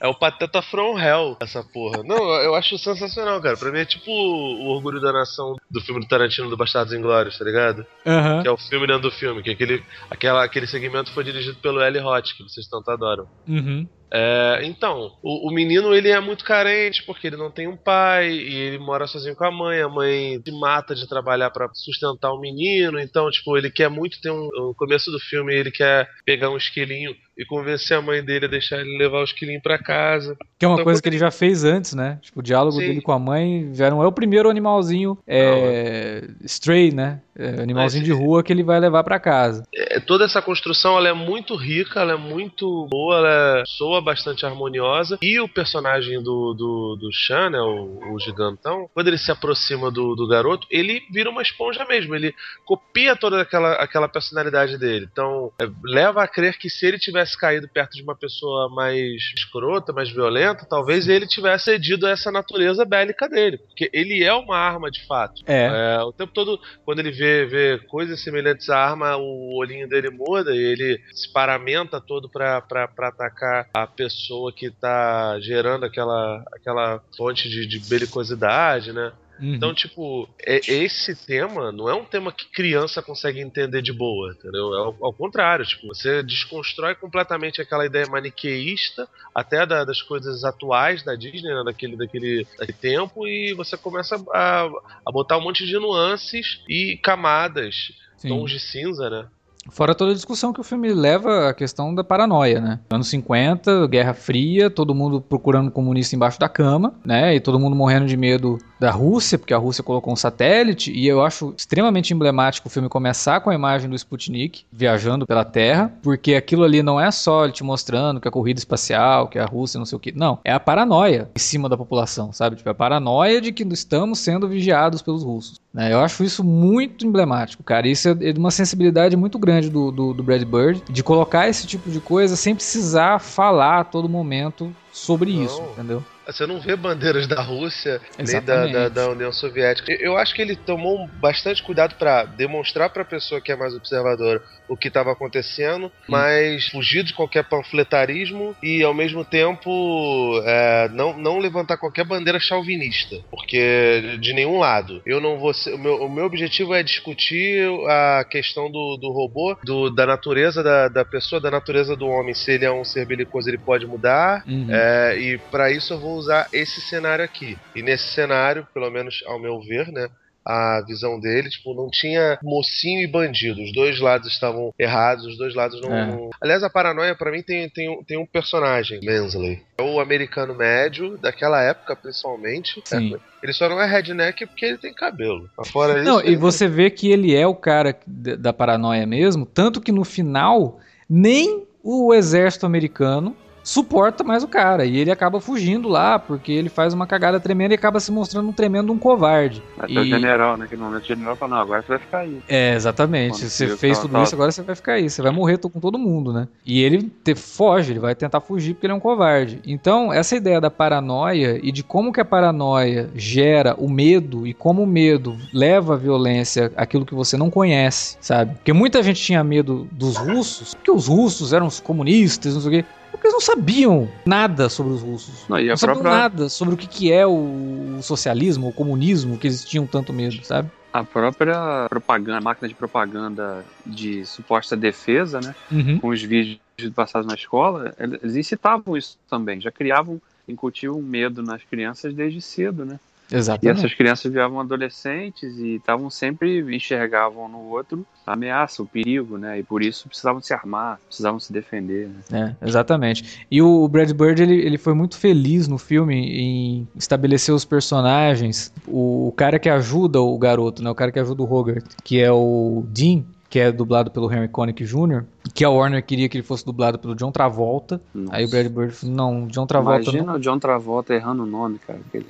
É 0.00 0.08
o 0.08 0.14
Pateta 0.14 0.60
From 0.60 0.98
Hell, 0.98 1.36
essa 1.40 1.62
porra. 1.62 2.02
Não, 2.02 2.16
eu 2.42 2.56
acho 2.56 2.76
sensacional, 2.76 3.40
cara. 3.40 3.56
Pra 3.56 3.70
mim 3.70 3.78
é 3.78 3.84
tipo 3.84 4.10
o 4.10 4.66
Orgulho 4.66 5.00
da 5.00 5.12
Nação 5.12 5.54
do 5.70 5.80
filme 5.80 6.00
do 6.00 6.08
Tarantino 6.08 6.50
do 6.50 6.56
Bastardos 6.56 6.92
Inglórios, 6.92 7.38
tá 7.38 7.44
ligado? 7.44 7.86
Aham. 8.04 8.42
Que 8.42 8.48
é 8.48 8.50
o 8.50 8.56
filme 8.56 8.84
dentro 8.84 9.02
do 9.02 9.12
filme, 9.12 9.44
que 9.44 9.50
aquele, 9.50 9.80
aquela, 10.10 10.42
aquele 10.42 10.66
segmento 10.66 11.12
foi 11.12 11.22
dirigido 11.22 11.56
pelo 11.58 11.80
Eli 11.80 12.00
Roth, 12.00 12.36
que 12.36 12.42
vocês 12.42 12.66
tanto 12.66 12.90
adoram. 12.90 13.28
Uhum. 13.46 13.88
É, 14.14 14.60
então, 14.64 15.12
o, 15.22 15.48
o 15.48 15.54
menino 15.54 15.94
ele 15.94 16.10
é 16.10 16.20
muito 16.20 16.44
carente 16.44 17.02
porque 17.04 17.26
ele 17.26 17.36
não 17.36 17.50
tem 17.50 17.66
um 17.66 17.76
pai 17.76 18.30
e 18.30 18.54
ele 18.54 18.78
mora 18.78 19.06
sozinho 19.06 19.34
com 19.34 19.44
a 19.44 19.50
mãe. 19.50 19.80
A 19.80 19.88
mãe 19.88 20.38
se 20.44 20.52
mata 20.52 20.94
de 20.94 21.08
trabalhar 21.08 21.50
pra 21.50 21.70
sustentar 21.72 22.30
o 22.32 22.40
menino. 22.40 22.98
Então, 23.00 23.30
tipo, 23.30 23.56
ele 23.56 23.70
quer 23.70 23.88
muito 23.88 24.20
ter 24.20 24.30
um. 24.30 24.48
No 24.52 24.74
começo 24.76 25.10
do 25.10 25.18
filme, 25.18 25.54
ele 25.54 25.70
quer 25.70 26.06
pegar 26.26 26.50
um 26.50 26.56
esquilinho 26.58 27.14
e 27.38 27.46
convencer 27.46 27.96
a 27.96 28.02
mãe 28.02 28.22
dele 28.22 28.44
a 28.44 28.48
deixar 28.48 28.80
ele 28.80 28.98
levar 28.98 29.20
o 29.20 29.24
esquilinho 29.24 29.62
pra 29.62 29.78
casa. 29.78 30.36
Que 30.58 30.66
é 30.66 30.68
uma 30.68 30.74
Então, 30.74 30.84
coisa 30.84 31.00
que 31.00 31.08
ele 31.08 31.16
já 31.18 31.30
fez 31.30 31.64
antes, 31.64 31.94
né? 31.94 32.18
Tipo, 32.20 32.40
o 32.40 32.42
diálogo 32.42 32.78
Sim. 32.78 32.86
dele 32.88 33.00
com 33.00 33.12
a 33.12 33.18
mãe 33.18 33.70
já 33.72 33.88
não 33.90 34.02
é 34.02 34.06
o 34.06 34.12
primeiro 34.12 34.50
animalzinho 34.50 35.16
é, 35.26 36.22
stray, 36.44 36.92
né? 36.92 37.20
É, 37.34 37.62
animalzinho 37.62 38.06
Mas- 38.06 38.14
de 38.18 38.22
rua 38.24 38.42
que 38.42 38.52
ele 38.52 38.62
vai 38.62 38.78
levar 38.78 39.02
pra 39.04 39.18
casa. 39.18 39.64
É, 39.74 39.98
toda 39.98 40.26
essa 40.26 40.42
construção 40.42 40.98
ela 40.98 41.08
é 41.08 41.12
muito 41.14 41.56
rica, 41.56 42.00
ela 42.00 42.12
é 42.12 42.16
muito 42.16 42.86
boa, 42.90 43.16
ela 43.16 43.60
é- 43.60 43.62
soa 43.66 44.01
bastante 44.02 44.44
harmoniosa. 44.44 45.18
E 45.22 45.40
o 45.40 45.48
personagem 45.48 46.22
do, 46.22 46.54
do, 46.54 46.96
do 47.00 47.12
Chan, 47.12 47.50
né, 47.50 47.60
o, 47.60 48.14
o 48.14 48.20
gigantão, 48.20 48.88
quando 48.92 49.08
ele 49.08 49.18
se 49.18 49.30
aproxima 49.30 49.90
do, 49.90 50.14
do 50.14 50.28
garoto, 50.28 50.66
ele 50.70 51.02
vira 51.10 51.30
uma 51.30 51.42
esponja 51.42 51.84
mesmo. 51.84 52.14
Ele 52.14 52.34
copia 52.64 53.16
toda 53.16 53.40
aquela, 53.40 53.74
aquela 53.74 54.08
personalidade 54.08 54.78
dele. 54.78 55.08
Então, 55.10 55.52
é, 55.60 55.68
leva 55.84 56.22
a 56.22 56.28
crer 56.28 56.58
que 56.58 56.68
se 56.68 56.86
ele 56.86 56.98
tivesse 56.98 57.38
caído 57.38 57.68
perto 57.68 57.92
de 57.92 58.02
uma 58.02 58.14
pessoa 58.14 58.68
mais 58.68 59.22
escrota, 59.36 59.92
mais 59.92 60.10
violenta, 60.10 60.66
talvez 60.68 61.08
ele 61.08 61.26
tivesse 61.26 61.64
cedido 61.64 62.06
a 62.06 62.10
essa 62.10 62.30
natureza 62.30 62.84
bélica 62.84 63.28
dele. 63.28 63.58
Porque 63.58 63.90
ele 63.92 64.22
é 64.22 64.32
uma 64.32 64.56
arma 64.56 64.90
de 64.90 65.04
fato. 65.06 65.42
É. 65.46 65.96
É, 65.96 66.02
o 66.02 66.12
tempo 66.12 66.32
todo, 66.32 66.60
quando 66.84 66.98
ele 66.98 67.10
vê, 67.10 67.46
vê 67.46 67.78
coisas 67.88 68.22
semelhantes 68.22 68.68
à 68.68 68.78
arma, 68.78 69.16
o 69.16 69.56
olhinho 69.56 69.88
dele 69.88 70.10
muda 70.10 70.54
e 70.54 70.58
ele 70.58 71.00
se 71.12 71.32
paramenta 71.32 72.00
todo 72.00 72.28
pra 72.28 72.62
atacar 72.98 73.68
a 73.74 73.86
pessoa 73.96 74.52
que 74.52 74.70
tá 74.70 75.38
gerando 75.40 75.84
aquela, 75.84 76.42
aquela 76.52 77.02
fonte 77.16 77.48
de, 77.48 77.66
de 77.66 77.78
belicosidade, 77.88 78.92
né? 78.92 79.12
Uhum. 79.40 79.54
Então, 79.54 79.74
tipo, 79.74 80.28
é- 80.46 80.60
esse 80.68 81.16
tema 81.26 81.72
não 81.72 81.88
é 81.88 81.94
um 81.94 82.04
tema 82.04 82.30
que 82.30 82.46
criança 82.52 83.02
consegue 83.02 83.40
entender 83.40 83.82
de 83.82 83.92
boa, 83.92 84.30
entendeu? 84.32 84.72
É 84.74 84.78
ao, 84.78 84.96
ao 85.06 85.12
contrário, 85.12 85.64
tipo, 85.64 85.88
você 85.88 86.22
desconstrói 86.22 86.94
completamente 86.94 87.60
aquela 87.60 87.84
ideia 87.84 88.06
maniqueísta, 88.06 89.08
até 89.34 89.66
da- 89.66 89.84
das 89.84 90.00
coisas 90.02 90.44
atuais 90.44 91.02
da 91.02 91.14
Disney, 91.16 91.52
né, 91.52 91.62
daquele, 91.64 91.96
daquele, 91.96 92.46
daquele 92.58 92.78
tempo, 92.78 93.26
e 93.26 93.52
você 93.54 93.76
começa 93.76 94.16
a, 94.32 94.64
a 95.06 95.10
botar 95.12 95.38
um 95.38 95.42
monte 95.42 95.66
de 95.66 95.78
nuances 95.78 96.60
e 96.68 96.98
camadas, 97.02 97.74
Sim. 98.18 98.28
tons 98.28 98.50
de 98.50 98.60
cinza, 98.60 99.10
né? 99.10 99.26
Fora 99.70 99.94
toda 99.94 100.10
a 100.10 100.14
discussão 100.14 100.52
que 100.52 100.60
o 100.60 100.64
filme 100.64 100.92
leva 100.92 101.48
à 101.48 101.54
questão 101.54 101.94
da 101.94 102.02
paranoia, 102.02 102.60
né? 102.60 102.80
Anos 102.90 103.08
50, 103.08 103.86
Guerra 103.86 104.14
Fria, 104.14 104.68
todo 104.68 104.94
mundo 104.94 105.20
procurando 105.20 105.70
comunista 105.70 106.16
embaixo 106.16 106.38
da 106.38 106.48
cama, 106.48 106.94
né? 107.04 107.34
E 107.34 107.40
todo 107.40 107.58
mundo 107.58 107.76
morrendo 107.76 108.06
de 108.06 108.16
medo 108.16 108.58
da 108.80 108.90
Rússia, 108.90 109.38
porque 109.38 109.54
a 109.54 109.58
Rússia 109.58 109.84
colocou 109.84 110.12
um 110.12 110.16
satélite. 110.16 110.92
E 110.92 111.06
eu 111.06 111.24
acho 111.24 111.54
extremamente 111.56 112.12
emblemático 112.12 112.66
o 112.66 112.70
filme 112.70 112.88
começar 112.88 113.40
com 113.40 113.50
a 113.50 113.54
imagem 113.54 113.88
do 113.88 113.94
Sputnik 113.94 114.64
viajando 114.72 115.26
pela 115.26 115.44
Terra, 115.44 115.92
porque 116.02 116.34
aquilo 116.34 116.64
ali 116.64 116.82
não 116.82 117.00
é 117.00 117.10
só 117.10 117.44
ele 117.44 117.52
te 117.52 117.62
mostrando 117.62 118.20
que 118.20 118.26
a 118.26 118.32
corrida 118.32 118.58
espacial, 118.58 119.28
que 119.28 119.38
a 119.38 119.46
Rússia 119.46 119.78
não 119.78 119.86
sei 119.86 119.96
o 119.96 120.00
que. 120.00 120.12
Não, 120.12 120.40
é 120.44 120.52
a 120.52 120.60
paranoia 120.60 121.30
em 121.34 121.38
cima 121.38 121.68
da 121.68 121.76
população, 121.76 122.32
sabe? 122.32 122.56
Tipo, 122.56 122.68
é 122.68 122.72
a 122.72 122.74
paranoia 122.74 123.40
de 123.40 123.52
que 123.52 123.62
estamos 123.62 124.18
sendo 124.18 124.48
vigiados 124.48 125.00
pelos 125.00 125.22
russos. 125.22 125.61
Né? 125.72 125.92
Eu 125.92 126.00
acho 126.00 126.22
isso 126.22 126.44
muito 126.44 127.06
emblemático, 127.06 127.62
cara. 127.62 127.88
Isso 127.88 128.08
é 128.08 128.14
de 128.14 128.38
uma 128.38 128.50
sensibilidade 128.50 129.16
muito 129.16 129.38
grande 129.38 129.70
do, 129.70 129.90
do, 129.90 130.12
do 130.12 130.22
Brad 130.22 130.42
Bird, 130.44 130.82
de 130.88 131.02
colocar 131.02 131.48
esse 131.48 131.66
tipo 131.66 131.90
de 131.90 132.00
coisa 132.00 132.36
sem 132.36 132.54
precisar 132.54 133.18
falar 133.18 133.80
a 133.80 133.84
todo 133.84 134.08
momento 134.08 134.74
sobre 134.92 135.32
Não. 135.32 135.44
isso, 135.44 135.62
entendeu? 135.72 136.04
Você 136.26 136.46
não 136.46 136.60
vê 136.60 136.76
bandeiras 136.76 137.26
da 137.26 137.40
Rússia 137.40 138.00
Exatamente. 138.18 138.64
nem 138.64 138.72
da, 138.72 138.88
da, 138.88 139.06
da, 139.06 139.10
União 139.10 139.32
Soviética. 139.32 139.92
Eu 139.92 140.16
acho 140.16 140.34
que 140.34 140.42
ele 140.42 140.56
tomou 140.56 141.06
bastante 141.20 141.62
cuidado 141.62 141.94
para 141.96 142.24
demonstrar 142.24 142.90
para 142.90 143.02
a 143.02 143.06
pessoa 143.06 143.40
que 143.40 143.50
é 143.50 143.56
mais 143.56 143.74
observadora 143.74 144.42
o 144.68 144.76
que 144.76 144.88
estava 144.88 145.12
acontecendo, 145.12 145.86
hum. 145.86 145.90
mas 146.08 146.68
fugir 146.68 147.02
de 147.02 147.12
qualquer 147.12 147.44
panfletarismo 147.44 148.56
e 148.62 148.82
ao 148.82 148.94
mesmo 148.94 149.24
tempo 149.24 150.40
é, 150.44 150.88
não, 150.92 151.18
não 151.18 151.38
levantar 151.38 151.76
qualquer 151.76 152.04
bandeira 152.04 152.38
chauvinista, 152.40 153.16
porque 153.30 154.16
de 154.20 154.32
nenhum 154.32 154.58
lado. 154.58 155.02
Eu 155.04 155.20
não 155.20 155.38
vou 155.38 155.52
ser, 155.52 155.74
o, 155.74 155.78
meu, 155.78 156.04
o 156.04 156.10
meu 156.10 156.24
objetivo 156.24 156.74
é 156.74 156.82
discutir 156.82 157.68
a 157.88 158.24
questão 158.24 158.70
do, 158.70 158.96
do 158.96 159.10
robô, 159.10 159.56
do, 159.64 159.90
da 159.90 160.06
natureza 160.06 160.62
da, 160.62 160.88
da 160.88 161.04
pessoa, 161.04 161.40
da 161.40 161.50
natureza 161.50 161.96
do 161.96 162.06
homem. 162.06 162.34
Se 162.34 162.52
ele 162.52 162.64
é 162.64 162.72
um 162.72 162.84
ser 162.84 163.06
belicoso, 163.06 163.48
ele 163.48 163.58
pode 163.58 163.86
mudar. 163.86 164.44
Uhum. 164.46 164.68
É, 164.70 165.18
e 165.18 165.38
para 165.50 165.70
isso 165.70 165.92
eu 165.92 165.98
vou 165.98 166.11
usar 166.14 166.48
esse 166.52 166.80
cenário 166.80 167.24
aqui. 167.24 167.58
E 167.74 167.82
nesse 167.82 168.08
cenário, 168.12 168.66
pelo 168.72 168.90
menos 168.90 169.22
ao 169.26 169.38
meu 169.38 169.60
ver, 169.60 169.90
né? 169.92 170.08
a 170.44 170.82
visão 170.86 171.18
dele, 171.20 171.48
tipo, 171.48 171.74
não 171.74 171.88
tinha 171.88 172.38
mocinho 172.42 173.00
e 173.00 173.06
bandido. 173.06 173.62
Os 173.62 173.72
dois 173.72 174.00
lados 174.00 174.28
estavam 174.28 174.74
errados, 174.78 175.24
os 175.24 175.38
dois 175.38 175.54
lados 175.54 175.80
não. 175.80 175.94
É. 175.94 176.06
não... 176.06 176.30
Aliás, 176.40 176.62
a 176.62 176.70
paranoia, 176.70 177.14
para 177.14 177.30
mim, 177.30 177.42
tem, 177.42 177.68
tem, 177.68 178.02
tem 178.04 178.18
um 178.18 178.26
personagem, 178.26 179.00
Mansley. 179.02 179.62
É 179.78 179.82
o 179.82 180.00
americano 180.00 180.54
médio, 180.54 181.16
daquela 181.18 181.62
época, 181.62 181.94
principalmente. 181.94 182.82
Sim. 182.84 183.16
Ele 183.42 183.52
só 183.52 183.68
não 183.68 183.80
é 183.80 183.86
redneck 183.86 184.46
porque 184.46 184.66
ele 184.66 184.78
tem 184.78 184.92
cabelo. 184.92 185.48
Fora 185.66 186.00
isso, 186.00 186.04
não, 186.04 186.20
e 186.20 186.36
você 186.36 186.68
vê 186.68 186.90
que 186.90 187.10
ele 187.10 187.34
é 187.34 187.46
o 187.46 187.54
cara 187.54 187.96
da 188.06 188.52
paranoia 188.52 189.06
mesmo, 189.06 189.44
tanto 189.44 189.80
que 189.80 189.90
no 189.90 190.04
final, 190.04 190.78
nem 191.08 191.66
o 191.82 192.14
exército 192.14 192.64
americano 192.66 193.36
suporta 193.62 194.24
mais 194.24 194.42
o 194.42 194.48
cara. 194.48 194.84
E 194.84 194.96
ele 194.96 195.10
acaba 195.10 195.40
fugindo 195.40 195.88
lá, 195.88 196.18
porque 196.18 196.52
ele 196.52 196.68
faz 196.68 196.92
uma 196.92 197.06
cagada 197.06 197.38
tremenda 197.38 197.74
e 197.74 197.76
acaba 197.76 198.00
se 198.00 198.10
mostrando 198.10 198.48
um 198.48 198.52
tremendo 198.52 198.92
um 198.92 198.98
covarde. 198.98 199.62
Até 199.78 199.92
e... 199.92 199.98
o 199.98 200.04
general, 200.04 200.56
naquele 200.56 200.82
momento, 200.82 201.04
o 201.04 201.06
general 201.06 201.36
fala, 201.36 201.56
não, 201.56 201.62
agora 201.62 201.82
você 201.82 201.88
vai 201.88 201.98
ficar 201.98 202.18
aí. 202.18 202.42
É, 202.48 202.74
exatamente. 202.74 203.38
Quando 203.38 203.48
você 203.48 203.76
fez 203.76 203.98
tudo 203.98 204.22
isso, 204.22 204.34
agora 204.34 204.50
você 204.50 204.62
vai 204.62 204.74
ficar 204.74 204.92
aí. 204.94 205.08
Você 205.08 205.22
vai 205.22 205.32
morrer 205.32 205.58
com 205.58 205.80
todo 205.80 205.98
mundo, 205.98 206.32
né? 206.32 206.48
E 206.66 206.82
ele 206.82 207.10
te, 207.22 207.34
foge, 207.34 207.92
ele 207.92 208.00
vai 208.00 208.14
tentar 208.14 208.40
fugir 208.40 208.74
porque 208.74 208.86
ele 208.86 208.92
é 208.92 208.96
um 208.96 209.00
covarde. 209.00 209.60
Então, 209.64 210.12
essa 210.12 210.34
ideia 210.34 210.60
da 210.60 210.70
paranoia 210.70 211.60
e 211.62 211.70
de 211.70 211.82
como 211.82 212.12
que 212.12 212.20
a 212.20 212.24
paranoia 212.24 213.10
gera 213.14 213.74
o 213.78 213.88
medo 213.88 214.46
e 214.46 214.52
como 214.52 214.82
o 214.82 214.86
medo 214.86 215.36
leva 215.52 215.94
a 215.94 215.96
violência 215.96 216.72
aquilo 216.76 217.06
que 217.06 217.14
você 217.14 217.36
não 217.36 217.50
conhece, 217.50 218.16
sabe? 218.20 218.54
Porque 218.54 218.72
muita 218.72 219.02
gente 219.02 219.22
tinha 219.22 219.44
medo 219.44 219.86
dos 219.92 220.16
russos, 220.16 220.74
porque 220.74 220.90
os 220.90 221.06
russos 221.06 221.52
eram 221.52 221.66
os 221.66 221.78
comunistas, 221.78 222.54
não 222.54 222.60
sei 222.60 222.80
o 222.80 222.82
quê 222.82 222.88
porque 223.22 223.28
eles 223.28 223.34
não 223.34 223.40
sabiam 223.40 224.10
nada 224.26 224.68
sobre 224.68 224.92
os 224.94 225.00
russos. 225.00 225.48
Não, 225.48 225.56
não 225.56 225.76
sabiam 225.76 226.02
própria... 226.02 226.22
nada 226.22 226.48
sobre 226.48 226.74
o 226.74 226.76
que, 226.76 226.88
que 226.88 227.12
é 227.12 227.24
o 227.24 228.00
socialismo, 228.02 228.68
o 228.68 228.72
comunismo, 228.72 229.38
que 229.38 229.46
eles 229.46 229.64
tinham 229.64 229.86
tanto 229.86 230.12
medo, 230.12 230.44
sabe? 230.44 230.68
A 230.92 231.04
própria 231.04 231.86
propaganda, 231.88 232.40
máquina 232.40 232.68
de 232.68 232.74
propaganda 232.74 233.64
de 233.86 234.26
suposta 234.26 234.76
defesa, 234.76 235.40
né? 235.40 235.54
Uhum. 235.70 236.00
Com 236.00 236.08
os 236.08 236.20
vídeos 236.20 236.60
passados 236.94 237.26
na 237.28 237.34
escola, 237.34 237.94
eles 237.96 238.34
incitavam 238.34 238.96
isso 238.96 239.16
também, 239.30 239.60
já 239.60 239.70
criavam, 239.70 240.20
incutiam 240.48 241.00
medo 241.00 241.42
nas 241.42 241.62
crianças 241.62 242.12
desde 242.12 242.40
cedo, 242.40 242.84
né? 242.84 242.98
Exatamente. 243.32 243.76
E 243.76 243.78
essas 243.78 243.94
crianças 243.94 244.30
viravam 244.30 244.60
adolescentes 244.60 245.58
e 245.58 245.76
estavam 245.76 246.10
sempre 246.10 246.60
enxergavam 246.74 247.48
no 247.48 247.58
outro 247.70 248.04
a 248.26 248.34
ameaça, 248.34 248.82
o 248.82 248.86
perigo, 248.86 249.36
né? 249.36 249.58
E 249.58 249.62
por 249.62 249.82
isso 249.82 250.08
precisavam 250.08 250.40
se 250.40 250.54
armar, 250.54 251.00
precisavam 251.06 251.40
se 251.40 251.52
defender. 251.52 252.08
Né? 252.30 252.56
É, 252.60 252.66
exatamente. 252.66 253.46
E 253.50 253.60
o 253.60 253.88
Brad 253.88 254.12
Bird 254.12 254.42
ele, 254.42 254.54
ele 254.54 254.78
foi 254.78 254.94
muito 254.94 255.18
feliz 255.18 255.66
no 255.66 255.78
filme 255.78 256.14
em 256.14 256.88
estabelecer 256.94 257.54
os 257.54 257.64
personagens. 257.64 258.72
O, 258.86 259.28
o 259.28 259.32
cara 259.32 259.58
que 259.58 259.68
ajuda 259.68 260.20
o 260.20 260.38
garoto, 260.38 260.82
né? 260.82 260.90
O 260.90 260.94
cara 260.94 261.10
que 261.10 261.18
ajuda 261.18 261.42
o 261.42 261.52
Hogarth, 261.52 261.96
que 262.04 262.20
é 262.20 262.30
o 262.30 262.84
Dean 262.88 263.24
que 263.52 263.58
é 263.58 263.70
dublado 263.70 264.10
pelo 264.10 264.32
Henry 264.32 264.48
Connick 264.48 264.82
Jr., 264.82 265.24
que 265.52 265.62
a 265.62 265.68
Warner 265.68 266.02
queria 266.02 266.26
que 266.26 266.38
ele 266.38 266.42
fosse 266.42 266.64
dublado 266.64 266.98
pelo 266.98 267.14
John 267.14 267.30
Travolta. 267.30 268.00
Nossa. 268.14 268.34
Aí 268.34 268.46
o 268.46 268.48
Brad 268.48 268.66
Bird 268.68 268.94
falou, 268.94 269.14
não, 269.14 269.46
John 269.46 269.66
Travolta... 269.66 270.04
Imagina 270.04 270.24
não... 270.24 270.34
o 270.36 270.40
John 270.40 270.58
Travolta 270.58 271.12
errando 271.12 271.42
o 271.42 271.46
nome, 271.46 271.78
cara. 271.78 272.00
Ele... 272.14 272.24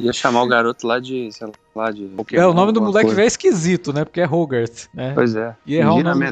Ia 0.00 0.12
chamar 0.12 0.42
o 0.42 0.48
garoto 0.48 0.86
lá 0.86 0.98
de, 0.98 1.30
sei 1.32 1.48
lá, 1.74 1.90
de. 1.90 2.06
Pokémon, 2.06 2.42
é, 2.42 2.46
o 2.46 2.54
nome 2.54 2.72
do 2.72 2.80
moleque 2.80 3.20
é 3.20 3.26
esquisito, 3.26 3.92
né? 3.92 4.04
Porque 4.04 4.20
é 4.20 4.26
Hogarth, 4.26 4.88
né? 4.94 5.12
Pois 5.14 5.36
é. 5.36 5.54
E 5.66 5.76
errar 5.76 5.94
o 5.94 6.02
nome 6.02 6.24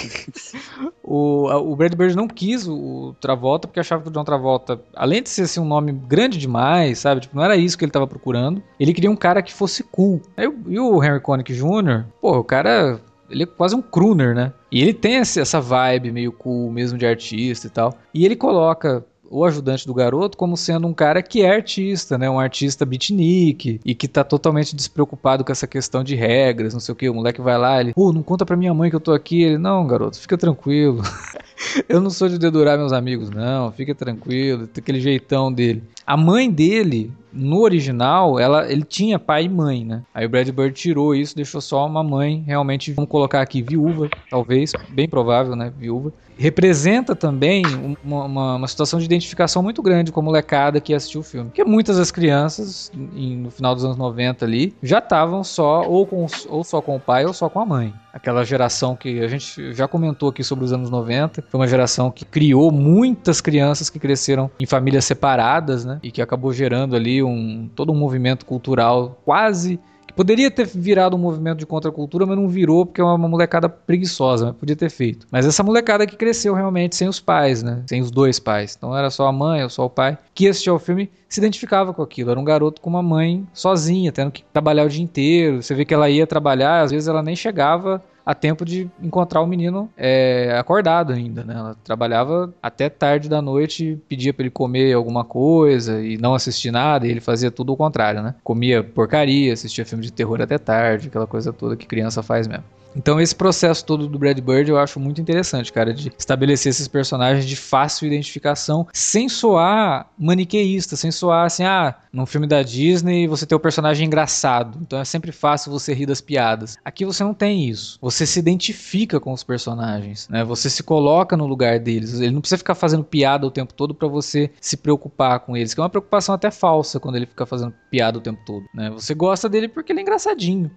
o, 1.02 1.46
o 1.50 1.76
Brad 1.76 1.94
Bird 1.94 2.16
não 2.16 2.26
quis 2.26 2.66
o 2.66 3.14
Travolta 3.20 3.68
porque 3.68 3.80
achava 3.80 4.02
que 4.02 4.08
o 4.08 4.12
John 4.12 4.24
Travolta, 4.24 4.80
além 4.94 5.22
de 5.22 5.28
ser 5.28 5.42
assim, 5.42 5.60
um 5.60 5.64
nome 5.64 5.92
grande 5.92 6.38
demais, 6.38 6.98
sabe? 6.98 7.22
Tipo, 7.22 7.36
não 7.36 7.44
era 7.44 7.56
isso 7.56 7.76
que 7.76 7.84
ele 7.84 7.92
tava 7.92 8.06
procurando. 8.06 8.62
Ele 8.78 8.94
queria 8.94 9.10
um 9.10 9.16
cara 9.16 9.42
que 9.42 9.52
fosse 9.52 9.82
cool. 9.82 10.22
Aí, 10.36 10.50
e 10.68 10.78
o 10.78 11.02
Henry 11.02 11.20
Connick 11.20 11.52
Jr., 11.52 12.04
pô, 12.20 12.38
o 12.38 12.44
cara 12.44 13.00
ele 13.30 13.44
é 13.44 13.46
quase 13.46 13.76
um 13.76 13.82
crooner, 13.82 14.34
né? 14.34 14.52
E 14.72 14.82
ele 14.82 14.92
tem 14.92 15.16
essa 15.16 15.60
vibe 15.60 16.10
meio 16.10 16.32
cool, 16.32 16.70
mesmo 16.70 16.98
de 16.98 17.06
artista 17.06 17.66
e 17.66 17.70
tal. 17.70 17.94
E 18.12 18.24
ele 18.24 18.34
coloca 18.34 19.04
o 19.30 19.44
ajudante 19.44 19.86
do 19.86 19.94
garoto 19.94 20.36
como 20.36 20.56
sendo 20.56 20.88
um 20.88 20.92
cara 20.92 21.22
que 21.22 21.42
é 21.42 21.54
artista, 21.54 22.18
né? 22.18 22.28
Um 22.28 22.40
artista 22.40 22.84
beatnik 22.84 23.80
e 23.84 23.94
que 23.94 24.08
tá 24.08 24.24
totalmente 24.24 24.74
despreocupado 24.74 25.44
com 25.44 25.52
essa 25.52 25.68
questão 25.68 26.02
de 26.02 26.16
regras, 26.16 26.74
não 26.74 26.80
sei 26.80 26.92
o 26.92 26.96
que. 26.96 27.08
O 27.08 27.14
moleque 27.14 27.40
vai 27.40 27.56
lá, 27.56 27.80
ele, 27.80 27.94
pô, 27.94 28.12
não 28.12 28.22
conta 28.22 28.44
pra 28.44 28.56
minha 28.56 28.74
mãe 28.74 28.90
que 28.90 28.96
eu 28.96 29.00
tô 29.00 29.12
aqui. 29.12 29.42
Ele, 29.42 29.56
não, 29.58 29.86
garoto, 29.86 30.18
fica 30.18 30.36
tranquilo. 30.36 31.02
eu 31.88 32.00
não 32.00 32.10
sou 32.10 32.28
de 32.28 32.38
dedurar 32.38 32.76
meus 32.76 32.92
amigos, 32.92 33.30
não, 33.30 33.70
fica 33.70 33.94
tranquilo, 33.94 34.66
tem 34.66 34.82
aquele 34.82 35.00
jeitão 35.00 35.52
dele. 35.52 35.82
A 36.04 36.16
mãe 36.16 36.50
dele, 36.50 37.12
no 37.32 37.60
original, 37.60 38.38
ela, 38.38 38.70
ele 38.70 38.82
tinha 38.82 39.18
pai 39.18 39.44
e 39.44 39.48
mãe, 39.48 39.84
né? 39.84 40.02
Aí 40.12 40.26
o 40.26 40.28
Brad 40.28 40.48
Bird 40.50 40.74
tirou 40.74 41.14
isso, 41.14 41.36
deixou 41.36 41.60
só 41.60 41.86
uma 41.86 42.02
mãe, 42.02 42.42
realmente, 42.44 42.92
vamos 42.92 43.10
colocar 43.10 43.40
aqui, 43.40 43.62
viúva, 43.62 44.08
talvez, 44.28 44.72
bem 44.88 45.08
provável, 45.08 45.54
né? 45.54 45.72
Viúva. 45.78 46.12
Representa 46.40 47.14
também 47.14 47.62
uma, 48.02 48.24
uma, 48.24 48.56
uma 48.56 48.66
situação 48.66 48.98
de 48.98 49.04
identificação 49.04 49.62
muito 49.62 49.82
grande 49.82 50.10
com 50.10 50.20
a 50.20 50.22
molecada 50.22 50.80
que 50.80 50.94
assistiu 50.94 51.20
o 51.20 51.22
filme. 51.22 51.50
Porque 51.50 51.62
muitas 51.64 51.98
das 51.98 52.10
crianças, 52.10 52.90
em, 53.14 53.36
no 53.36 53.50
final 53.50 53.74
dos 53.74 53.84
anos 53.84 53.98
90 53.98 54.46
ali, 54.46 54.74
já 54.82 55.00
estavam 55.00 55.44
só, 55.44 55.82
ou, 55.82 56.06
com, 56.06 56.26
ou 56.48 56.64
só 56.64 56.80
com 56.80 56.96
o 56.96 57.00
pai 57.00 57.26
ou 57.26 57.34
só 57.34 57.50
com 57.50 57.60
a 57.60 57.66
mãe. 57.66 57.92
Aquela 58.10 58.42
geração 58.42 58.96
que 58.96 59.20
a 59.20 59.28
gente 59.28 59.74
já 59.74 59.86
comentou 59.86 60.30
aqui 60.30 60.42
sobre 60.42 60.64
os 60.64 60.72
anos 60.72 60.88
90, 60.88 61.44
foi 61.46 61.60
uma 61.60 61.68
geração 61.68 62.10
que 62.10 62.24
criou 62.24 62.72
muitas 62.72 63.42
crianças 63.42 63.90
que 63.90 63.98
cresceram 63.98 64.50
em 64.58 64.64
famílias 64.64 65.04
separadas, 65.04 65.84
né? 65.84 65.98
E 66.02 66.10
que 66.10 66.22
acabou 66.22 66.54
gerando 66.54 66.96
ali 66.96 67.22
um 67.22 67.68
todo 67.74 67.92
um 67.92 67.96
movimento 67.96 68.46
cultural 68.46 69.20
quase 69.26 69.78
poderia 70.20 70.50
ter 70.50 70.66
virado 70.66 71.16
um 71.16 71.18
movimento 71.18 71.56
de 71.56 71.64
contracultura, 71.64 72.26
mas 72.26 72.36
não 72.36 72.46
virou 72.46 72.84
porque 72.84 73.00
é 73.00 73.04
uma 73.04 73.16
molecada 73.16 73.70
preguiçosa, 73.70 74.48
mas 74.48 74.56
podia 74.56 74.76
ter 74.76 74.90
feito. 74.90 75.26
Mas 75.30 75.46
essa 75.46 75.62
molecada 75.62 76.06
que 76.06 76.14
cresceu 76.14 76.52
realmente 76.52 76.94
sem 76.94 77.08
os 77.08 77.18
pais, 77.18 77.62
né? 77.62 77.82
Sem 77.86 78.02
os 78.02 78.10
dois 78.10 78.38
pais. 78.38 78.74
Então 78.76 78.94
era 78.94 79.08
só 79.08 79.26
a 79.26 79.32
mãe 79.32 79.62
ou 79.62 79.70
só 79.70 79.86
o 79.86 79.88
pai 79.88 80.18
que 80.34 80.46
assistia 80.46 80.72
ao 80.72 80.78
filme 80.78 81.10
se 81.26 81.40
identificava 81.40 81.94
com 81.94 82.02
aquilo. 82.02 82.30
Era 82.30 82.38
um 82.38 82.44
garoto 82.44 82.82
com 82.82 82.90
uma 82.90 83.02
mãe 83.02 83.46
sozinha, 83.54 84.12
tendo 84.12 84.30
que 84.30 84.44
trabalhar 84.52 84.84
o 84.84 84.90
dia 84.90 85.02
inteiro. 85.02 85.62
Você 85.62 85.74
vê 85.74 85.86
que 85.86 85.94
ela 85.94 86.10
ia 86.10 86.26
trabalhar, 86.26 86.82
às 86.82 86.90
vezes 86.90 87.08
ela 87.08 87.22
nem 87.22 87.34
chegava 87.34 88.04
a 88.24 88.34
tempo 88.34 88.64
de 88.64 88.90
encontrar 89.02 89.40
o 89.40 89.46
menino 89.46 89.90
é, 89.96 90.56
acordado 90.58 91.12
ainda, 91.12 91.44
né? 91.44 91.54
Ela 91.54 91.76
trabalhava 91.82 92.52
até 92.62 92.88
tarde 92.88 93.28
da 93.28 93.40
noite, 93.42 93.98
pedia 94.08 94.32
para 94.32 94.42
ele 94.42 94.50
comer 94.50 94.92
alguma 94.92 95.24
coisa 95.24 96.00
e 96.02 96.16
não 96.16 96.34
assistir 96.34 96.70
nada, 96.70 97.06
e 97.06 97.10
ele 97.10 97.20
fazia 97.20 97.50
tudo 97.50 97.72
o 97.72 97.76
contrário, 97.76 98.22
né? 98.22 98.34
Comia 98.42 98.82
porcaria, 98.82 99.52
assistia 99.52 99.84
filme 99.84 100.04
de 100.04 100.12
terror 100.12 100.40
até 100.40 100.58
tarde, 100.58 101.08
aquela 101.08 101.26
coisa 101.26 101.52
toda 101.52 101.76
que 101.76 101.86
criança 101.86 102.22
faz 102.22 102.46
mesmo. 102.46 102.64
Então 102.94 103.20
esse 103.20 103.34
processo 103.34 103.84
todo 103.84 104.08
do 104.08 104.18
Brad 104.18 104.38
Bird 104.40 104.70
eu 104.70 104.78
acho 104.78 104.98
muito 104.98 105.20
interessante, 105.20 105.72
cara, 105.72 105.94
de 105.94 106.12
estabelecer 106.18 106.70
esses 106.70 106.88
personagens 106.88 107.46
de 107.46 107.56
fácil 107.56 108.06
identificação, 108.06 108.86
sem 108.92 109.28
soar 109.28 110.10
maniqueísta, 110.18 110.96
sem 110.96 111.10
soar 111.10 111.46
assim, 111.46 111.64
ah, 111.64 111.94
num 112.12 112.26
filme 112.26 112.46
da 112.46 112.62
Disney 112.62 113.26
você 113.28 113.46
tem 113.46 113.56
o 113.56 113.60
personagem 113.60 114.06
engraçado, 114.06 114.78
então 114.82 114.98
é 114.98 115.04
sempre 115.04 115.32
fácil 115.32 115.70
você 115.70 115.94
rir 115.94 116.06
das 116.06 116.20
piadas. 116.20 116.78
Aqui 116.84 117.04
você 117.04 117.22
não 117.22 117.34
tem 117.34 117.68
isso. 117.68 117.98
Você 118.00 118.26
se 118.26 118.38
identifica 118.38 119.20
com 119.20 119.32
os 119.32 119.44
personagens, 119.44 120.28
né? 120.28 120.44
Você 120.44 120.68
se 120.68 120.82
coloca 120.82 121.36
no 121.36 121.46
lugar 121.46 121.78
deles. 121.78 122.20
Ele 122.20 122.32
não 122.32 122.40
precisa 122.40 122.58
ficar 122.58 122.74
fazendo 122.74 123.04
piada 123.04 123.46
o 123.46 123.50
tempo 123.50 123.72
todo 123.72 123.94
para 123.94 124.08
você 124.08 124.50
se 124.60 124.76
preocupar 124.76 125.40
com 125.40 125.56
eles, 125.56 125.74
que 125.74 125.80
é 125.80 125.82
uma 125.82 125.90
preocupação 125.90 126.34
até 126.34 126.50
falsa 126.50 126.98
quando 126.98 127.16
ele 127.16 127.26
fica 127.26 127.46
fazendo 127.46 127.74
piada 127.90 128.18
o 128.18 128.20
tempo 128.20 128.40
todo, 128.44 128.64
né? 128.74 128.90
Você 128.90 129.14
gosta 129.14 129.48
dele 129.48 129.68
porque 129.68 129.92
ele 129.92 130.00
é 130.00 130.02
engraçadinho. 130.02 130.70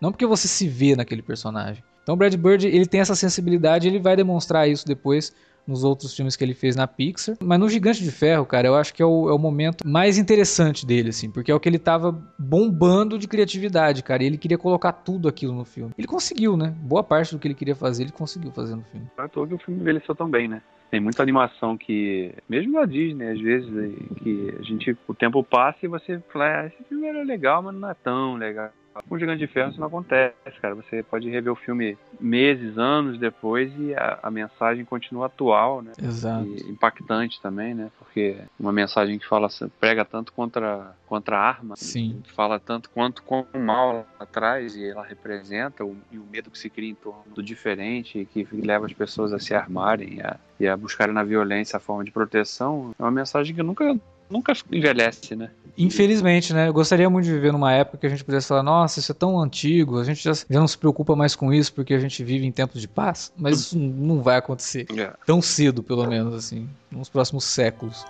Não 0.00 0.10
porque 0.10 0.26
você 0.26 0.48
se 0.48 0.66
vê 0.66 0.96
naquele 0.96 1.22
personagem. 1.22 1.82
Então 2.02 2.16
Brad 2.16 2.34
Bird, 2.34 2.66
ele 2.66 2.86
tem 2.86 3.00
essa 3.00 3.14
sensibilidade, 3.14 3.86
ele 3.86 3.98
vai 3.98 4.16
demonstrar 4.16 4.68
isso 4.68 4.86
depois 4.86 5.34
nos 5.66 5.84
outros 5.84 6.14
filmes 6.14 6.36
que 6.36 6.42
ele 6.42 6.54
fez 6.54 6.74
na 6.74 6.86
Pixar. 6.86 7.36
Mas 7.40 7.58
no 7.58 7.68
Gigante 7.68 8.02
de 8.02 8.10
Ferro, 8.10 8.44
cara, 8.44 8.66
eu 8.66 8.74
acho 8.74 8.92
que 8.92 9.02
é 9.02 9.06
o, 9.06 9.28
é 9.28 9.32
o 9.32 9.38
momento 9.38 9.86
mais 9.86 10.18
interessante 10.18 10.84
dele, 10.84 11.10
assim, 11.10 11.30
porque 11.30 11.52
é 11.52 11.54
o 11.54 11.60
que 11.60 11.68
ele 11.68 11.78
tava 11.78 12.12
bombando 12.38 13.18
de 13.18 13.28
criatividade, 13.28 14.02
cara. 14.02 14.22
E 14.22 14.26
ele 14.26 14.38
queria 14.38 14.58
colocar 14.58 14.92
tudo 14.92 15.28
aquilo 15.28 15.54
no 15.54 15.64
filme. 15.64 15.92
Ele 15.96 16.08
conseguiu, 16.08 16.56
né? 16.56 16.74
Boa 16.78 17.04
parte 17.04 17.34
do 17.34 17.38
que 17.38 17.46
ele 17.46 17.54
queria 17.54 17.76
fazer, 17.76 18.04
ele 18.04 18.12
conseguiu 18.12 18.50
fazer 18.50 18.74
no 18.74 18.82
filme. 18.82 19.06
Não 19.16 19.24
é 19.24 19.28
que 19.28 19.38
o 19.38 19.58
filme 19.58 19.80
envelheceu 19.80 20.14
tão 20.14 20.28
bem, 20.28 20.48
né? 20.48 20.62
Tem 20.90 20.98
muita 20.98 21.22
animação 21.22 21.76
que, 21.76 22.34
mesmo 22.48 22.72
na 22.72 22.84
Disney, 22.84 23.28
às 23.28 23.40
vezes, 23.40 23.70
que 24.16 24.54
a 24.58 24.62
gente, 24.62 24.98
o 25.06 25.14
tempo 25.14 25.44
passa 25.44 25.78
e 25.82 25.88
você 25.88 26.20
fala, 26.32 26.62
ah, 26.62 26.66
esse 26.66 26.82
filme 26.88 27.06
era 27.06 27.22
legal, 27.22 27.62
mas 27.62 27.74
não 27.76 27.88
é 27.88 27.94
tão 27.94 28.34
legal. 28.34 28.70
Com 29.08 29.14
o 29.14 29.18
Gigante 29.18 29.38
de 29.38 29.46
Ferro 29.46 29.70
isso 29.70 29.80
não 29.80 29.86
acontece, 29.86 30.34
cara. 30.60 30.74
Você 30.74 31.02
pode 31.02 31.28
rever 31.28 31.52
o 31.52 31.56
filme 31.56 31.96
meses, 32.20 32.76
anos 32.76 33.18
depois 33.18 33.72
e 33.78 33.94
a, 33.94 34.18
a 34.22 34.30
mensagem 34.30 34.84
continua 34.84 35.26
atual, 35.26 35.80
né? 35.82 35.92
Exato. 36.02 36.46
E 36.46 36.70
impactante 36.70 37.40
também, 37.40 37.74
né? 37.74 37.90
Porque 37.98 38.36
uma 38.58 38.72
mensagem 38.72 39.18
que 39.18 39.26
fala, 39.26 39.48
prega 39.78 40.04
tanto 40.04 40.32
contra, 40.32 40.94
contra 41.06 41.38
a 41.38 41.40
arma, 41.40 41.76
Sim. 41.76 42.22
fala 42.34 42.58
tanto 42.58 42.90
quanto 42.90 43.22
com 43.22 43.46
o 43.54 43.58
mal 43.58 44.06
atrás 44.18 44.74
e 44.74 44.84
ela 44.84 45.04
representa 45.04 45.84
o, 45.84 45.96
e 46.10 46.18
o 46.18 46.24
medo 46.24 46.50
que 46.50 46.58
se 46.58 46.68
cria 46.68 46.90
em 46.90 46.94
torno 46.94 47.22
do 47.34 47.42
diferente 47.42 48.28
que 48.32 48.46
leva 48.52 48.86
as 48.86 48.92
pessoas 48.92 49.32
a 49.32 49.38
se 49.38 49.54
armarem 49.54 50.14
e 50.14 50.20
a, 50.20 50.36
e 50.58 50.68
a 50.68 50.76
buscarem 50.76 51.14
na 51.14 51.22
violência 51.22 51.76
a 51.76 51.80
forma 51.80 52.04
de 52.04 52.10
proteção. 52.10 52.94
É 52.98 53.02
uma 53.02 53.10
mensagem 53.10 53.54
que 53.54 53.62
nunca 53.62 53.96
nunca 54.30 54.52
envelhece, 54.70 55.34
né? 55.34 55.50
Infelizmente, 55.76 56.52
né? 56.52 56.68
Eu 56.68 56.72
gostaria 56.72 57.08
muito 57.08 57.24
de 57.24 57.32
viver 57.32 57.52
numa 57.52 57.72
época 57.72 57.98
que 57.98 58.06
a 58.06 58.08
gente 58.10 58.24
pudesse 58.24 58.48
falar, 58.48 58.62
nossa, 58.62 59.00
isso 59.00 59.12
é 59.12 59.14
tão 59.14 59.40
antigo, 59.40 59.98
a 59.98 60.04
gente 60.04 60.22
já, 60.22 60.32
já 60.32 60.60
não 60.60 60.68
se 60.68 60.76
preocupa 60.76 61.16
mais 61.16 61.34
com 61.34 61.52
isso 61.52 61.72
porque 61.72 61.94
a 61.94 61.98
gente 61.98 62.22
vive 62.22 62.46
em 62.46 62.52
tempos 62.52 62.80
de 62.80 62.88
paz. 62.88 63.32
Mas 63.36 63.60
isso 63.60 63.78
não 63.80 64.22
vai 64.22 64.36
acontecer. 64.36 64.86
É. 64.96 65.12
Tão 65.26 65.40
cedo, 65.40 65.82
pelo 65.82 66.06
menos, 66.06 66.34
assim, 66.34 66.68
nos 66.90 67.08
próximos 67.08 67.44
séculos. 67.44 68.04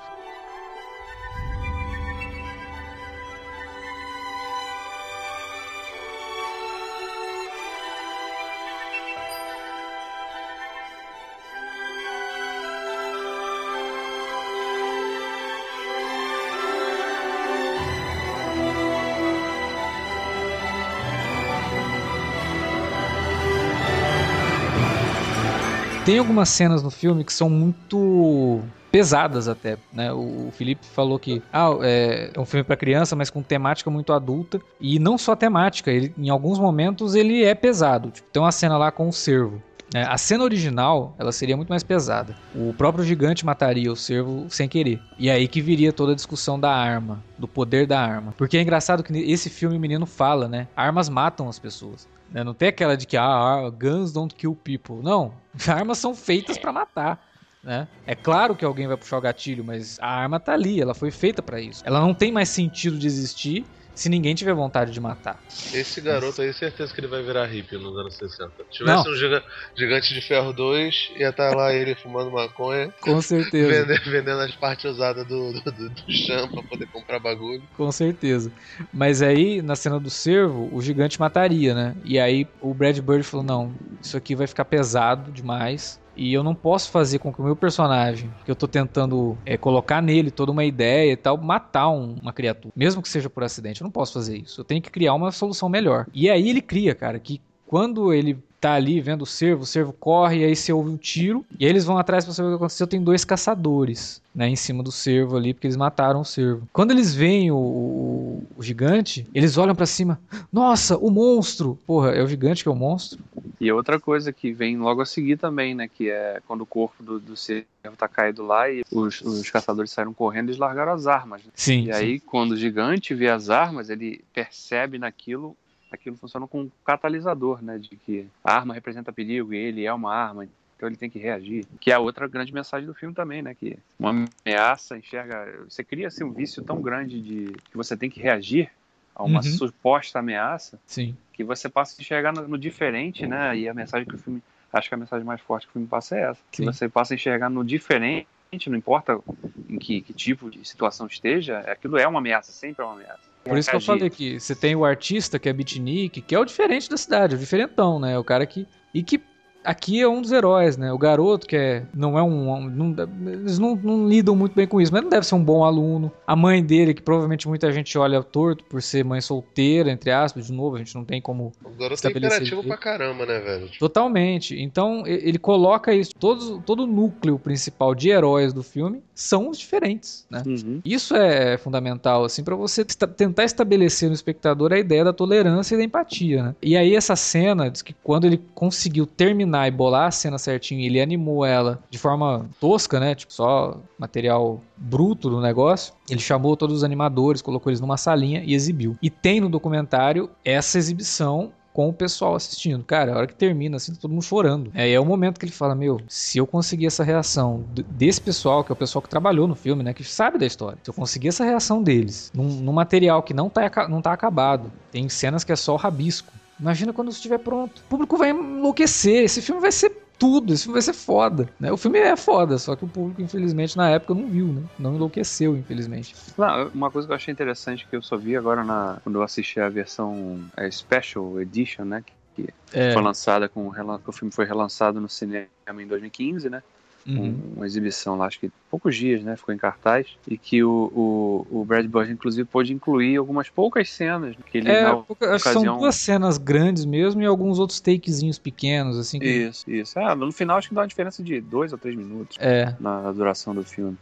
Tem 26.11 26.19
algumas 26.19 26.49
cenas 26.49 26.83
no 26.83 26.91
filme 26.91 27.23
que 27.23 27.33
são 27.33 27.49
muito 27.49 28.61
pesadas 28.91 29.47
até, 29.47 29.79
né? 29.93 30.13
O 30.13 30.49
Felipe 30.51 30.85
falou 30.85 31.21
que 31.21 31.41
ah, 31.53 31.69
é, 31.83 32.33
é 32.35 32.41
um 32.41 32.45
filme 32.45 32.65
para 32.65 32.77
criança, 32.77 33.15
mas 33.15 33.31
com 33.31 33.45
temática 33.45 33.89
muito 33.93 34.13
adulta 34.13 34.61
e 34.81 34.99
não 34.99 35.17
só 35.17 35.37
temática, 35.37 35.89
ele, 35.89 36.13
em 36.19 36.29
alguns 36.29 36.59
momentos 36.59 37.15
ele 37.15 37.45
é 37.45 37.55
pesado. 37.55 38.11
Tipo, 38.11 38.29
tem 38.29 38.43
uma 38.43 38.51
cena 38.51 38.77
lá 38.77 38.91
com 38.91 39.09
o 39.09 39.13
cervo. 39.13 39.63
É, 39.95 40.03
a 40.03 40.19
cena 40.19 40.43
original, 40.43 41.15
ela 41.17 41.31
seria 41.31 41.57
muito 41.57 41.69
mais 41.69 41.85
pesada. 41.85 42.35
O 42.57 42.75
próprio 42.75 43.05
gigante 43.05 43.47
mataria 43.47 43.93
o 43.93 43.97
cervo 43.97 44.47
sem 44.49 44.69
querer. 44.69 45.01
E 45.17 45.29
é 45.29 45.35
aí 45.35 45.47
que 45.47 45.61
viria 45.61 45.93
toda 45.93 46.11
a 46.11 46.17
discussão 46.17 46.59
da 46.59 46.73
arma, 46.75 47.23
do 47.39 47.47
poder 47.47 47.87
da 47.87 48.01
arma. 48.01 48.35
Porque 48.37 48.59
é 48.59 48.63
engraçado 48.63 49.05
que 49.05 49.17
esse 49.17 49.49
filme 49.49 49.77
o 49.77 49.81
menino 49.81 50.07
fala, 50.07 50.49
né? 50.49 50.67
Armas 50.75 51.09
matam 51.09 51.49
as 51.49 51.61
pessoas. 51.61 52.09
Né? 52.31 52.45
Não 52.45 52.55
tem 52.55 52.69
aquela 52.69 52.97
de 52.97 53.07
que 53.07 53.17
ah, 53.17 53.71
guns 53.71 54.13
don't 54.13 54.35
kill 54.35 54.55
people. 54.55 55.03
Não, 55.03 55.35
armas 55.69 55.99
são 55.99 56.15
feitas 56.15 56.57
para 56.57 56.73
matar. 56.73 57.31
Né? 57.63 57.87
É 58.07 58.15
claro 58.15 58.57
que 58.57 58.65
alguém 58.65 58.87
vai 58.87 58.97
puxar 58.97 59.19
o 59.19 59.21
gatilho, 59.21 59.63
mas 59.63 59.99
a 60.01 60.09
arma 60.09 60.41
tá 60.41 60.53
ali, 60.55 60.81
ela 60.81 60.95
foi 60.95 61.11
feita 61.11 61.43
para 61.43 61.61
isso. 61.61 61.83
Ela 61.85 62.01
não 62.01 62.15
tem 62.15 62.33
mais 62.33 62.49
sentido 62.49 62.99
de 62.99 63.07
existir 63.07 63.67
se 63.95 64.09
ninguém 64.09 64.35
tiver 64.35 64.55
vontade 64.55 64.93
de 64.93 65.01
matar. 65.01 65.43
Esse 65.73 66.01
garoto 66.01 66.41
aí, 66.41 66.53
certeza 66.53 66.93
que 66.93 67.01
ele 67.01 67.07
vai 67.07 67.23
virar 67.23 67.47
hippie 67.47 67.77
nos 67.77 67.97
anos 67.97 68.17
60. 68.17 68.53
Se 68.71 68.79
tivesse 68.79 69.05
não. 69.05 69.13
um 69.13 69.17
giga, 69.17 69.43
Gigante 69.77 70.15
de 70.15 70.21
Ferro 70.21 70.53
2, 70.53 70.95
ia 71.17 71.31
estar 71.31 71.51
tá 71.51 71.57
lá 71.57 71.73
ele 71.73 71.95
fumando 71.95 72.31
maconha. 72.31 72.93
Com 73.01 73.21
certeza. 73.21 73.69
Vendendo, 73.69 74.11
vendendo 74.11 74.41
as 74.41 74.55
partes 74.57 74.85
usadas 74.85 75.27
do, 75.27 75.53
do, 75.53 75.61
do, 75.61 75.91
do 75.91 76.13
chão 76.13 76.49
pra 76.49 76.63
poder 76.63 76.87
comprar 76.87 77.19
bagulho. 77.19 77.63
Com 77.77 77.91
certeza. 77.93 78.53
Mas 78.93 79.23
aí, 79.23 79.63
na 79.63 79.77
cena 79.77 79.99
do 79.99 80.11
cervo, 80.11 80.69
o 80.73 80.81
gigante 80.81 81.19
mataria, 81.21 81.75
né? 81.75 81.95
E 82.05 82.19
aí 82.19 82.47
o 82.61 82.73
Brad 82.75 82.99
Bird 82.99 83.23
falou: 83.23 83.45
não, 83.45 83.75
isso 84.03 84.17
aqui 84.17 84.35
vai 84.35 84.47
ficar 84.47 84.65
pesado 84.65 85.31
demais. 85.33 86.01
E 86.17 86.33
eu 86.33 86.43
não 86.43 86.55
posso 86.55 86.91
fazer 86.91 87.19
com 87.19 87.33
que 87.33 87.41
o 87.41 87.45
meu 87.45 87.57
personagem, 87.57 88.31
que 88.45 88.51
eu 88.51 88.57
tô 88.57 88.67
tentando 88.67 89.37
é, 89.47 89.57
colocar 89.57 90.03
nele 90.03 90.31
toda 90.31 90.53
uma 90.53 90.65
ideia 90.65 91.13
e 91.13 91.17
tal, 91.17 91.37
matar 91.37 91.89
um, 91.89 92.17
uma 92.21 92.33
criatura. 92.33 92.73
Mesmo 92.77 93.03
que 93.03 93.09
seja 93.09 93.31
por 93.31 93.43
acidente. 93.43 93.81
Eu 93.81 93.85
não 93.85 93.93
posso 93.93 94.13
fazer 94.15 94.37
isso. 94.37 94.61
Eu 94.61 94.65
tenho 94.65 94.83
que 94.83 94.91
criar 94.91 95.15
uma 95.15 95.33
solução 95.33 95.69
melhor. 95.69 96.07
E 96.13 96.29
aí 96.29 96.49
ele 96.49 96.61
cria, 96.61 96.95
cara, 96.95 97.19
que 97.19 97.41
quando 97.67 98.13
ele 98.13 98.39
tá 98.61 98.75
ali 98.75 99.01
vendo 99.01 99.23
o 99.23 99.27
cervo, 99.27 99.63
o 99.63 99.67
cervo 99.67 99.93
corre, 99.93 100.41
e 100.41 100.45
aí 100.45 100.55
você 100.55 100.73
ouve 100.73 100.91
um 100.91 100.97
tiro, 100.97 101.45
e 101.59 101.65
aí 101.65 101.71
eles 101.71 101.85
vão 101.85 101.97
atrás 101.97 102.25
pra 102.25 102.35
saber 102.35 102.49
o 102.49 102.53
que 102.53 102.57
aconteceu. 102.57 102.87
Tem 102.87 103.03
dois 103.03 103.25
caçadores, 103.25 104.21
né, 104.35 104.49
em 104.49 104.57
cima 104.57 104.83
do 104.83 104.93
cervo 104.93 105.37
ali, 105.37 105.55
porque 105.55 105.67
eles 105.67 105.77
mataram 105.77 106.21
o 106.21 106.25
cervo. 106.25 106.69
Quando 106.73 106.91
eles 106.91 107.15
veem 107.15 107.51
o, 107.51 107.57
o, 107.57 108.43
o 108.57 108.63
gigante, 108.63 109.27
eles 109.35 109.57
olham 109.57 109.75
para 109.75 109.87
cima: 109.87 110.21
Nossa, 110.53 110.99
o 110.99 111.11
monstro! 111.11 111.79
Porra, 111.87 112.11
é 112.11 112.23
o 112.23 112.29
gigante 112.29 112.63
que 112.63 112.69
é 112.69 112.73
o 112.73 112.77
monstro. 112.77 113.19
E 113.59 113.71
outra 113.73 113.99
coisa 113.99 114.33
que 114.33 114.53
vem 114.53 114.77
logo 114.79 115.01
a 115.01 115.07
seguir 115.07 115.37
também, 115.37 115.75
né, 115.75 115.89
que 115.89 116.11
é 116.11 116.41
quando 116.47 116.63
o 116.63 116.67
corpo 116.67 117.03
do, 117.03 117.19
do 117.19 117.37
cervo 117.37 117.67
tá 117.97 118.09
caído 118.09 118.45
lá 118.45 118.71
e 118.71 118.83
os, 118.91 119.21
os 119.23 119.51
caçadores 119.51 119.91
saíram 119.91 120.13
correndo 120.13 120.53
e 120.53 120.57
largaram 120.57 120.93
as 120.93 121.07
armas. 121.07 121.43
Né? 121.43 121.51
Sim. 121.55 121.83
E 121.83 121.85
sim. 121.85 121.93
aí, 121.93 122.21
quando 122.21 122.53
o 122.53 122.57
gigante 122.57 123.15
vê 123.15 123.29
as 123.29 123.49
armas, 123.49 123.89
ele 123.89 124.23
percebe 124.33 124.99
naquilo 124.99 125.57
aquilo 125.91 126.17
funciona 126.17 126.47
como 126.47 126.65
um 126.65 126.71
catalisador, 126.85 127.63
né? 127.63 127.79
De 127.79 127.97
que 127.97 128.27
a 128.45 128.55
arma 128.55 128.75
representa 128.75 129.13
perigo 129.13 129.53
e 129.53 129.59
ele 129.59 129.85
é 129.85 129.93
uma 129.93 130.15
arma, 130.15 130.47
então 130.77 130.89
ele 130.89 130.97
tem 130.97 131.11
que 131.11 131.19
reagir. 131.19 131.67
Que 131.81 131.91
é 131.91 131.95
a 131.95 131.99
outra 131.99 132.27
grande 132.27 132.53
mensagem 132.53 132.87
do 132.87 132.95
filme 132.95 133.15
também, 133.15 133.43
né? 133.43 133.55
Que 133.55 133.79
uma 133.99 134.27
ameaça 134.45 134.97
enxerga. 134.97 135.65
Você 135.69 135.85
cria 135.85 136.09
assim, 136.09 136.25
um 136.25 136.33
vício 136.33 136.63
tão 136.63 136.81
grande 136.81 137.21
de 137.21 137.53
que 137.71 137.77
você 137.77 137.97
tem 137.97 138.09
que 138.09 138.21
reagir 138.21 138.71
a 139.15 139.23
uma 139.23 139.41
uhum. 139.41 139.43
suposta 139.43 140.19
ameaça 140.19 140.79
Sim. 140.87 141.15
que 141.33 141.45
você 141.45 141.69
passa 141.69 141.95
a 141.99 142.01
enxergar 142.01 142.33
no, 142.33 142.49
no, 142.49 142.59
diferente, 142.59 143.27
né? 143.27 143.57
E 143.57 143.69
a 143.69 143.75
mensagem 143.75 144.09
que 144.09 144.15
o 144.15 144.19
filme. 144.19 144.43
Acho 144.73 144.89
que 144.89 144.95
a 144.95 144.99
mensagem 144.99 145.27
mais 145.27 145.41
forte 145.41 145.67
que 145.67 145.71
o 145.71 145.73
filme 145.73 145.89
passa 145.89 146.17
é 146.17 146.23
essa. 146.31 146.41
Que 146.51 146.59
Sim. 146.59 146.65
você 146.65 146.89
passa 146.89 147.13
a 147.13 147.17
enxergar 147.17 147.51
no 147.51 147.65
diferente 147.65 148.27
não 148.67 148.77
importa 148.77 149.21
em 149.69 149.79
que, 149.79 150.01
que, 150.01 150.13
tipo 150.13 150.51
de 150.51 150.67
situação 150.67 151.07
esteja, 151.07 151.61
aquilo 151.61 151.97
é 151.99 152.07
uma 152.07 152.19
ameaça, 152.19 152.51
sempre 152.51 152.83
é 152.83 152.85
uma 152.85 152.95
ameaça. 152.95 153.30
Por 153.45 153.57
isso 153.57 153.71
que 153.71 153.77
eu 153.77 153.81
falei 153.81 154.11
que 154.11 154.39
você 154.39 154.55
tem 154.55 154.77
o 154.77 154.85
artista 154.85 155.39
que 155.39 155.49
é 155.49 155.53
beatnik, 155.53 156.21
que 156.21 156.35
é 156.35 156.39
o 156.39 156.45
diferente 156.45 156.89
da 156.91 156.97
cidade, 156.97 157.35
o 157.35 157.39
diferentão, 157.39 157.99
né? 157.99 158.19
O 158.19 158.25
cara 158.25 158.47
que. 158.47 158.67
E 158.93 159.03
que 159.03 159.21
aqui 159.65 160.01
é 160.01 160.09
um 160.09 160.21
dos 160.21 160.33
heróis, 160.33 160.77
né? 160.77 160.93
O 160.93 160.99
garoto 160.99 161.47
que 161.47 161.57
é, 161.57 161.83
não 161.95 162.19
é 162.19 162.23
um. 162.23 162.69
Não, 162.69 162.95
eles 163.27 163.59
não, 163.59 163.77
não, 163.77 164.09
lidam 164.09 164.35
muito 164.35 164.55
bem 164.55 164.67
com 164.67 164.81
isso, 164.81 164.93
mas 164.93 165.03
não 165.03 165.09
deve 165.09 165.27
ser 165.27 165.35
um 165.35 165.45
bom 165.45 165.65
aluno. 165.65 166.13
A 166.27 166.35
mãe 166.35 166.65
dele, 166.65 166.95
que 166.95 167.03
provavelmente 167.03 167.49
muita 167.49 167.73
gente 167.73 167.97
olha 167.99 168.23
torto 168.23 168.65
por 168.65 168.83
ser 168.83 169.05
mãe 169.05 169.21
solteira, 169.21 169.91
entre 169.91 170.11
aspas, 170.11 170.47
de 170.47 170.53
novo, 170.53 170.77
a 170.77 170.79
gente 170.79 170.95
não 170.95 171.05
tem 171.05 171.21
como. 171.21 171.53
O 171.65 171.71
garoto 171.71 172.07
é 172.07 172.11
imperativo 172.11 172.65
pra 172.65 172.77
caramba, 172.77 173.27
né, 173.27 173.39
velho? 173.39 173.71
Totalmente. 173.79 174.61
Então 174.61 175.07
ele 175.07 175.39
coloca 175.39 175.95
isso. 175.95 176.13
Todos, 176.19 176.61
todo 176.65 176.85
o 176.85 176.87
núcleo 176.87 177.39
principal 177.39 177.95
de 177.95 178.11
heróis 178.11 178.53
do 178.53 178.63
filme 178.63 179.03
são 179.21 179.51
os 179.51 179.59
diferentes, 179.59 180.25
né? 180.31 180.43
Uhum. 180.47 180.81
Isso 180.83 181.15
é 181.15 181.59
fundamental, 181.59 182.25
assim, 182.25 182.43
para 182.43 182.57
você 182.57 182.83
tentar 182.85 183.45
estabelecer 183.45 184.09
no 184.09 184.15
espectador 184.15 184.73
a 184.73 184.79
ideia 184.79 185.05
da 185.05 185.13
tolerância 185.13 185.75
e 185.75 185.79
da 185.79 185.85
empatia, 185.85 186.43
né? 186.43 186.55
E 186.63 186.75
aí 186.75 186.97
essa 186.97 187.15
cena, 187.15 187.71
diz 187.71 187.83
que 187.83 187.95
quando 188.03 188.25
ele 188.25 188.43
conseguiu 188.55 189.05
terminar 189.05 189.69
e 189.69 189.71
bolar 189.71 190.07
a 190.07 190.11
cena 190.11 190.39
certinho, 190.39 190.81
ele 190.81 191.03
animou 191.03 191.45
ela 191.45 191.79
de 191.91 191.99
forma 191.99 192.49
tosca, 192.59 192.99
né? 192.99 193.15
Tipo, 193.15 193.35
só 193.35 193.79
material 193.99 194.63
bruto 194.75 195.29
do 195.29 195.39
negócio. 195.39 195.93
Ele 196.09 196.21
chamou 196.21 196.57
todos 196.57 196.79
os 196.79 196.85
animadores, 196.85 197.43
colocou 197.43 197.71
eles 197.71 197.81
numa 197.81 197.99
salinha 197.99 198.43
e 198.43 198.55
exibiu. 198.55 198.97
E 199.03 199.11
tem 199.11 199.39
no 199.39 199.51
documentário 199.51 200.31
essa 200.43 200.79
exibição 200.79 201.53
com 201.73 201.89
o 201.89 201.93
pessoal 201.93 202.35
assistindo. 202.35 202.85
Cara, 202.85 203.15
a 203.15 203.17
hora 203.17 203.27
que 203.27 203.35
termina, 203.35 203.77
assim, 203.77 203.93
tá 203.93 203.99
todo 204.01 204.11
mundo 204.11 204.23
chorando. 204.23 204.71
É, 204.75 204.91
é 204.91 205.01
o 205.01 205.05
momento 205.05 205.39
que 205.39 205.45
ele 205.45 205.53
fala: 205.53 205.75
Meu, 205.75 206.01
se 206.09 206.39
eu 206.39 206.47
conseguir 206.47 206.87
essa 206.87 207.05
reação 207.05 207.65
desse 207.89 208.21
pessoal, 208.21 208.65
que 208.65 208.73
é 208.73 208.75
o 208.75 208.77
pessoal 208.77 209.03
que 209.03 209.09
trabalhou 209.09 209.47
no 209.47 209.55
filme, 209.55 209.83
né, 209.83 209.93
que 209.93 210.05
sabe 210.05 210.39
da 210.39 210.47
história, 210.47 210.79
se 210.83 210.91
eu 210.91 210.95
conseguir 210.95 211.29
essa 211.29 211.45
reação 211.45 211.83
deles 211.83 212.31
num, 212.35 212.49
num 212.49 212.73
material 212.73 213.23
que 213.23 213.35
não 213.35 213.49
tá, 213.49 213.89
não 213.89 214.03
tá 214.03 214.13
acabado, 214.13 214.73
tem 214.91 215.09
cenas 215.09 215.45
que 215.45 215.53
é 215.53 215.57
só 215.57 215.77
rabisco. 215.77 216.33
Imagina 216.59 216.93
quando 216.93 217.11
estiver 217.11 217.39
pronto. 217.39 217.79
O 217.79 217.85
público 217.89 218.19
vai 218.19 218.31
enlouquecer. 218.31 219.25
Esse 219.25 219.41
filme 219.41 219.63
vai 219.63 219.73
ser 219.73 220.10
tudo. 220.21 220.53
Esse 220.53 220.65
filme 220.65 220.75
vai 220.75 220.83
ser 220.83 220.93
foda. 220.93 221.49
Né? 221.59 221.73
O 221.73 221.79
filme 221.79 221.99
é 221.99 222.15
foda, 222.15 222.59
só 222.59 222.77
que 222.77 222.85
o 222.85 222.89
público, 222.89 223.23
infelizmente, 223.23 223.77
na 223.77 223.89
época 223.89 224.15
não 224.15 224.29
viu, 224.29 224.47
né? 224.49 224.63
Não 224.79 224.95
enlouqueceu, 224.95 225.57
infelizmente. 225.57 226.15
Não, 226.37 226.69
uma 226.69 226.91
coisa 226.91 227.09
que 227.09 227.13
eu 227.13 227.17
achei 227.17 227.33
interessante 227.33 227.87
que 227.89 227.97
eu 227.97 228.03
só 228.03 228.19
vi 228.19 228.37
agora 228.37 228.63
na, 228.63 228.99
quando 229.03 229.17
eu 229.17 229.23
assisti 229.23 229.59
a 229.59 229.69
versão 229.71 230.39
a 230.55 230.71
Special 230.71 231.41
Edition, 231.41 231.87
né? 231.87 232.05
Que 232.37 232.49
é. 232.73 232.93
foi 232.93 233.03
lançada 233.03 233.49
com 233.49 233.69
o 233.69 234.13
filme 234.13 234.33
foi 234.33 234.45
relançado 234.45 235.01
no 235.01 235.09
cinema 235.09 235.49
em 235.71 235.87
2015, 235.87 236.51
né? 236.51 236.63
Uhum. 237.07 237.55
uma 237.57 237.67
exibição 237.67 238.17
lá, 238.17 238.27
acho 238.27 238.41
que 238.41 238.51
poucos 238.71 238.97
dias, 238.97 239.23
né? 239.23 239.37
Ficou 239.37 239.55
em 239.55 239.59
cartaz. 239.59 240.07
E 240.29 240.39
que 240.39 240.63
o, 240.63 241.47
o, 241.51 241.61
o 241.61 241.65
Brad 241.65 241.87
Bird, 241.87 242.13
inclusive, 242.13 242.49
pôde 242.49 242.73
incluir 242.73 243.17
algumas 243.17 243.49
poucas 243.49 243.91
cenas. 243.91 244.37
Que 244.47 244.59
ele, 244.59 244.71
é, 244.71 244.93
pouca, 244.93 245.37
ocasião... 245.37 245.63
são 245.63 245.79
duas 245.79 245.95
cenas 245.97 246.39
grandes 246.39 246.85
mesmo 246.85 247.23
e 247.23 247.27
alguns 247.27 247.59
outros 247.59 247.81
takezinhos 247.81 248.39
pequenos, 248.39 248.99
assim. 248.99 249.19
Que... 249.19 249.49
Isso, 249.49 249.71
isso. 249.71 249.99
Ah, 249.99 250.15
no 250.15 250.31
final 250.33 250.59
acho 250.59 250.69
que 250.69 250.75
dá 250.75 250.83
uma 250.83 250.89
diferença 250.89 251.23
de 251.23 251.41
dois 251.41 251.73
ou 251.73 251.79
três 251.79 251.97
minutos 251.97 252.37
é. 252.41 252.75
na 252.79 253.11
duração 253.13 253.55
do 253.55 253.63
filme 253.63 253.97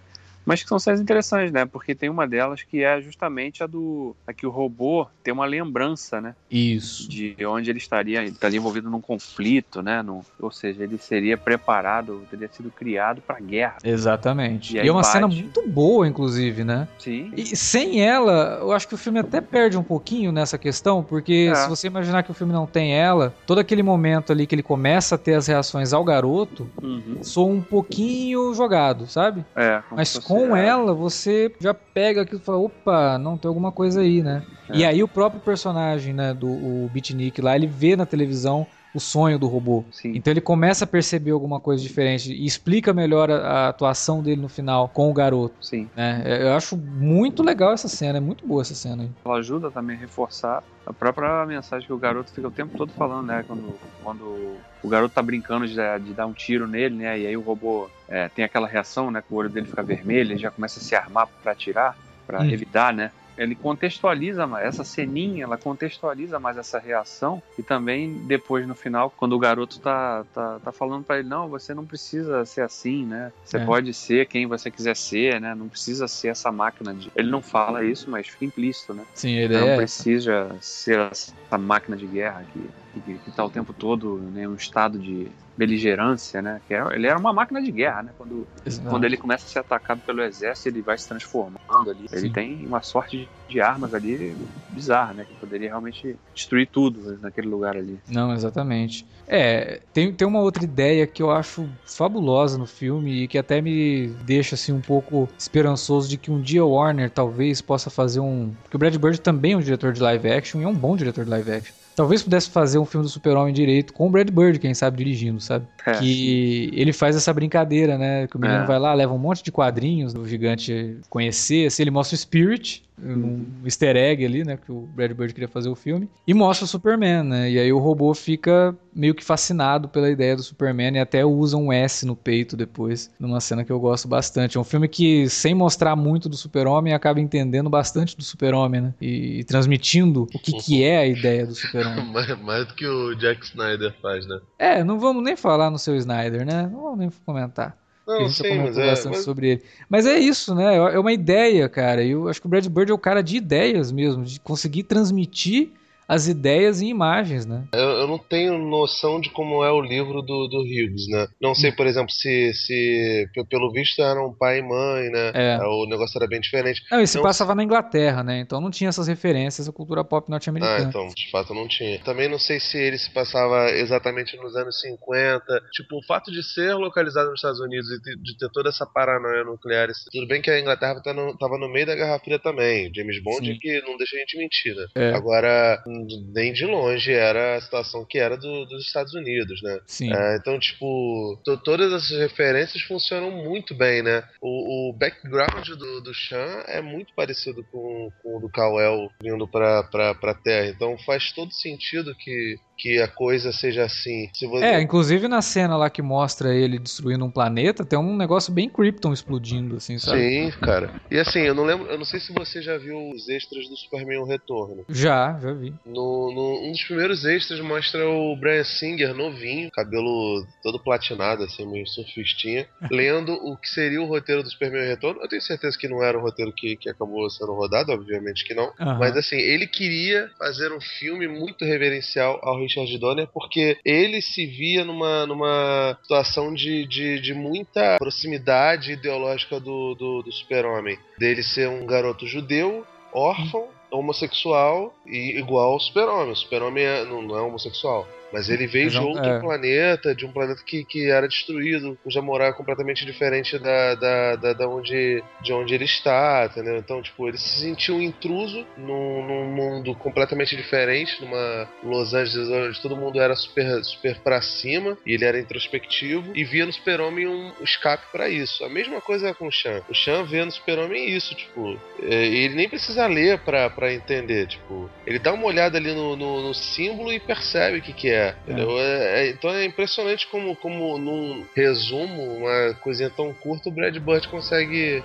mas 0.48 0.62
que 0.62 0.68
são 0.68 0.78
séries 0.78 0.98
interessantes, 0.98 1.52
né? 1.52 1.66
Porque 1.66 1.94
tem 1.94 2.08
uma 2.08 2.26
delas 2.26 2.62
que 2.62 2.82
é 2.82 3.02
justamente 3.02 3.62
a 3.62 3.66
do. 3.66 4.16
a 4.26 4.32
que 4.32 4.46
o 4.46 4.50
robô 4.50 5.06
tem 5.22 5.34
uma 5.34 5.44
lembrança, 5.44 6.22
né? 6.22 6.34
Isso. 6.50 7.06
De 7.06 7.36
onde 7.44 7.68
ele 7.68 7.78
estaria, 7.78 8.22
ele 8.22 8.30
estaria 8.30 8.56
envolvido 8.56 8.88
num 8.88 9.00
conflito, 9.00 9.82
né? 9.82 10.00
No, 10.00 10.24
ou 10.40 10.50
seja, 10.50 10.82
ele 10.82 10.96
seria 10.96 11.36
preparado, 11.36 12.22
teria 12.30 12.48
sido 12.50 12.70
criado 12.70 13.20
para 13.20 13.38
guerra. 13.40 13.76
Exatamente. 13.84 14.74
E, 14.74 14.80
e 14.80 14.88
é 14.88 14.90
uma 14.90 15.02
bate... 15.02 15.12
cena 15.12 15.28
muito 15.28 15.68
boa, 15.68 16.08
inclusive, 16.08 16.64
né? 16.64 16.88
Sim. 16.98 17.30
E 17.36 17.54
sem 17.54 18.00
ela, 18.00 18.56
eu 18.62 18.72
acho 18.72 18.88
que 18.88 18.94
o 18.94 18.98
filme 18.98 19.18
até 19.18 19.42
perde 19.42 19.76
um 19.76 19.84
pouquinho 19.84 20.32
nessa 20.32 20.56
questão, 20.56 21.04
porque 21.04 21.50
é. 21.52 21.54
se 21.56 21.68
você 21.68 21.88
imaginar 21.88 22.22
que 22.22 22.30
o 22.30 22.34
filme 22.34 22.54
não 22.54 22.64
tem 22.66 22.94
ela, 22.94 23.34
todo 23.46 23.58
aquele 23.58 23.82
momento 23.82 24.32
ali 24.32 24.46
que 24.46 24.54
ele 24.54 24.62
começa 24.62 25.16
a 25.16 25.18
ter 25.18 25.34
as 25.34 25.46
reações 25.46 25.92
ao 25.92 26.02
garoto, 26.02 26.70
uhum. 26.82 27.18
soa 27.20 27.52
um 27.52 27.60
pouquinho 27.60 28.54
jogado, 28.54 29.06
sabe? 29.06 29.44
É. 29.54 29.82
Mas 29.90 30.16
com 30.16 30.37
com 30.46 30.56
ela, 30.56 30.94
você 30.94 31.52
já 31.60 31.74
pega 31.74 32.22
aquilo 32.22 32.40
e 32.40 32.44
fala, 32.44 32.58
opa, 32.58 33.18
não, 33.18 33.36
tem 33.36 33.48
alguma 33.48 33.72
coisa 33.72 34.00
aí, 34.00 34.22
né? 34.22 34.42
É. 34.68 34.76
E 34.76 34.84
aí 34.84 35.02
o 35.02 35.08
próprio 35.08 35.40
personagem, 35.40 36.12
né, 36.12 36.32
do 36.32 36.48
o 36.48 36.90
Beatnik 36.92 37.40
lá, 37.40 37.56
ele 37.56 37.66
vê 37.66 37.96
na 37.96 38.06
televisão 38.06 38.66
o 38.94 39.00
sonho 39.00 39.38
do 39.38 39.46
robô. 39.46 39.84
Sim. 39.92 40.12
Então 40.14 40.32
ele 40.32 40.40
começa 40.40 40.84
a 40.84 40.86
perceber 40.86 41.30
alguma 41.30 41.60
coisa 41.60 41.82
diferente 41.82 42.32
e 42.32 42.46
explica 42.46 42.92
melhor 42.92 43.30
a, 43.30 43.36
a 43.36 43.68
atuação 43.68 44.22
dele 44.22 44.40
no 44.40 44.48
final 44.48 44.88
com 44.88 45.10
o 45.10 45.12
garoto. 45.12 45.54
Sim. 45.60 45.88
Né? 45.94 46.22
Eu 46.26 46.54
acho 46.54 46.76
muito 46.76 47.42
legal 47.42 47.72
essa 47.72 47.88
cena, 47.88 48.18
é 48.18 48.20
muito 48.20 48.46
boa 48.46 48.62
essa 48.62 48.74
cena. 48.74 49.02
Aí. 49.02 49.10
Ela 49.24 49.36
ajuda 49.36 49.70
também 49.70 49.96
a 49.96 50.00
reforçar 50.00 50.62
a 50.88 50.92
própria 50.92 51.44
mensagem 51.44 51.86
que 51.86 51.92
o 51.92 51.98
garoto 51.98 52.32
fica 52.32 52.48
o 52.48 52.50
tempo 52.50 52.76
todo 52.76 52.90
falando, 52.92 53.26
né? 53.26 53.44
Quando, 53.46 53.74
quando 54.02 54.56
o 54.82 54.88
garoto 54.88 55.14
tá 55.14 55.20
brincando 55.20 55.68
de, 55.68 55.74
de 55.74 56.14
dar 56.14 56.26
um 56.26 56.32
tiro 56.32 56.66
nele, 56.66 56.94
né? 56.94 57.18
E 57.18 57.26
aí 57.26 57.36
o 57.36 57.42
robô 57.42 57.90
é, 58.08 58.28
tem 58.30 58.42
aquela 58.42 58.66
reação, 58.66 59.10
né? 59.10 59.20
Que 59.20 59.32
o 59.32 59.36
olho 59.36 59.50
dele 59.50 59.66
fica 59.66 59.82
vermelho, 59.82 60.32
ele 60.32 60.38
já 60.38 60.50
começa 60.50 60.80
a 60.80 60.82
se 60.82 60.94
armar 60.94 61.28
para 61.42 61.52
atirar, 61.52 61.94
para 62.26 62.40
hum. 62.40 62.50
evitar, 62.50 62.94
né? 62.94 63.12
Ele 63.38 63.54
contextualiza 63.54 64.46
mais, 64.46 64.66
essa 64.66 64.84
ceninha, 64.84 65.44
ela 65.44 65.56
contextualiza 65.56 66.38
mais 66.38 66.58
essa 66.58 66.78
reação 66.78 67.40
e 67.58 67.62
também 67.62 68.12
depois 68.26 68.66
no 68.66 68.74
final, 68.74 69.10
quando 69.16 69.34
o 69.34 69.38
garoto 69.38 69.78
tá, 69.80 70.24
tá, 70.34 70.58
tá 70.58 70.72
falando 70.72 71.04
para 71.04 71.20
ele, 71.20 71.28
não, 71.28 71.48
você 71.48 71.72
não 71.72 71.86
precisa 71.86 72.44
ser 72.44 72.62
assim, 72.62 73.06
né? 73.06 73.32
Você 73.44 73.58
é. 73.58 73.64
pode 73.64 73.94
ser 73.94 74.26
quem 74.26 74.46
você 74.46 74.70
quiser 74.70 74.96
ser, 74.96 75.40
né? 75.40 75.54
Não 75.54 75.68
precisa 75.68 76.08
ser 76.08 76.28
essa 76.28 76.50
máquina 76.50 76.92
de... 76.92 77.10
Ele 77.14 77.30
não 77.30 77.40
fala 77.40 77.84
isso, 77.84 78.10
mas 78.10 78.26
fica 78.26 78.44
implícito, 78.44 78.92
né? 78.92 79.04
Sim, 79.14 79.34
ele 79.34 79.58
não 79.58 79.68
é... 79.68 79.76
precisa 79.76 80.56
ser 80.60 80.98
essa 80.98 81.32
máquina 81.56 81.96
de 81.96 82.06
guerra 82.06 82.44
que, 82.52 82.70
que, 82.92 83.18
que 83.18 83.30
tá 83.30 83.44
o 83.44 83.50
tempo 83.50 83.72
todo 83.72 84.18
em 84.18 84.40
né, 84.40 84.48
um 84.48 84.54
estado 84.54 84.98
de 84.98 85.28
beligerância, 85.56 86.40
né? 86.40 86.60
Que 86.68 86.74
era, 86.74 86.94
ele 86.94 87.06
era 87.06 87.18
uma 87.18 87.32
máquina 87.32 87.60
de 87.60 87.72
guerra, 87.72 88.04
né? 88.04 88.12
Quando, 88.16 88.46
quando 88.88 89.04
ele 89.04 89.16
começa 89.16 89.44
a 89.44 89.48
ser 89.48 89.58
atacado 89.58 90.00
pelo 90.06 90.22
exército, 90.22 90.68
ele 90.68 90.82
vai 90.82 90.96
se 90.96 91.08
transformando 91.08 91.90
ali. 91.90 92.08
Sim. 92.08 92.16
Ele 92.16 92.30
tem 92.30 92.64
uma 92.64 92.80
sorte 92.80 93.28
de 93.48 93.60
armas 93.60 93.92
ali 93.92 94.36
bizarra, 94.70 95.14
né? 95.14 95.26
Que 95.28 95.34
poderia 95.34 95.68
realmente 95.68 96.16
destruir 96.32 96.68
tudo 96.68 97.18
naquele 97.20 97.48
lugar 97.48 97.76
ali. 97.76 97.98
Não, 98.08 98.32
exatamente. 98.32 99.04
É, 99.26 99.80
tem, 99.92 100.12
tem 100.12 100.28
uma 100.28 100.40
outra 100.40 100.62
ideia 100.62 101.06
que 101.06 101.22
eu 101.22 101.30
acho 101.30 101.68
fabulosa 101.84 102.56
no 102.56 102.66
filme 102.66 103.24
e 103.24 103.28
que 103.28 103.36
até 103.36 103.60
me 103.60 104.08
deixa 104.24 104.54
assim 104.54 104.72
um 104.72 104.80
pouco 104.80 105.28
esperançoso 105.36 106.08
de 106.08 106.16
que 106.16 106.30
um 106.30 106.40
dia 106.40 106.64
o 106.64 106.70
Warner 106.70 107.10
talvez 107.10 107.60
possa 107.60 107.90
fazer 107.90 108.20
um. 108.20 108.54
Porque 108.62 108.76
o 108.76 108.78
Brad 108.78 108.96
Bird 108.96 109.20
também 109.20 109.52
é 109.52 109.56
um 109.56 109.60
diretor 109.60 109.92
de 109.92 110.00
live 110.00 110.30
action 110.30 110.60
e 110.60 110.64
é 110.64 110.68
um 110.68 110.74
bom 110.74 110.96
diretor 110.96 111.24
de 111.24 111.30
live 111.30 111.50
action. 111.50 111.74
Talvez 111.98 112.22
pudesse 112.22 112.48
fazer 112.48 112.78
um 112.78 112.84
filme 112.84 113.04
do 113.04 113.10
Super-Homem 113.10 113.52
direito 113.52 113.92
com 113.92 114.06
o 114.06 114.10
Brad 114.10 114.30
Bird, 114.30 114.60
quem 114.60 114.72
sabe, 114.72 114.98
dirigindo, 114.98 115.40
sabe? 115.40 115.66
É. 115.84 115.94
Que 115.94 116.70
ele 116.72 116.92
faz 116.92 117.16
essa 117.16 117.34
brincadeira, 117.34 117.98
né? 117.98 118.28
Que 118.28 118.36
o 118.36 118.40
menino 118.40 118.60
é. 118.60 118.66
vai 118.66 118.78
lá, 118.78 118.94
leva 118.94 119.12
um 119.12 119.18
monte 119.18 119.42
de 119.42 119.50
quadrinhos 119.50 120.14
do 120.14 120.24
gigante 120.24 121.00
conhecer, 121.10 121.66
assim, 121.66 121.82
ele 121.82 121.90
mostra 121.90 122.14
o 122.14 122.18
Spirit, 122.18 122.84
um 123.02 123.46
easter 123.64 123.96
egg 123.96 124.24
ali, 124.24 124.44
né? 124.44 124.56
Que 124.56 124.70
o 124.70 124.80
Brad 124.80 125.12
Bird 125.12 125.32
queria 125.32 125.48
fazer 125.48 125.68
o 125.68 125.74
filme. 125.74 126.08
E 126.26 126.34
mostra 126.34 126.64
o 126.64 126.68
Superman, 126.68 127.22
né? 127.22 127.50
E 127.50 127.58
aí 127.58 127.72
o 127.72 127.78
robô 127.78 128.12
fica 128.14 128.76
meio 128.94 129.14
que 129.14 129.24
fascinado 129.24 129.88
pela 129.88 130.10
ideia 130.10 130.34
do 130.34 130.42
Superman 130.42 130.96
e 130.96 130.98
até 130.98 131.24
usa 131.24 131.56
um 131.56 131.72
S 131.72 132.04
no 132.04 132.16
peito 132.16 132.56
depois, 132.56 133.10
numa 133.18 133.40
cena 133.40 133.64
que 133.64 133.70
eu 133.70 133.78
gosto 133.78 134.08
bastante. 134.08 134.56
É 134.56 134.60
um 134.60 134.64
filme 134.64 134.88
que, 134.88 135.28
sem 135.28 135.54
mostrar 135.54 135.94
muito 135.94 136.28
do 136.28 136.36
Super-Homem, 136.36 136.92
acaba 136.92 137.20
entendendo 137.20 137.70
bastante 137.70 138.16
do 138.16 138.22
Super-Homem, 138.22 138.80
né? 138.80 138.94
E, 139.00 139.40
e, 139.40 139.44
transmitindo 139.44 140.22
o 140.22 140.26
que, 140.26 140.52
que 140.52 140.82
é 140.82 140.98
a 140.98 141.06
ideia 141.06 141.46
do 141.46 141.54
Super-Homem. 141.54 142.06
mais, 142.12 142.40
mais 142.42 142.66
do 142.66 142.74
que 142.74 142.86
o 142.86 143.14
Jack 143.14 143.44
Snyder 143.44 143.94
faz, 144.02 144.26
né? 144.26 144.40
É, 144.58 144.82
não 144.82 144.98
vamos 144.98 145.22
nem 145.22 145.36
falar 145.36 145.70
no 145.70 145.78
seu 145.78 145.94
Snyder, 145.96 146.44
né? 146.44 146.68
Não 146.70 146.82
vamos 146.82 146.98
nem 146.98 147.10
comentar. 147.24 147.76
Não, 148.08 148.16
a 148.16 148.20
gente 148.20 148.36
sim, 148.36 148.48
comentou 148.48 148.82
é, 148.82 148.86
bastante 148.86 149.16
mas... 149.16 149.24
sobre 149.24 149.48
ele. 149.50 149.62
Mas 149.86 150.06
é 150.06 150.18
isso, 150.18 150.54
né? 150.54 150.76
É 150.76 150.98
uma 150.98 151.12
ideia, 151.12 151.68
cara. 151.68 152.02
Eu 152.02 152.26
acho 152.26 152.40
que 152.40 152.46
o 152.46 152.50
Brad 152.50 152.66
Bird 152.66 152.90
é 152.90 152.94
o 152.94 152.98
cara 152.98 153.22
de 153.22 153.36
ideias 153.36 153.92
mesmo, 153.92 154.24
de 154.24 154.40
conseguir 154.40 154.84
transmitir 154.84 155.72
as 156.08 156.26
ideias 156.26 156.80
em 156.80 156.88
imagens, 156.88 157.44
né? 157.44 157.64
Eu, 157.72 157.90
eu, 157.90 158.08
não 158.08 158.18
tenho 158.18 158.56
noção 158.56 159.20
de 159.20 159.28
como 159.28 159.62
é 159.62 159.70
o 159.70 159.82
livro 159.82 160.22
do, 160.22 160.48
do 160.48 160.60
Hughes, 160.60 161.06
né? 161.08 161.28
Não 161.38 161.54
sei, 161.54 161.70
por 161.70 161.86
exemplo, 161.86 162.10
se, 162.10 162.54
se 162.54 163.28
pelo 163.50 163.70
visto 163.70 164.00
eram 164.00 164.32
pai 164.32 164.60
e 164.60 164.62
mãe, 164.62 165.10
né? 165.10 165.32
É. 165.34 165.58
O 165.62 165.86
negócio 165.86 166.18
era 166.18 166.26
bem 166.26 166.40
diferente. 166.40 166.82
Não, 166.90 167.02
e 167.02 167.06
se 167.06 167.20
passava 167.20 167.54
na 167.54 167.62
Inglaterra, 167.62 168.22
né? 168.22 168.40
Então 168.40 168.58
não 168.58 168.70
tinha 168.70 168.88
essas 168.88 169.06
referências 169.06 169.68
à 169.68 169.72
cultura 169.72 170.02
pop 170.02 170.30
norte-americana. 170.30 170.86
Ah, 170.86 170.88
então, 170.88 171.08
de 171.08 171.30
fato 171.30 171.52
não 171.52 171.68
tinha. 171.68 171.98
Também 172.00 172.28
não 172.28 172.38
sei 172.38 172.58
se 172.58 172.78
ele 172.78 172.96
se 172.96 173.10
passava 173.10 173.70
exatamente 173.72 174.36
nos 174.38 174.56
anos 174.56 174.80
50. 174.80 175.44
Tipo, 175.72 175.98
o 175.98 176.06
fato 176.06 176.32
de 176.32 176.42
ser 176.42 176.74
localizado 176.74 177.28
nos 177.28 177.38
Estados 177.38 177.60
Unidos 177.60 177.86
e 177.90 178.16
de 178.22 178.38
ter 178.38 178.48
toda 178.50 178.70
essa 178.70 178.86
paranoia 178.86 179.44
nuclear. 179.44 179.88
Tudo 180.10 180.26
bem 180.26 180.40
que 180.40 180.50
a 180.50 180.58
Inglaterra 180.58 181.00
tá 181.02 181.12
no, 181.12 181.36
tava 181.36 181.58
no 181.58 181.68
meio 181.68 181.86
da 181.86 181.94
Guerra 181.94 182.18
Fria 182.18 182.38
também. 182.38 182.90
James 182.94 183.22
Bond 183.22 183.46
Sim. 183.46 183.58
que 183.58 183.82
não 183.82 183.96
deixa 183.98 184.16
a 184.16 184.20
gente 184.20 184.38
mentir, 184.38 184.74
né? 184.74 184.86
É. 184.94 185.12
Agora, 185.12 185.82
nem 186.32 186.52
de 186.52 186.64
longe 186.64 187.12
era 187.12 187.56
a 187.56 187.60
situação 187.60 188.04
que 188.04 188.18
era 188.18 188.36
do, 188.36 188.64
dos 188.66 188.86
Estados 188.86 189.14
Unidos, 189.14 189.62
né? 189.62 189.78
Sim. 189.86 190.12
É, 190.12 190.36
então, 190.36 190.58
tipo, 190.58 191.40
todas 191.64 191.92
essas 191.92 192.18
referências 192.18 192.82
funcionam 192.82 193.30
muito 193.30 193.74
bem, 193.74 194.02
né? 194.02 194.22
O, 194.40 194.90
o 194.90 194.92
background 194.92 195.68
do, 195.68 196.00
do 196.00 196.14
Chan 196.14 196.64
é 196.66 196.80
muito 196.80 197.14
parecido 197.14 197.64
com, 197.70 198.10
com 198.22 198.36
o 198.36 198.40
do 198.40 198.48
Kal-El 198.48 199.10
vindo 199.20 199.46
pra, 199.48 199.82
pra, 199.84 200.14
pra 200.14 200.34
Terra. 200.34 200.68
Então 200.68 200.96
faz 200.98 201.32
todo 201.32 201.52
sentido 201.52 202.14
que 202.14 202.56
que 202.78 203.00
a 203.00 203.08
coisa 203.08 203.52
seja 203.52 203.84
assim. 203.84 204.30
Você... 204.32 204.64
É, 204.64 204.80
inclusive 204.80 205.26
na 205.26 205.42
cena 205.42 205.76
lá 205.76 205.90
que 205.90 206.00
mostra 206.00 206.54
ele 206.54 206.78
destruindo 206.78 207.24
um 207.24 207.30
planeta, 207.30 207.84
tem 207.84 207.98
um 207.98 208.16
negócio 208.16 208.52
bem 208.52 208.68
Krypton 208.68 209.12
explodindo, 209.12 209.76
assim, 209.76 209.98
sabe? 209.98 210.20
Sim, 210.20 210.50
cara. 210.60 210.94
E 211.10 211.18
assim, 211.18 211.40
eu 211.40 211.54
não 211.54 211.64
lembro, 211.64 211.88
eu 211.88 211.98
não 211.98 212.04
sei 212.04 212.20
se 212.20 212.32
você 212.32 212.62
já 212.62 212.78
viu 212.78 213.10
os 213.10 213.28
extras 213.28 213.68
do 213.68 213.76
Superman 213.76 214.18
o 214.18 214.24
Retorno. 214.24 214.84
Já, 214.88 215.38
já 215.42 215.52
vi. 215.52 215.74
No, 215.84 216.32
no, 216.32 216.68
um 216.68 216.70
dos 216.70 216.84
primeiros 216.84 217.24
extras 217.24 217.60
mostra 217.60 218.08
o 218.08 218.36
Brian 218.36 218.64
Singer 218.64 219.12
novinho, 219.12 219.70
cabelo 219.72 220.46
todo 220.62 220.78
platinado, 220.78 221.42
assim, 221.42 221.66
meio 221.66 221.86
surfistinha, 221.86 222.68
lendo 222.90 223.32
o 223.32 223.56
que 223.56 223.68
seria 223.68 224.00
o 224.00 224.06
roteiro 224.06 224.42
do 224.42 224.50
Superman 224.50 224.82
o 224.82 224.88
Retorno. 224.88 225.20
Eu 225.20 225.28
tenho 225.28 225.42
certeza 225.42 225.76
que 225.76 225.88
não 225.88 226.02
era 226.02 226.16
o 226.16 226.22
roteiro 226.22 226.52
que, 226.52 226.76
que 226.76 226.88
acabou 226.88 227.28
sendo 227.28 227.52
rodado, 227.54 227.90
obviamente 227.90 228.44
que 228.44 228.54
não. 228.54 228.66
Uhum. 228.78 228.98
Mas 228.98 229.16
assim, 229.16 229.36
ele 229.36 229.66
queria 229.66 230.30
fazer 230.38 230.72
um 230.72 230.80
filme 230.80 231.26
muito 231.26 231.64
reverencial 231.64 232.38
ao 232.42 232.56
Richard 232.68 232.98
Donner 232.98 233.28
porque 233.32 233.78
ele 233.84 234.20
se 234.20 234.46
via 234.46 234.84
numa, 234.84 235.26
numa 235.26 235.98
situação 236.02 236.52
de, 236.52 236.86
de, 236.86 237.20
de 237.20 237.34
muita 237.34 237.96
proximidade 237.98 238.92
ideológica 238.92 239.58
do, 239.58 239.94
do, 239.94 240.22
do 240.22 240.32
super-homem. 240.32 240.98
Dele 241.18 241.42
ser 241.42 241.68
um 241.68 241.84
garoto 241.86 242.26
judeu, 242.26 242.86
órfão, 243.12 243.66
homossexual 243.90 244.94
e 245.06 245.38
igual 245.38 245.72
ao 245.72 245.80
super-homem. 245.80 246.32
O 246.32 246.36
super-homem 246.36 246.84
é, 246.84 247.04
não, 247.04 247.22
não 247.22 247.36
é 247.36 247.40
homossexual. 247.40 248.06
Mas 248.32 248.48
ele 248.48 248.66
veio 248.66 248.90
de 248.90 248.98
outro 248.98 249.24
é. 249.24 249.40
planeta, 249.40 250.14
de 250.14 250.26
um 250.26 250.32
planeta 250.32 250.62
que, 250.64 250.84
que 250.84 251.10
era 251.10 251.26
destruído, 251.26 251.98
cuja 252.02 252.20
moral 252.20 252.48
é 252.48 252.52
completamente 252.52 253.04
diferente 253.04 253.58
da, 253.58 253.94
da, 253.94 254.36
da, 254.36 254.52
da, 254.52 254.68
onde, 254.68 255.22
de 255.42 255.52
onde 255.52 255.74
ele 255.74 255.84
está, 255.84 256.48
entendeu? 256.50 256.76
Então, 256.76 257.00
tipo, 257.02 257.28
ele 257.28 257.38
se 257.38 257.60
sentiu 257.60 257.96
um 257.96 258.02
intruso 258.02 258.66
num, 258.76 259.26
num 259.26 259.44
mundo 259.46 259.94
completamente 259.94 260.56
diferente, 260.56 261.20
numa 261.20 261.68
Los 261.82 262.14
Angeles 262.14 262.48
onde 262.48 262.80
todo 262.82 262.96
mundo 262.96 263.20
era 263.20 263.34
super, 263.34 263.82
super 263.84 264.18
pra 264.20 264.42
cima, 264.42 264.96
e 265.06 265.14
ele 265.14 265.24
era 265.24 265.40
introspectivo, 265.40 266.32
e 266.34 266.44
via 266.44 266.66
no 266.66 266.72
Super-Homem 266.72 267.26
um 267.26 267.52
escape 267.62 268.04
para 268.12 268.28
isso. 268.28 268.64
A 268.64 268.68
mesma 268.68 269.00
coisa 269.00 269.32
com 269.34 269.48
o 269.48 269.52
Chan. 269.52 269.82
O 269.88 269.94
Chan 269.94 270.24
vê 270.24 270.44
no 270.44 270.50
Super-Homem 270.50 271.08
isso, 271.08 271.34
tipo, 271.34 271.78
é, 272.02 272.26
ele 272.26 272.54
nem 272.54 272.68
precisa 272.68 273.06
ler 273.06 273.38
pra, 273.40 273.70
pra 273.70 273.92
entender. 273.92 274.46
Tipo, 274.46 274.90
ele 275.06 275.18
dá 275.18 275.32
uma 275.32 275.46
olhada 275.46 275.78
ali 275.78 275.92
no, 275.92 276.16
no, 276.16 276.42
no 276.42 276.54
símbolo 276.54 277.12
e 277.12 277.20
percebe 277.20 277.78
o 277.78 277.82
que, 277.82 277.92
que 277.92 278.10
é. 278.10 278.17
Entendeu? 278.44 278.78
É. 278.78 279.26
É, 279.26 279.30
então 279.30 279.50
é 279.50 279.64
impressionante 279.64 280.26
como, 280.28 280.54
como 280.56 280.98
num 280.98 281.44
resumo, 281.54 282.22
uma 282.36 282.74
coisinha 282.74 283.10
tão 283.10 283.32
curta, 283.32 283.68
o 283.68 283.72
Brad 283.72 283.96
Bird 283.96 284.28
consegue 284.28 285.02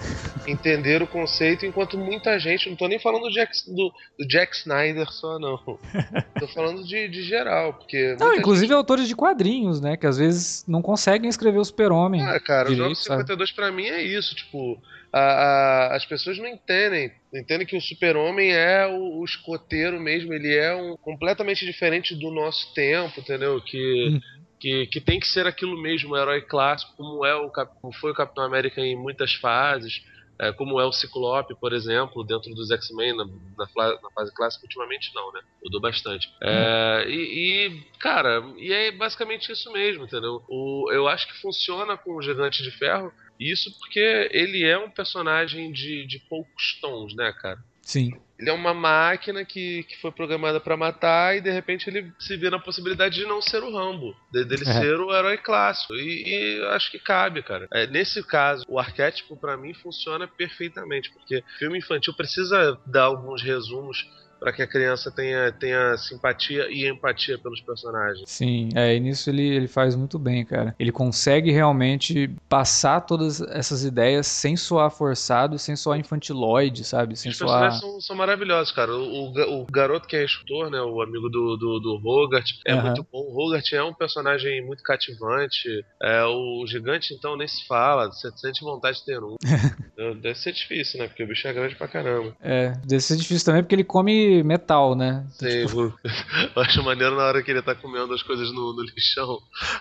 entender 0.47 1.01
o 1.01 1.07
conceito, 1.07 1.65
enquanto 1.65 1.97
muita 1.97 2.37
gente, 2.39 2.69
não 2.69 2.75
tô 2.75 2.87
nem 2.87 2.99
falando 2.99 3.23
do 3.23 3.31
Jack, 3.31 3.51
do, 3.67 3.91
do 4.17 4.27
Jack 4.27 4.55
Snyder 4.55 5.09
só, 5.11 5.39
não. 5.39 5.57
tô 6.39 6.47
falando 6.47 6.83
de, 6.83 7.07
de 7.07 7.23
geral, 7.23 7.73
porque. 7.73 8.15
Não, 8.19 8.35
inclusive 8.35 8.67
gente... 8.67 8.77
autores 8.77 9.07
de 9.07 9.15
quadrinhos, 9.15 9.79
né? 9.81 9.97
Que 9.97 10.07
às 10.07 10.17
vezes 10.17 10.63
não 10.67 10.81
conseguem 10.81 11.29
escrever 11.29 11.59
o 11.59 11.65
Super-Homem. 11.65 12.21
Ah, 12.21 12.39
cara, 12.39 12.69
direito, 12.69 12.81
o 12.81 12.95
Jogo 12.95 12.95
52 12.95 13.49
sabe? 13.49 13.55
pra 13.55 13.71
mim 13.71 13.85
é 13.85 14.01
isso, 14.01 14.35
tipo 14.35 14.79
a, 15.13 15.19
a, 15.19 15.95
as 15.95 16.05
pessoas 16.05 16.39
não 16.39 16.47
entendem. 16.47 17.11
Entendem 17.31 17.67
que 17.67 17.77
o 17.77 17.81
super-homem 17.81 18.51
é 18.51 18.87
o, 18.87 19.19
o, 19.19 19.23
escoteiro 19.23 19.99
mesmo, 19.99 20.33
ele 20.33 20.55
é 20.55 20.75
um 20.75 20.97
completamente 20.97 21.65
diferente 21.65 22.15
do 22.15 22.31
nosso 22.31 22.73
tempo, 22.73 23.19
entendeu? 23.19 23.61
Que, 23.61 24.09
hum. 24.09 24.19
que, 24.59 24.87
que 24.87 24.99
tem 24.99 25.19
que 25.19 25.27
ser 25.27 25.45
aquilo 25.45 25.79
mesmo, 25.79 26.13
o 26.13 26.17
herói 26.17 26.41
clássico, 26.41 26.95
como, 26.97 27.23
é 27.23 27.35
o, 27.35 27.49
como 27.49 27.93
foi 27.93 28.11
o 28.11 28.15
Capitão 28.15 28.43
América 28.43 28.81
em 28.81 28.95
muitas 28.95 29.33
fases. 29.35 30.01
É, 30.39 30.51
como 30.51 30.81
é 30.81 30.85
o 30.85 30.91
Ciclope, 30.91 31.53
por 31.59 31.73
exemplo, 31.73 32.23
dentro 32.23 32.55
dos 32.55 32.71
X-Men 32.71 33.15
na, 33.15 33.23
na, 33.23 33.67
na, 34.01 34.11
fase 34.15 34.33
clássica, 34.33 34.65
ultimamente 34.65 35.13
não, 35.13 35.31
né? 35.31 35.39
Mudou 35.63 35.79
bastante. 35.79 36.27
É, 36.41 37.05
e, 37.07 37.67
e, 37.67 37.83
cara, 37.99 38.43
e 38.57 38.73
é 38.73 38.91
basicamente 38.91 39.51
isso 39.51 39.71
mesmo, 39.71 40.05
entendeu? 40.05 40.43
O, 40.49 40.91
eu 40.91 41.07
acho 41.07 41.27
que 41.27 41.39
funciona 41.39 41.95
com 41.95 42.15
o 42.15 42.21
Gigante 42.21 42.63
de 42.63 42.71
Ferro 42.71 43.13
isso 43.39 43.71
porque 43.79 44.29
ele 44.31 44.63
é 44.63 44.77
um 44.77 44.89
personagem 44.89 45.71
de, 45.71 46.05
de 46.05 46.19
poucos 46.19 46.79
tons, 46.79 47.15
né, 47.15 47.33
cara? 47.33 47.59
Sim. 47.81 48.13
Ele 48.39 48.49
é 48.49 48.53
uma 48.53 48.73
máquina 48.73 49.45
que, 49.45 49.83
que 49.83 49.99
foi 50.01 50.11
programada 50.11 50.59
para 50.59 50.75
matar 50.75 51.37
e 51.37 51.41
de 51.41 51.51
repente 51.51 51.89
ele 51.89 52.11
se 52.17 52.35
vê 52.35 52.49
na 52.49 52.59
possibilidade 52.59 53.15
de 53.15 53.25
não 53.25 53.41
ser 53.41 53.61
o 53.61 53.71
Rambo, 53.71 54.15
de, 54.31 54.43
dele 54.43 54.63
é. 54.67 54.73
ser 54.73 54.99
o 54.99 55.13
herói 55.13 55.37
clássico. 55.37 55.93
E, 55.93 56.23
e 56.25 56.65
acho 56.67 56.89
que 56.89 56.99
cabe, 56.99 57.43
cara. 57.43 57.67
É, 57.71 57.85
nesse 57.87 58.23
caso, 58.23 58.65
o 58.67 58.79
arquétipo 58.79 59.37
para 59.37 59.57
mim 59.57 59.73
funciona 59.73 60.27
perfeitamente, 60.27 61.11
porque 61.11 61.43
filme 61.59 61.77
infantil 61.77 62.13
precisa 62.13 62.79
dar 62.85 63.03
alguns 63.03 63.41
resumos 63.41 64.07
para 64.43 64.51
que 64.51 64.61
a 64.61 64.67
criança 64.67 65.09
tenha, 65.09 65.53
tenha 65.53 65.95
simpatia 65.97 66.67
e 66.69 66.85
empatia 66.85 67.37
pelos 67.37 67.61
personagens. 67.61 68.29
Sim, 68.29 68.67
é, 68.75 68.93
e 68.93 68.99
nisso 68.99 69.29
ele, 69.29 69.47
ele 69.47 69.69
faz 69.69 69.95
muito 69.95 70.19
bem, 70.19 70.43
cara. 70.43 70.75
Ele 70.77 70.91
consegue 70.91 71.49
realmente 71.49 72.29
passar 72.49 72.99
todas 73.01 73.39
essas 73.39 73.85
ideias 73.85 74.27
sem 74.27 74.57
soar 74.57 74.91
forçado, 74.91 75.57
sem 75.57 75.77
soar 75.77 75.97
infantiloide, 75.97 76.83
sabe? 76.83 77.15
Sem 77.15 77.31
Os 77.31 77.37
soar... 77.37 77.51
personagens 77.51 77.79
são, 77.79 78.01
são 78.01 78.15
maravilhosos, 78.17 78.73
cara. 78.73 78.91
O, 78.93 79.31
o, 79.31 79.61
o, 79.61 79.65
garoto 79.65 80.09
que 80.09 80.17
é 80.17 80.25
instrutor, 80.25 80.69
né, 80.69 80.81
o 80.81 81.01
amigo 81.01 81.29
do, 81.29 81.55
do, 81.55 81.79
do 81.79 82.01
Hogarth, 82.05 82.49
é 82.67 82.75
uhum. 82.75 82.81
muito 82.81 83.07
bom. 83.09 83.19
O 83.19 83.39
Hogarth 83.39 83.71
é 83.71 83.81
um 83.81 83.93
personagem 83.93 84.61
muito 84.65 84.83
cativante. 84.83 85.85
É, 86.01 86.21
o 86.25 86.65
gigante, 86.67 87.13
então, 87.13 87.37
nem 87.37 87.47
se 87.47 87.65
fala. 87.65 88.11
Você 88.11 88.29
sente 88.35 88.61
vontade 88.61 88.97
de 88.97 89.05
ter 89.05 89.23
um. 89.23 89.37
deve 90.21 90.35
ser 90.35 90.51
difícil, 90.51 90.99
né? 90.99 91.07
Porque 91.07 91.23
o 91.23 91.27
bicho 91.27 91.47
é 91.47 91.53
grande 91.53 91.75
pra 91.75 91.87
caramba. 91.87 92.35
É, 92.41 92.73
deve 92.85 93.01
ser 93.01 93.15
difícil 93.15 93.45
também 93.45 93.63
porque 93.63 93.75
ele 93.75 93.85
come 93.85 94.32
metal, 94.41 94.95
né? 94.95 95.27
Sim, 95.31 95.65
tipo... 95.65 95.93
eu 96.55 96.61
acho 96.61 96.81
maneiro 96.81 97.15
na 97.15 97.25
hora 97.25 97.43
que 97.43 97.51
ele 97.51 97.61
tá 97.61 97.75
comendo 97.75 98.13
as 98.13 98.23
coisas 98.23 98.51
no, 98.51 98.73
no 98.73 98.81
lixão. 98.81 99.37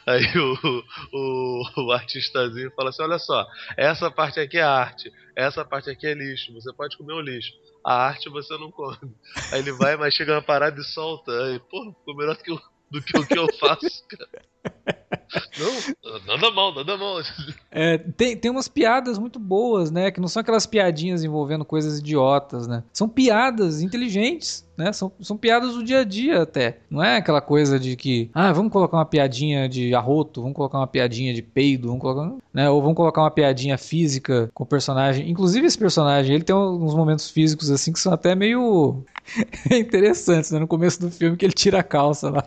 Aí 0.07 0.25
o, 0.37 0.85
o, 1.13 1.87
o, 1.87 1.93
artistazinho 1.93 2.73
fala 2.77 2.91
assim: 2.91 3.03
olha 3.03 3.19
só, 3.19 3.47
essa 3.77 4.11
parte 4.11 4.41
aqui 4.41 4.59
é 4.59 4.63
arte, 4.63 5.11
essa 5.37 5.65
parte 5.65 5.89
aqui 5.89 6.07
é 6.07 6.15
lixo, 6.15 6.53
você 6.53 6.73
pode 6.73 6.97
comer 6.99 7.15
o 7.15 7.21
lixo. 7.21 7.53
A 7.85 7.95
arte 7.95 8.29
você 8.29 8.57
não 8.59 8.71
come. 8.71 9.15
Aí 9.53 9.61
ele 9.61 9.73
vai, 9.73 9.97
mas 9.97 10.15
chega 10.15 10.33
uma 10.33 10.43
parada 10.43 10.81
e 10.81 10.85
solta. 10.85 11.33
Aí, 11.45 11.59
pô, 11.59 11.95
ficou 11.99 12.17
melhor 12.17 12.37
do 12.37 12.43
que, 12.43 12.59
do 12.91 13.03
que 13.03 13.19
o 13.19 13.27
que 13.27 13.39
eu 13.39 13.47
faço, 13.59 14.05
cara. 14.09 14.99
Não, 15.59 16.21
nada 16.27 16.51
mal, 16.51 16.75
nada 16.75 16.97
mal. 16.97 17.21
É, 17.71 17.99
tem, 17.99 18.37
tem 18.37 18.51
umas 18.51 18.69
piadas 18.69 19.19
muito 19.19 19.39
boas, 19.39 19.91
né? 19.91 20.11
Que 20.11 20.21
não 20.21 20.29
são 20.29 20.41
aquelas 20.41 20.67
piadinhas 20.67 21.25
envolvendo 21.25 21.65
coisas 21.65 21.99
idiotas, 21.99 22.67
né? 22.67 22.83
São 22.93 23.09
piadas 23.09 23.83
inteligentes, 23.83 24.67
né? 24.77 24.93
São, 24.93 25.13
são 25.21 25.37
piadas 25.37 25.75
do 25.75 25.83
dia 25.83 26.01
a 26.01 26.05
dia 26.05 26.43
até. 26.43 26.79
Não 26.91 27.03
é 27.03 27.17
aquela 27.17 27.41
coisa 27.41 27.79
de 27.79 27.97
que, 27.97 28.31
ah, 28.35 28.53
vamos 28.53 28.73
colocar 28.73 28.97
uma 28.97 29.07
piadinha 29.07 29.69
de 29.69 29.95
arroto, 29.95 30.43
vamos 30.43 30.57
colocar 30.57 30.79
uma 30.79 30.87
piadinha 30.87 31.33
de 31.33 31.43
peido, 31.43 31.89
vamos 31.89 32.03
colocar, 32.03 32.35
né? 32.53 32.69
Ou 32.69 32.81
vamos 32.81 32.97
colocar 32.97 33.23
uma 33.23 33.31
piadinha 33.31 33.79
física 33.79 34.51
com 34.55 34.65
o 34.65 34.67
personagem. 34.67 35.31
Inclusive 35.31 35.67
esse 35.67 35.79
personagem, 35.79 36.35
ele 36.35 36.45
tem 36.45 36.55
uns 36.55 36.95
momentos 36.95 37.31
físicos 37.31 37.71
assim 37.71 37.93
que 37.93 38.01
são 38.01 38.13
até 38.13 38.35
meio 38.35 39.05
interessantes, 39.71 40.51
né? 40.51 40.59
No 40.59 40.67
começo 40.67 41.01
do 41.01 41.11
filme 41.11 41.37
que 41.37 41.45
ele 41.45 41.53
tira 41.53 41.81
a 41.81 41.83
calça 41.83 42.31
lá 42.31 42.45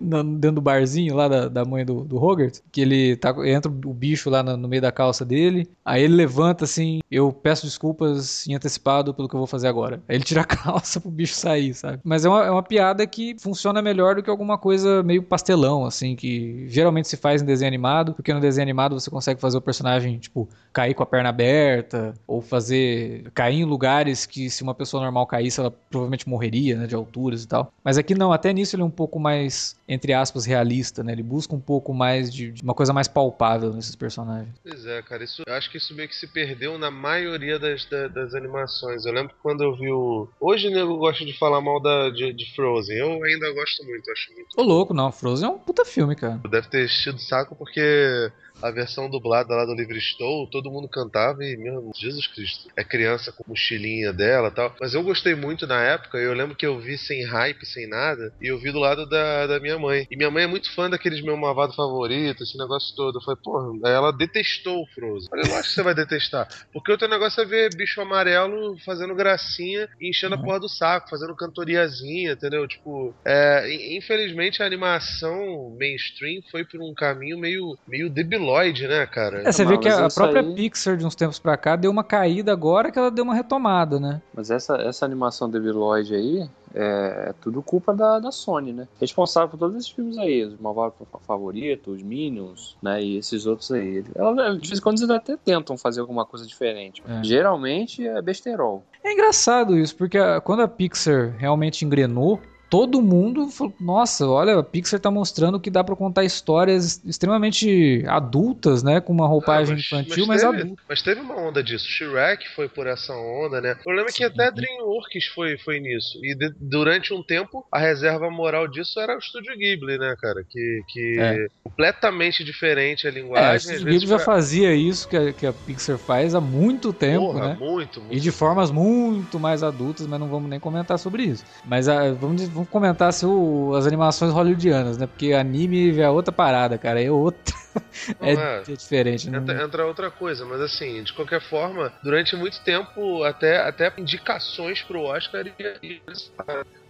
dentro 0.00 0.56
do 0.56 0.60
barzinho 0.60 1.14
lá 1.14 1.28
da, 1.28 1.48
da 1.48 1.64
mãe 1.64 1.84
do, 1.84 2.04
do 2.08 2.22
Hogarth, 2.22 2.60
que 2.72 2.80
ele 2.80 3.16
tá, 3.16 3.34
entra 3.46 3.70
o 3.70 3.94
bicho 3.94 4.30
lá 4.30 4.42
no, 4.42 4.56
no, 4.56 4.68
meio 4.68 4.82
da 4.82 4.90
calça 4.90 5.24
dele, 5.24 5.68
aí 5.84 6.02
ele 6.02 6.14
levanta 6.14 6.64
assim, 6.64 7.00
eu 7.10 7.32
peço 7.32 7.66
desculpas 7.66 8.46
em 8.46 8.54
antecipado 8.54 9.12
pelo 9.14 9.28
que 9.28 9.34
eu 9.34 9.38
vou 9.38 9.46
fazer 9.46 9.68
agora. 9.68 10.00
Aí 10.08 10.16
ele 10.16 10.24
tira 10.24 10.40
a 10.40 10.44
calça 10.46 11.00
pro 11.00 11.10
bicho 11.10 11.34
sair, 11.34 11.74
sabe? 11.74 12.00
Mas 12.02 12.24
é 12.24 12.28
uma, 12.28 12.44
é 12.44 12.50
uma 12.50 12.62
piada 12.62 13.06
que 13.06 13.36
funciona 13.38 13.82
melhor 13.82 14.16
do 14.16 14.22
que 14.22 14.30
alguma 14.30 14.56
coisa 14.58 15.02
meio 15.02 15.22
pastelão, 15.22 15.84
assim, 15.84 16.16
que 16.16 16.66
geralmente 16.68 17.08
se 17.08 17.16
faz 17.16 17.42
em 17.42 17.44
desenho 17.44 17.68
animado, 17.68 18.14
porque 18.14 18.32
no 18.32 18.40
desenho 18.40 18.64
animado 18.64 18.98
você 18.98 19.10
consegue 19.10 19.40
fazer 19.40 19.58
o 19.58 19.62
personagem, 19.62 20.18
tipo, 20.18 20.48
cair 20.72 20.94
com 20.94 21.02
a 21.02 21.06
perna 21.06 21.28
aberta, 21.28 22.14
ou 22.26 22.40
fazer 22.40 23.30
cair 23.34 23.60
em 23.60 23.64
lugares 23.64 24.26
que 24.26 24.48
se 24.48 24.62
uma 24.62 24.74
pessoa 24.74 25.02
normal 25.02 25.26
caísse, 25.26 25.60
ela 25.60 25.70
provavelmente 25.70 26.28
morreria, 26.28 26.76
né, 26.76 26.86
de 26.86 26.94
alturas 26.94 27.44
e 27.44 27.48
tal. 27.48 27.72
Mas 27.82 27.98
aqui 27.98 28.14
não, 28.14 28.32
até 28.32 28.52
nisso 28.52 28.76
ele 28.76 28.82
é 28.82 28.84
um 28.84 28.90
pouco 28.90 29.18
mais, 29.18 29.76
entre 29.88 30.12
aspas, 30.12 30.44
realista, 30.44 31.02
né? 31.02 31.12
Ele 31.12 31.22
busca 31.22 31.54
um 31.54 31.60
pouco 31.60 31.92
mais 31.98 32.32
de, 32.32 32.52
de 32.52 32.62
uma 32.62 32.74
coisa 32.74 32.92
mais 32.92 33.08
palpável 33.08 33.72
nesses 33.72 33.96
personagens. 33.96 34.54
Pois 34.62 34.86
é, 34.86 35.02
cara, 35.02 35.24
isso, 35.24 35.42
eu 35.46 35.54
acho 35.54 35.70
que 35.70 35.76
isso 35.76 35.94
meio 35.94 36.08
que 36.08 36.16
se 36.16 36.28
perdeu 36.28 36.78
na 36.78 36.90
maioria 36.90 37.58
das, 37.58 37.84
das, 37.84 38.12
das 38.12 38.34
animações. 38.34 39.04
Eu 39.04 39.12
lembro 39.12 39.34
que 39.34 39.40
quando 39.42 39.62
eu 39.62 39.76
vi 39.76 39.90
o. 39.90 40.28
Hoje 40.40 40.70
nego 40.70 40.96
gosta 40.96 41.24
de 41.24 41.36
falar 41.36 41.60
mal 41.60 41.80
da, 41.82 42.10
de, 42.10 42.32
de, 42.32 42.54
Frozen. 42.54 42.96
Eu 42.96 43.22
ainda 43.24 43.52
gosto 43.52 43.84
muito, 43.84 44.10
acho 44.10 44.32
muito. 44.32 44.48
Ô, 44.56 44.62
louco, 44.62 44.94
não. 44.94 45.10
Frozen 45.10 45.48
é 45.48 45.52
um 45.52 45.58
puta 45.58 45.84
filme, 45.84 46.14
cara. 46.14 46.40
Deve 46.48 46.68
ter 46.68 46.84
enchido 46.84 47.18
saco 47.18 47.56
porque 47.56 48.30
a 48.62 48.70
versão 48.70 49.08
dublada 49.08 49.54
lá 49.54 49.64
do 49.64 49.74
Livre 49.74 49.98
Estou, 49.98 50.46
todo 50.48 50.70
mundo 50.70 50.88
cantava 50.88 51.44
e, 51.44 51.56
meu 51.56 51.90
Jesus 51.96 52.26
Cristo, 52.26 52.68
é 52.76 52.82
criança 52.82 53.32
com 53.32 53.44
mochilinha 53.46 54.12
dela 54.12 54.50
tal. 54.50 54.74
Mas 54.80 54.94
eu 54.94 55.02
gostei 55.02 55.34
muito 55.34 55.66
na 55.66 55.82
época, 55.82 56.18
eu 56.18 56.34
lembro 56.34 56.56
que 56.56 56.66
eu 56.66 56.78
vi 56.78 56.98
sem 56.98 57.24
hype, 57.24 57.64
sem 57.64 57.88
nada, 57.88 58.32
e 58.40 58.48
eu 58.48 58.58
vi 58.58 58.72
do 58.72 58.78
lado 58.78 59.06
da, 59.06 59.46
da 59.46 59.60
minha 59.60 59.78
mãe. 59.78 60.06
E 60.10 60.16
minha 60.16 60.30
mãe 60.30 60.44
é 60.44 60.46
muito 60.46 60.72
fã 60.74 60.90
daqueles 60.90 61.22
meu 61.22 61.36
malvado 61.36 61.74
favorito, 61.74 62.42
esse 62.42 62.58
negócio 62.58 62.94
todo. 62.96 63.18
Eu 63.18 63.22
falei, 63.22 63.40
pô, 63.42 63.80
ela 63.86 64.12
detestou 64.12 64.82
o 64.82 64.86
Frozen. 64.88 65.28
Eu 65.32 65.56
acho 65.56 65.68
que 65.68 65.74
você 65.74 65.82
vai 65.82 65.94
detestar. 65.94 66.48
Porque 66.72 66.92
o 66.92 66.98
teu 66.98 67.08
negócio 67.08 67.40
é 67.40 67.44
ver 67.44 67.74
bicho 67.76 68.00
amarelo 68.00 68.76
fazendo 68.84 69.14
gracinha 69.14 69.88
e 70.00 70.10
enchendo 70.10 70.34
uhum. 70.34 70.42
a 70.42 70.44
porra 70.44 70.60
do 70.60 70.68
saco, 70.68 71.10
fazendo 71.10 71.36
cantoriazinha, 71.36 72.32
entendeu? 72.32 72.66
Tipo, 72.66 73.14
é, 73.24 73.96
infelizmente 73.96 74.62
a 74.62 74.66
animação 74.66 75.76
mainstream 75.78 76.42
foi 76.50 76.64
por 76.64 76.80
um 76.80 76.94
caminho 76.94 77.38
meio, 77.38 77.78
meio 77.86 78.08
debilóide 78.08 78.47
Lloyd, 78.48 78.88
né, 78.88 79.06
cara? 79.06 79.48
É, 79.48 79.52
você 79.52 79.64
vê 79.64 79.76
que 79.76 79.88
a 79.88 80.08
própria 80.08 80.40
aí... 80.40 80.54
Pixar 80.54 80.96
de 80.96 81.04
uns 81.04 81.14
tempos 81.14 81.38
pra 81.38 81.56
cá 81.56 81.76
deu 81.76 81.90
uma 81.90 82.02
caída 82.02 82.52
agora 82.52 82.90
que 82.90 82.98
ela 82.98 83.10
deu 83.10 83.24
uma 83.24 83.34
retomada, 83.34 84.00
né? 84.00 84.22
Mas 84.34 84.50
essa, 84.50 84.76
essa 84.76 85.04
animação 85.04 85.50
de 85.50 85.58
Lloyd 85.58 86.14
aí 86.14 86.48
é, 86.74 87.28
é, 87.28 87.34
tudo 87.40 87.62
culpa 87.62 87.94
da, 87.94 88.18
da 88.18 88.30
Sony, 88.32 88.72
né? 88.72 88.88
Responsável 89.00 89.48
por 89.48 89.58
todos 89.58 89.76
esses 89.76 89.90
filmes 89.90 90.18
aí, 90.18 90.44
os 90.44 90.58
Malvados 90.58 90.96
Favoritos, 91.26 91.96
os 91.96 92.02
Minions, 92.02 92.76
né? 92.82 93.02
E 93.02 93.18
esses 93.18 93.46
outros 93.46 93.70
aí. 93.70 94.04
Ela, 94.14 94.56
de 94.56 94.68
vez 94.68 94.78
em 94.78 94.82
quando 94.82 94.98
eles 94.98 95.10
até 95.10 95.36
tentam 95.36 95.76
fazer 95.76 96.00
alguma 96.00 96.24
coisa 96.24 96.46
diferente. 96.46 97.02
É. 97.08 97.22
Geralmente 97.22 98.06
é 98.06 98.20
besterol. 98.22 98.84
É 99.04 99.12
engraçado 99.12 99.76
isso, 99.78 99.96
porque 99.96 100.18
a, 100.18 100.40
quando 100.40 100.60
a 100.60 100.68
Pixar 100.68 101.34
realmente 101.38 101.84
engrenou, 101.84 102.40
todo 102.68 103.00
mundo 103.02 103.48
falou, 103.48 103.74
nossa, 103.80 104.26
olha, 104.26 104.58
a 104.58 104.62
Pixar 104.62 105.00
tá 105.00 105.10
mostrando 105.10 105.58
que 105.58 105.70
dá 105.70 105.82
para 105.82 105.96
contar 105.96 106.24
histórias 106.24 107.02
extremamente 107.04 108.04
adultas, 108.06 108.82
né, 108.82 109.00
com 109.00 109.12
uma 109.12 109.26
roupagem 109.26 109.74
ah, 109.74 109.76
mas, 109.76 109.86
infantil, 109.86 110.26
mas, 110.26 110.42
mas 110.42 110.54
adulta. 110.54 110.82
Mas 110.88 111.02
teve 111.02 111.20
uma 111.20 111.36
onda 111.36 111.62
disso, 111.62 111.86
Shrek 111.88 112.48
foi 112.54 112.68
por 112.68 112.86
essa 112.86 113.14
onda, 113.14 113.60
né? 113.60 113.72
O 113.72 113.84
problema 113.84 114.08
é 114.08 114.12
que 114.12 114.24
até 114.24 114.50
DreamWorks 114.50 115.26
foi, 115.34 115.58
foi 115.58 115.80
nisso, 115.80 116.18
e 116.22 116.34
de, 116.34 116.52
durante 116.60 117.12
um 117.12 117.22
tempo 117.22 117.66
a 117.72 117.78
reserva 117.78 118.30
moral 118.30 118.68
disso 118.68 119.00
era 119.00 119.14
o 119.14 119.18
Estúdio 119.18 119.56
Ghibli, 119.56 119.98
né, 119.98 120.14
cara, 120.20 120.44
que, 120.48 120.82
que 120.88 121.16
é. 121.18 121.46
completamente 121.64 122.44
diferente 122.44 123.06
a 123.06 123.10
linguagem. 123.10 123.48
É, 123.48 123.52
o 123.52 123.56
Estúdio 123.56 123.92
Ghibli 123.92 124.06
já 124.06 124.18
fazia 124.18 124.74
isso 124.74 125.08
que 125.08 125.16
a, 125.16 125.32
que 125.32 125.46
a 125.46 125.52
Pixar 125.52 125.98
faz 125.98 126.34
há 126.34 126.40
muito 126.40 126.92
tempo, 126.92 127.32
Porra, 127.32 127.48
né? 127.48 127.56
Muito, 127.58 128.00
muito. 128.00 128.14
E 128.14 128.20
de 128.20 128.30
formas 128.30 128.70
muito 128.70 129.40
mais 129.40 129.62
adultas, 129.62 130.06
mas 130.06 130.20
não 130.20 130.28
vamos 130.28 130.50
nem 130.50 130.60
comentar 130.60 130.98
sobre 130.98 131.24
isso. 131.24 131.44
Mas 131.64 131.88
a, 131.88 132.02
ah, 132.02 132.12
vamos 132.12 132.42
vamos 132.58 132.70
comentar 132.70 133.12
se 133.12 133.24
o, 133.24 133.74
as 133.76 133.86
animações 133.86 134.32
hollywoodianas, 134.32 134.98
né? 134.98 135.06
Porque 135.06 135.32
anime 135.32 135.98
é 136.00 136.10
outra 136.10 136.32
parada, 136.32 136.76
cara. 136.76 137.00
É 137.00 137.10
outra. 137.10 137.54
é, 138.20 138.34
é, 138.34 138.58
é, 138.58 138.62
diferente. 138.62 139.28
Entra, 139.28 139.54
não... 139.54 139.64
entra, 139.64 139.86
outra 139.86 140.10
coisa, 140.10 140.44
mas 140.44 140.60
assim, 140.60 141.02
de 141.02 141.12
qualquer 141.12 141.40
forma, 141.40 141.92
durante 142.02 142.34
muito 142.34 142.60
tempo, 142.64 143.22
até, 143.22 143.58
até 143.58 143.92
indicações 143.96 144.82
pro 144.82 145.02
Oscar 145.02 145.46
e, 145.82 146.02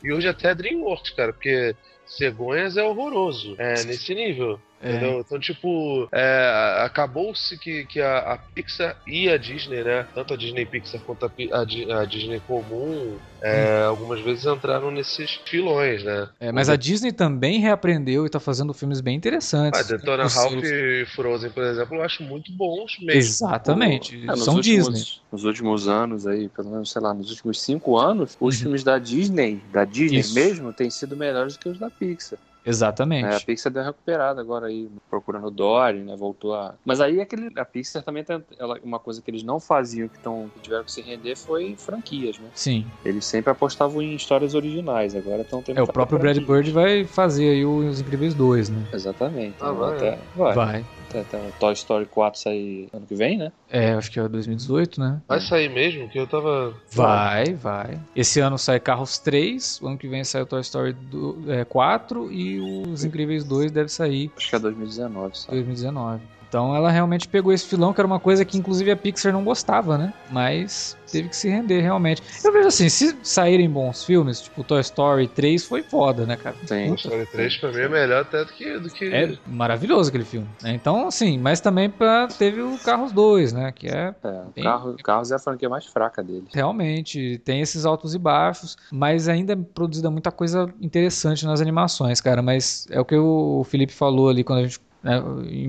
e 0.02 0.12
hoje 0.12 0.26
até 0.26 0.54
DreamWorks, 0.54 1.10
cara, 1.10 1.32
porque 1.32 1.76
Cegonhas 2.06 2.76
é 2.76 2.82
horroroso. 2.82 3.54
É 3.58 3.84
nesse 3.84 4.14
nível. 4.14 4.58
É. 4.80 4.90
Entendeu? 4.90 5.20
Então, 5.20 5.40
tipo, 5.40 6.08
é, 6.12 6.82
acabou-se 6.84 7.58
que, 7.58 7.84
que 7.86 8.00
a, 8.00 8.18
a, 8.18 8.38
Pixar 8.38 8.96
e 9.06 9.28
a 9.28 9.36
Disney, 9.36 9.82
né? 9.82 10.06
Tanto 10.14 10.34
a 10.34 10.36
Disney 10.36 10.64
Pixar 10.64 11.00
quanto 11.00 11.26
a, 11.26 11.30
a, 11.52 12.00
a 12.00 12.04
Disney 12.04 12.40
comum, 12.46 13.16
é, 13.40 13.82
hum. 13.82 13.88
algumas 13.88 14.20
vezes 14.20 14.46
entraram 14.46 14.90
nesses 14.90 15.40
filões, 15.46 16.04
né? 16.04 16.28
É, 16.38 16.52
mas 16.52 16.68
a 16.68 16.76
Disney 16.76 17.12
também 17.12 17.58
reaprendeu 17.58 18.24
e 18.24 18.28
tá 18.30 18.38
fazendo 18.38 18.72
filmes 18.72 19.00
bem 19.00 19.16
interessantes. 19.16 19.80
A 19.80 19.82
Detona 19.82 20.26
Ralph 20.26 20.62
e 20.62 21.06
Frozen, 21.14 21.50
por 21.50 21.64
exemplo, 21.64 21.96
eu 21.96 22.02
acho 22.02 22.22
muito 22.22 22.52
bons 22.52 22.98
mesmo. 23.00 23.12
Exatamente. 23.12 24.16
Como... 24.16 24.32
É, 24.32 24.36
São 24.36 24.54
últimos, 24.54 24.94
Disney. 24.94 25.20
Nos 25.32 25.44
últimos 25.44 25.88
anos 25.88 26.26
aí, 26.26 26.48
pelo 26.48 26.70
menos, 26.70 26.90
sei 26.90 27.02
lá, 27.02 27.12
nos 27.12 27.30
últimos 27.30 27.60
cinco 27.60 27.98
anos, 27.98 28.36
os 28.40 28.56
uhum. 28.56 28.62
filmes 28.62 28.84
da 28.84 28.98
Disney, 28.98 29.60
da 29.72 29.84
Disney 29.84 30.20
Isso. 30.20 30.34
mesmo, 30.34 30.72
têm 30.72 30.88
sido 30.88 31.16
melhores 31.16 31.54
do 31.54 31.60
que 31.60 31.68
os 31.68 31.78
da 31.78 31.90
Pixar. 31.90 32.38
Exatamente. 32.68 33.26
É, 33.26 33.36
a 33.36 33.40
Pixar 33.40 33.72
deu 33.72 33.82
recuperada 33.82 34.40
agora 34.40 34.66
aí, 34.66 34.88
procurando 35.08 35.50
Dory, 35.50 36.00
né? 36.00 36.14
Voltou 36.16 36.54
a. 36.54 36.74
Mas 36.84 37.00
aí 37.00 37.20
aquele, 37.20 37.50
a 37.58 37.64
Pixar 37.64 38.02
também 38.02 38.22
tem 38.22 38.42
ela, 38.58 38.78
uma 38.82 38.98
coisa 38.98 39.22
que 39.22 39.30
eles 39.30 39.42
não 39.42 39.58
faziam, 39.58 40.08
que, 40.08 40.18
tão, 40.18 40.50
que 40.54 40.60
tiveram 40.60 40.84
que 40.84 40.92
se 40.92 41.00
render, 41.00 41.36
foi 41.36 41.74
franquias, 41.78 42.38
né? 42.38 42.48
Sim. 42.54 42.86
Eles 43.04 43.24
sempre 43.24 43.50
apostavam 43.50 44.02
em 44.02 44.14
histórias 44.14 44.54
originais, 44.54 45.14
agora 45.14 45.42
estão 45.42 45.62
tendo. 45.62 45.78
É, 45.78 45.82
o 45.82 45.86
próprio 45.86 46.18
Brad 46.18 46.38
Bird 46.38 46.70
vai 46.70 47.04
fazer 47.04 47.50
aí 47.50 47.64
os 47.64 48.00
Incríveis 48.00 48.34
2, 48.34 48.68
né? 48.68 48.86
Exatamente. 48.92 49.56
Ah, 49.60 49.72
vai. 49.72 49.96
Até, 49.96 50.18
vai. 50.36 50.54
vai. 50.54 50.84
Até, 51.08 51.20
até 51.20 51.38
o 51.38 51.52
Toy 51.58 51.72
Story 51.72 52.06
4 52.06 52.40
sair 52.40 52.88
ano 52.92 53.06
que 53.06 53.14
vem, 53.14 53.38
né? 53.38 53.52
É, 53.70 53.92
acho 53.92 54.10
que 54.10 54.20
é 54.20 54.28
2018, 54.28 55.00
né? 55.00 55.20
Vai 55.26 55.40
sair 55.40 55.68
mesmo? 55.68 56.08
Que 56.08 56.18
eu 56.18 56.26
tava. 56.26 56.74
Vai, 56.92 57.54
vai. 57.54 57.98
Esse 58.14 58.40
ano 58.40 58.58
sai 58.58 58.78
Carros 58.78 59.18
3, 59.18 59.80
o 59.82 59.88
ano 59.88 59.98
que 59.98 60.08
vem 60.08 60.22
sai 60.24 60.42
o 60.42 60.46
Toy 60.46 60.60
Story 60.60 60.92
do, 60.92 61.38
é, 61.48 61.64
4 61.64 62.30
e 62.32 62.60
os 62.60 63.04
Incríveis 63.04 63.44
2 63.44 63.70
deve 63.70 63.88
sair. 63.88 64.30
Acho 64.36 64.50
que 64.50 64.56
é 64.56 64.58
2019, 64.58 65.38
sabe? 65.38 65.52
2019. 65.54 66.37
Então 66.48 66.74
ela 66.74 66.90
realmente 66.90 67.28
pegou 67.28 67.52
esse 67.52 67.66
filão, 67.66 67.92
que 67.92 68.00
era 68.00 68.06
uma 68.06 68.18
coisa 68.20 68.44
que 68.44 68.56
inclusive 68.56 68.90
a 68.90 68.96
Pixar 68.96 69.32
não 69.32 69.44
gostava, 69.44 69.98
né? 69.98 70.12
Mas 70.30 70.96
teve 71.10 71.28
que 71.28 71.36
se 71.36 71.48
render 71.48 71.80
realmente. 71.80 72.22
Eu 72.44 72.52
vejo 72.52 72.68
assim, 72.68 72.88
se 72.88 73.16
saírem 73.22 73.68
bons 73.68 74.04
filmes, 74.04 74.42
tipo 74.42 74.62
Toy 74.62 74.80
Story 74.80 75.28
3 75.28 75.64
foi 75.64 75.82
foda, 75.82 76.26
né, 76.26 76.36
cara? 76.36 76.56
Sim. 76.66 76.86
Toy 76.88 76.96
Story 76.96 77.26
3 77.26 77.56
pra 77.58 77.72
mim 77.72 77.80
é 77.80 77.88
melhor 77.88 78.22
até 78.22 78.44
do 78.44 78.52
que. 78.52 78.78
Do 78.78 78.90
que... 78.90 79.12
É 79.12 79.38
maravilhoso 79.46 80.08
aquele 80.08 80.24
filme. 80.24 80.48
Né? 80.62 80.72
Então, 80.72 81.08
assim, 81.08 81.38
mas 81.38 81.60
também 81.60 81.90
pra, 81.90 82.28
teve 82.28 82.62
o 82.62 82.78
Carros 82.78 83.12
2, 83.12 83.52
né? 83.52 83.72
Que 83.72 83.88
é. 83.88 84.14
é 84.22 84.42
bem... 84.54 84.64
Carros, 84.64 84.96
Carros 85.02 85.32
é 85.32 85.34
a 85.34 85.38
franquia 85.38 85.68
mais 85.68 85.86
fraca 85.86 86.22
dele. 86.22 86.44
Realmente, 86.52 87.40
tem 87.44 87.60
esses 87.60 87.84
altos 87.84 88.14
e 88.14 88.18
baixos, 88.18 88.76
mas 88.90 89.28
ainda 89.28 89.52
é 89.52 89.56
produzida 89.56 90.10
muita 90.10 90.30
coisa 90.30 90.72
interessante 90.80 91.44
nas 91.44 91.60
animações, 91.60 92.20
cara. 92.20 92.42
Mas 92.42 92.86
é 92.90 93.00
o 93.00 93.04
que 93.04 93.16
o 93.16 93.64
Felipe 93.64 93.92
falou 93.92 94.28
ali 94.28 94.44
quando 94.44 94.60
a 94.60 94.62
gente 94.62 94.80
né, 95.02 95.22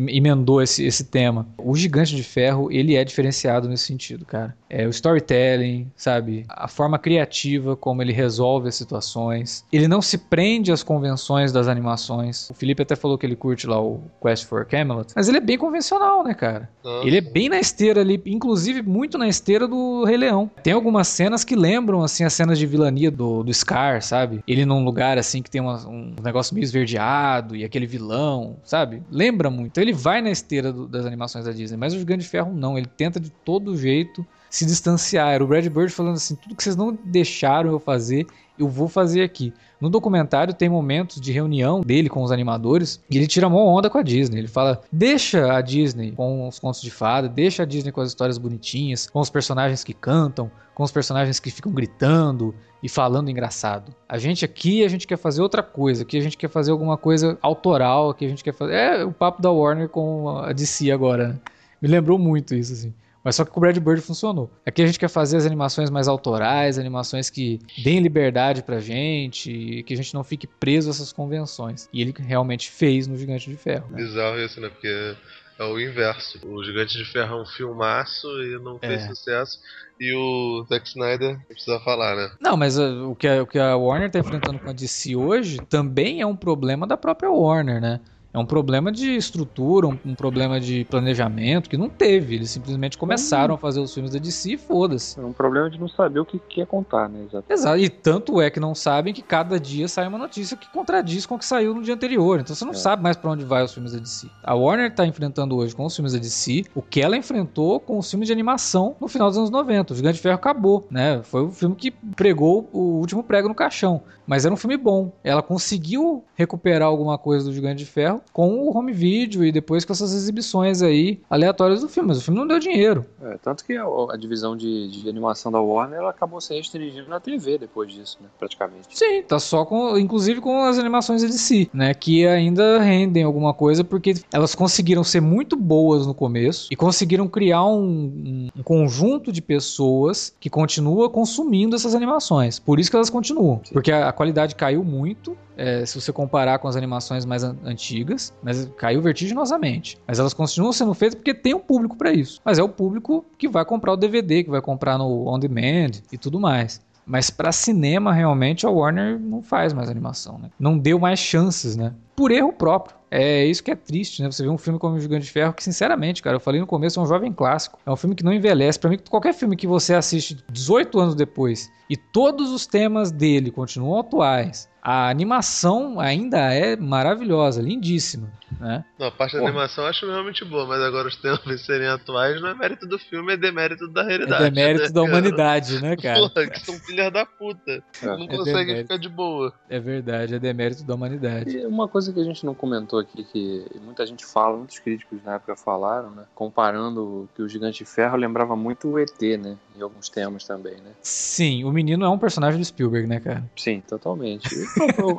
emendou 0.10 0.62
esse, 0.62 0.86
esse 0.86 1.04
tema. 1.04 1.48
O 1.58 1.76
Gigante 1.76 2.16
de 2.16 2.24
Ferro, 2.24 2.72
ele 2.72 2.96
é 2.96 3.04
diferenciado 3.04 3.68
nesse 3.68 3.86
sentido, 3.86 4.26
cara. 4.26 4.56
É 4.70 4.86
o 4.86 4.90
storytelling, 4.90 5.92
sabe? 5.96 6.46
A 6.48 6.68
forma 6.68 7.00
criativa 7.00 7.76
como 7.76 8.02
ele 8.02 8.14
resolve 8.14 8.70
as 8.70 8.76
situações. 8.76 9.66
Ele 9.72 9.88
não 9.88 10.02
se 10.02 10.18
prende 10.18 10.72
às 10.72 10.84
convenções 10.84 11.52
das 11.52 11.68
animações. 11.68 12.50
O 12.50 12.54
Felipe 12.54 12.84
até 12.84 12.96
falou 12.96 13.18
que 13.18 13.26
ele 13.26 13.36
curte 13.36 13.66
lá 13.66 13.82
o 13.82 14.02
Quest 14.22 14.46
for 14.46 14.66
Camelot, 14.66 15.14
mas 15.16 15.28
ele 15.28 15.38
é 15.38 15.42
bem 15.42 15.58
convencional, 15.58 16.24
né, 16.24 16.34
cara? 16.34 16.70
Nossa. 16.84 17.08
Ele 17.08 17.18
é 17.18 17.22
bem 17.22 17.50
na 17.50 17.60
esteira 17.60 18.02
ali, 18.02 18.22
inclusive 18.26 18.82
muito 18.82 19.18
na 19.18 19.28
esteira 19.28 19.68
do 19.68 20.04
Rei 20.04 20.18
Leão. 20.18 20.50
Tem 20.62 20.74
algumas 20.74 21.08
cenas 21.08 21.44
que 21.44 21.56
lembram, 21.56 22.04
assim, 22.04 22.24
as 22.24 22.34
cenas 22.34 22.60
de 22.60 22.66
vilania 22.66 23.10
do, 23.10 23.44
do 23.44 23.54
Scar, 23.54 24.02
sabe? 24.02 24.44
Ele 24.48 24.66
num 24.66 24.84
lugar, 24.84 25.18
assim, 25.18 25.42
que 25.42 25.50
tem 25.50 25.62
uma, 25.62 25.78
um 25.88 26.14
negócio 26.24 26.54
meio 26.54 26.64
esverdeado 26.64 27.56
e 27.56 27.64
aquele 27.64 27.88
vilão, 27.88 28.58
sabe? 28.64 29.02
lembra 29.20 29.29
muito. 29.32 29.72
Então 29.72 29.84
ele 29.84 29.94
vai 29.94 30.22
na 30.22 30.32
esteira 30.32 30.72
do, 30.72 30.88
das 30.88 31.06
animações 31.06 31.46
da 31.46 31.52
Disney, 31.52 31.78
mas 31.78 31.94
o 31.94 32.00
Gigante 32.00 32.24
de 32.24 32.30
Ferro 32.30 32.54
não. 32.54 32.78
Ele 32.78 32.88
tenta 32.88 33.20
de 33.20 33.30
todo 33.30 33.78
jeito 33.78 34.26
se 34.50 34.66
distanciar. 34.66 35.34
Era 35.34 35.44
o 35.44 35.48
Brad 35.48 35.66
Bird 35.68 35.92
falando 35.92 36.16
assim: 36.16 36.36
tudo 36.36 36.56
que 36.56 36.64
vocês 36.64 36.76
não 36.76 36.98
deixaram 37.04 37.72
eu 37.72 37.80
fazer, 37.80 38.26
eu 38.58 38.68
vou 38.68 38.88
fazer 38.88 39.22
aqui. 39.22 39.54
No 39.80 39.90
documentário 39.90 40.54
tem 40.54 40.68
momentos 40.68 41.22
de 41.22 41.32
reunião 41.32 41.80
dele 41.80 42.10
com 42.10 42.22
os 42.22 42.32
animadores 42.32 43.02
e 43.10 43.16
ele 43.16 43.28
tira 43.28 43.48
uma 43.48 43.64
onda 43.64 43.90
com 43.90 43.98
a 43.98 44.04
Disney. 44.04 44.40
Ele 44.40 44.48
fala: 44.48 44.82
deixa 44.92 45.54
a 45.54 45.62
Disney 45.62 46.12
com 46.12 46.48
os 46.48 46.60
contos 46.60 46.82
de 46.82 46.92
fada, 46.92 47.30
deixa 47.30 47.64
a 47.64 47.66
Disney 47.66 47.92
com 47.92 48.02
as 48.02 48.10
histórias 48.10 48.38
bonitinhas, 48.38 49.08
com 49.08 49.20
os 49.20 49.30
personagens 49.30 49.84
que 49.84 49.94
cantam, 49.94 50.52
com 50.76 50.84
os 50.84 50.92
personagens 50.92 51.40
que 51.40 51.50
ficam 51.50 51.72
gritando 51.72 52.54
e 52.84 52.90
falando 52.90 53.30
engraçado. 53.30 53.94
A 54.08 54.18
gente 54.18 54.44
aqui, 54.44 54.84
a 54.84 54.90
gente 54.90 55.08
quer 55.08 55.18
fazer 55.18 55.42
outra 55.42 55.64
coisa, 55.64 56.04
aqui 56.04 56.18
a 56.18 56.22
gente 56.22 56.38
quer 56.38 56.50
fazer 56.50 56.72
alguma 56.72 56.98
coisa 56.98 57.38
autoral, 57.42 58.10
aqui 58.10 58.26
a 58.26 58.30
gente 58.30 58.44
quer 58.44 58.54
fazer. 58.54 58.74
É 58.74 59.06
o 59.06 59.14
papo 59.14 59.42
da 59.42 59.52
Warner 59.52 59.88
com 59.88 60.30
a 60.30 60.52
DC 60.52 60.92
agora, 60.92 61.30
né? 61.30 61.40
Me 61.82 61.88
lembrou 61.88 62.20
muito 62.20 62.54
isso, 62.54 62.74
assim. 62.74 62.94
Mas 63.30 63.36
só 63.36 63.46
que 63.46 63.52
com 63.52 63.60
o 63.60 63.62
Brad 63.62 63.78
Bird 63.78 64.02
funcionou. 64.02 64.50
Aqui 64.66 64.82
a 64.82 64.88
gente 64.88 64.98
quer 64.98 65.08
fazer 65.08 65.38
as 65.38 65.46
animações 65.46 65.92
mais 65.92 66.08
autorais, 66.08 66.80
animações 66.80 67.30
que 67.30 67.60
deem 67.84 68.00
liberdade 68.00 68.64
pra 68.64 68.80
gente, 68.80 69.84
que 69.86 69.94
a 69.94 69.96
gente 69.96 70.16
não 70.16 70.24
fique 70.24 70.48
preso 70.48 70.90
a 70.90 70.92
essas 70.92 71.14
convenções. 71.14 71.88
E 71.94 72.02
ele 72.02 72.12
realmente 72.18 72.72
fez 72.72 73.06
no 73.06 73.16
Gigante 73.16 73.48
de 73.48 73.56
Ferro. 73.56 73.86
Né? 73.92 73.98
Bizarro 73.98 74.40
isso, 74.40 74.60
né? 74.60 74.68
Porque 74.70 75.16
é 75.60 75.64
o 75.64 75.80
inverso. 75.80 76.40
O 76.44 76.64
Gigante 76.64 76.98
de 76.98 77.06
Ferro 77.06 77.38
é 77.38 77.42
um 77.44 77.46
filmaço 77.46 78.28
e 78.42 78.58
não 78.64 78.80
fez 78.80 79.04
é. 79.04 79.08
sucesso. 79.10 79.60
E 80.00 80.12
o 80.12 80.66
Zack 80.68 80.88
Snyder 80.88 81.40
precisa 81.48 81.80
falar, 81.82 82.16
né? 82.16 82.32
Não, 82.42 82.58
mas 82.58 82.80
uh, 82.80 83.12
o, 83.12 83.16
que 83.16 83.28
a, 83.28 83.44
o 83.44 83.46
que 83.46 83.60
a 83.60 83.76
Warner 83.76 84.10
tá 84.10 84.18
enfrentando 84.18 84.58
com 84.58 84.72
a 84.72 84.74
DC 84.74 85.16
hoje 85.16 85.60
também 85.70 86.20
é 86.20 86.26
um 86.26 86.36
problema 86.36 86.88
da 86.88 86.98
própria 86.98 87.30
Warner, 87.30 87.80
né? 87.80 88.00
É 88.32 88.38
um 88.38 88.46
problema 88.46 88.92
de 88.92 89.16
estrutura, 89.16 89.88
um, 89.88 89.98
um, 90.06 90.14
problema 90.14 90.60
de 90.60 90.86
planejamento 90.86 91.68
que 91.68 91.78
não 91.78 91.90
teve. 91.90 92.36
Eles 92.36 92.52
simplesmente 92.52 92.98
começaram 92.98 93.54
hum. 93.54 93.56
a 93.56 93.58
fazer 93.58 93.80
os 93.80 93.92
filmes 93.92 94.12
da 94.12 94.20
DC 94.20 94.52
e 94.52 94.58
foda-se. 94.58 95.20
É 95.20 95.24
um 95.24 95.34
problema 95.34 95.70
de 95.70 95.80
não 95.80 95.88
saber 95.88 96.20
o 96.20 96.26
que 96.26 96.38
quer 96.38 96.68
contar, 96.68 97.10
né? 97.10 97.24
Exato. 97.24 97.46
Exato. 97.50 97.78
E 97.80 97.90
tanto 97.90 98.40
é 98.40 98.52
que 98.52 98.60
não 98.60 98.76
sabem 98.76 99.14
que 99.14 99.24
cada 99.24 99.60
dia 99.60 99.88
sai 99.88 100.08
uma 100.08 100.18
notícia 100.20 100.56
que 100.56 100.70
contradiz 100.70 101.26
com 101.26 101.36
o 101.36 101.40
que 101.40 101.46
saiu 101.46 101.74
no 101.74 101.82
dia 101.82 101.96
anterior. 101.96 102.40
Então 102.40 102.56
você 102.56 102.64
não 102.64 102.74
é. 102.74 102.76
sabe 102.76 103.02
mais 103.02 103.18
para 103.18 103.32
onde 103.32 103.44
vai 103.44 103.64
os 103.64 103.74
filmes 103.74 103.94
da 103.94 104.00
DC. 104.00 104.28
A 104.44 104.54
Warner 104.54 104.94
tá 104.94 105.08
enfrentando 105.08 105.56
hoje 105.58 105.76
com 105.76 105.86
os 105.86 105.96
filmes 105.96 106.14
da 106.14 106.20
DC 106.20 106.66
o 106.76 106.84
que 106.84 107.02
ela 107.02 107.18
enfrentou 107.18 107.80
com 107.80 107.98
os 107.98 108.10
filmes 108.10 108.28
de 108.28 108.34
animação 108.34 108.96
no 109.00 109.08
final 109.08 109.30
dos 109.30 109.40
anos 109.40 109.50
90. 109.50 109.94
O 109.94 109.96
Gigante 109.96 110.16
de 110.18 110.22
Ferro 110.22 110.36
acabou, 110.36 110.86
né? 110.92 111.22
Foi 111.24 111.42
o 111.42 111.52
filme 111.52 111.76
que 111.76 111.90
pregou 112.16 112.70
o 112.72 113.00
último 113.00 113.24
prego 113.24 113.48
no 113.48 113.56
caixão. 113.56 114.04
Mas 114.28 114.46
era 114.46 114.54
um 114.54 114.58
filme 114.58 114.78
bom. 114.78 115.12
Ela 115.24 115.42
conseguiu 115.42 116.24
recuperar 116.36 116.88
alguma 116.88 117.18
coisa 117.18 117.46
do 117.46 117.52
Gigante 117.52 117.84
de 117.84 117.86
Ferro 117.86 118.19
com 118.32 118.60
o 118.60 118.76
home 118.76 118.92
video 118.92 119.44
e 119.44 119.52
depois 119.52 119.86
com 119.86 119.94
essas 119.94 120.14
exibições 120.14 120.82
aí 120.82 121.20
aleatórias 121.30 121.82
do 121.82 121.90
filme. 121.90 122.10
Mas 122.10 122.20
o 122.20 122.22
filme 122.22 122.40
não 122.40 122.48
deu 122.48 122.60
dinheiro. 122.60 123.06
É, 123.22 123.38
tanto 123.38 123.64
que 123.66 123.76
a, 123.76 123.84
a 123.84 124.18
divisão 124.18 124.56
de, 124.56 124.90
de, 124.90 125.10
animação 125.10 125.52
da 125.52 125.60
Warner 125.60 126.00
ela 126.00 126.10
acabou 126.10 126.40
se 126.40 126.54
restringindo 126.54 127.10
na 127.10 127.20
TV 127.20 127.58
depois 127.58 127.92
disso, 127.92 128.18
né? 128.22 128.30
Praticamente. 128.38 128.88
Sim, 128.92 129.24
tá 129.24 129.40
só 129.40 129.66
com, 129.66 129.98
inclusive 129.98 130.42
com 130.42 130.64
as 130.64 130.78
animações 130.78 131.22
de 131.22 131.34
si, 131.34 131.70
né? 131.74 131.94
Que 131.94 132.26
ainda 132.26 132.80
rendem 132.80 133.24
alguma 133.24 133.54
coisa 133.54 133.84
porque 133.84 134.14
elas 134.34 134.56
conseguiram 134.56 135.04
ser 135.04 135.22
muito 135.22 135.56
boas 135.56 136.08
no 136.08 136.14
começo 136.14 136.68
e 136.72 136.76
conseguiram 136.76 137.28
criar 137.28 137.66
um, 137.66 138.50
um 138.56 138.64
conjunto 138.64 139.32
de 139.32 139.42
pessoas 139.42 140.34
que 140.40 140.50
continua 140.50 141.10
consumindo 141.10 141.76
essas 141.76 141.96
animações. 141.96 142.60
Por 142.60 142.80
isso 142.80 142.90
que 142.90 142.96
elas 142.96 143.10
continuam. 143.10 143.62
Sim. 143.64 143.74
Porque 143.74 143.92
a, 143.92 144.10
a 144.10 144.14
qualidade 144.14 144.56
caiu 144.56 144.84
muito 144.84 145.38
é, 145.60 145.86
se 145.86 146.00
você 146.00 146.14
comparar 146.14 146.58
com 146.60 146.70
as 146.70 146.78
animações 146.78 147.26
mais 147.26 147.44
an 147.44 147.58
antigas, 147.66 148.09
mas 148.42 148.70
caiu 148.78 149.02
vertiginosamente. 149.02 149.98
Mas 150.08 150.20
elas 150.20 150.34
continuam 150.34 150.74
sendo 150.74 150.94
feitas 150.94 151.16
porque 151.16 151.34
tem 151.34 151.54
um 151.54 151.60
público 151.60 151.98
para 151.98 152.12
isso. 152.12 152.42
Mas 152.44 152.60
é 152.60 152.64
o 152.64 152.70
público 152.70 153.26
que 153.38 153.48
vai 153.48 153.66
comprar 153.66 153.94
o 153.94 153.98
DVD, 153.98 154.44
que 154.44 154.50
vai 154.50 154.62
comprar 154.62 154.98
no 154.98 155.28
on 155.28 155.40
demand 155.40 155.92
e 156.12 156.18
tudo 156.18 156.40
mais. 156.40 156.82
Mas 157.10 157.32
para 157.32 157.52
cinema, 157.52 158.14
realmente, 158.14 158.68
a 158.68 158.70
Warner 158.70 159.20
não 159.20 159.42
faz 159.42 159.74
mais 159.74 159.90
animação, 159.90 160.38
né? 160.38 160.52
Não 160.60 160.78
deu 160.78 161.00
mais 161.00 161.18
chances, 161.18 161.76
né? 161.76 161.92
Por 162.16 162.30
erro 162.30 162.54
próprio. 162.54 162.96
É 163.10 163.44
isso 163.44 163.64
que 163.64 163.72
é 163.72 163.76
triste, 163.76 164.22
né? 164.22 164.32
Você 164.32 164.44
vê 164.44 164.50
um 164.50 164.60
filme 164.60 164.78
como 164.78 164.96
o 164.96 165.00
Gigante 165.00 165.26
de 165.26 165.32
Ferro, 165.32 165.52
que 165.52 165.64
sinceramente, 165.64 166.22
cara, 166.22 166.36
eu 166.36 166.40
falei 166.40 166.62
no 166.62 166.68
começo, 166.68 167.00
é 167.00 167.04
um 167.04 167.08
jovem 167.08 167.34
clássico. 167.34 167.80
É 167.84 167.90
um 167.90 167.96
filme 167.96 168.16
que 168.16 168.24
não 168.24 168.32
envelhece. 168.32 168.78
Para 168.80 168.92
mim, 168.92 169.00
qualquer 169.10 169.34
filme 169.34 169.56
que 169.56 169.66
você 169.66 169.96
assiste 169.96 170.38
18 170.52 171.00
anos 171.00 171.16
depois 171.16 171.72
e 171.90 171.98
todos 171.98 172.52
os 172.52 172.68
temas 172.68 173.12
dele 173.12 173.50
continuam 173.50 174.00
atuais, 174.00 174.70
A 174.82 175.10
animação 175.10 176.00
ainda 176.00 176.54
é 176.54 176.76
maravilhosa, 176.76 177.62
lindíssima. 177.62 178.32
Né? 178.60 178.84
Não, 178.98 179.08
a 179.08 179.12
parte 179.12 179.38
da 179.38 179.44
animação 179.44 179.84
eu 179.84 179.90
acho 179.90 180.06
realmente 180.06 180.44
boa, 180.44 180.66
mas 180.66 180.82
agora 180.82 181.08
os 181.08 181.16
tempos 181.16 181.62
serem 181.66 181.88
atuais 181.88 182.42
não 182.42 182.50
é 182.50 182.54
mérito 182.54 182.88
do 182.88 182.98
filme, 182.98 183.34
é 183.34 183.38
demérito 183.38 183.88
da 183.88 184.04
realidade. 184.04 184.44
É 184.44 184.50
demérito 184.50 184.86
né, 184.86 184.90
da 184.92 185.02
humanidade, 185.02 185.82
né, 185.82 185.96
cara? 186.02 186.20
Porra, 186.20 186.48
que 186.48 186.60
são 186.60 186.76
filhas 186.76 187.12
da 187.12 187.26
puta. 187.26 187.84
É. 188.02 188.06
Não 188.06 188.24
é 188.24 188.28
conseguem 188.28 188.66
demérito. 188.66 188.82
ficar 188.84 188.98
de 188.98 189.10
boa. 189.10 189.54
É 189.70 189.80
verdade, 189.80 190.36
é 190.36 190.40
demérito 190.40 190.84
da 190.84 190.96
humanidade. 190.96 191.58
E 191.58 191.66
uma 191.66 191.88
coisa 191.88 192.12
que 192.12 192.20
a 192.20 192.24
gente 192.24 192.46
não 192.46 192.54
comentou 192.54 193.00
aqui, 193.00 193.24
que 193.24 193.66
muita 193.82 194.06
gente 194.06 194.26
fala, 194.26 194.58
muitos 194.58 194.80
críticos 194.80 195.24
na 195.24 195.36
época 195.36 195.56
falaram, 195.56 196.12
né? 196.12 196.24
Comparando 196.34 197.30
que 197.36 197.42
o 197.42 197.48
Gigante 197.48 197.84
de 197.84 197.90
Ferro 197.90 198.18
lembrava 198.18 198.56
muito 198.56 198.90
o 198.90 199.00
ET, 199.00 199.22
né? 199.40 199.58
Em 199.78 199.82
alguns 199.82 200.10
temas 200.10 200.44
também, 200.44 200.76
né? 200.76 200.92
Sim, 201.02 201.64
o 201.64 201.72
menino 201.80 202.06
é 202.06 202.10
um 202.10 202.18
personagem 202.18 202.60
do 202.60 202.66
Spielberg, 202.66 203.08
né, 203.08 203.20
cara? 203.20 203.50
Sim, 203.56 203.82
totalmente. 203.88 204.50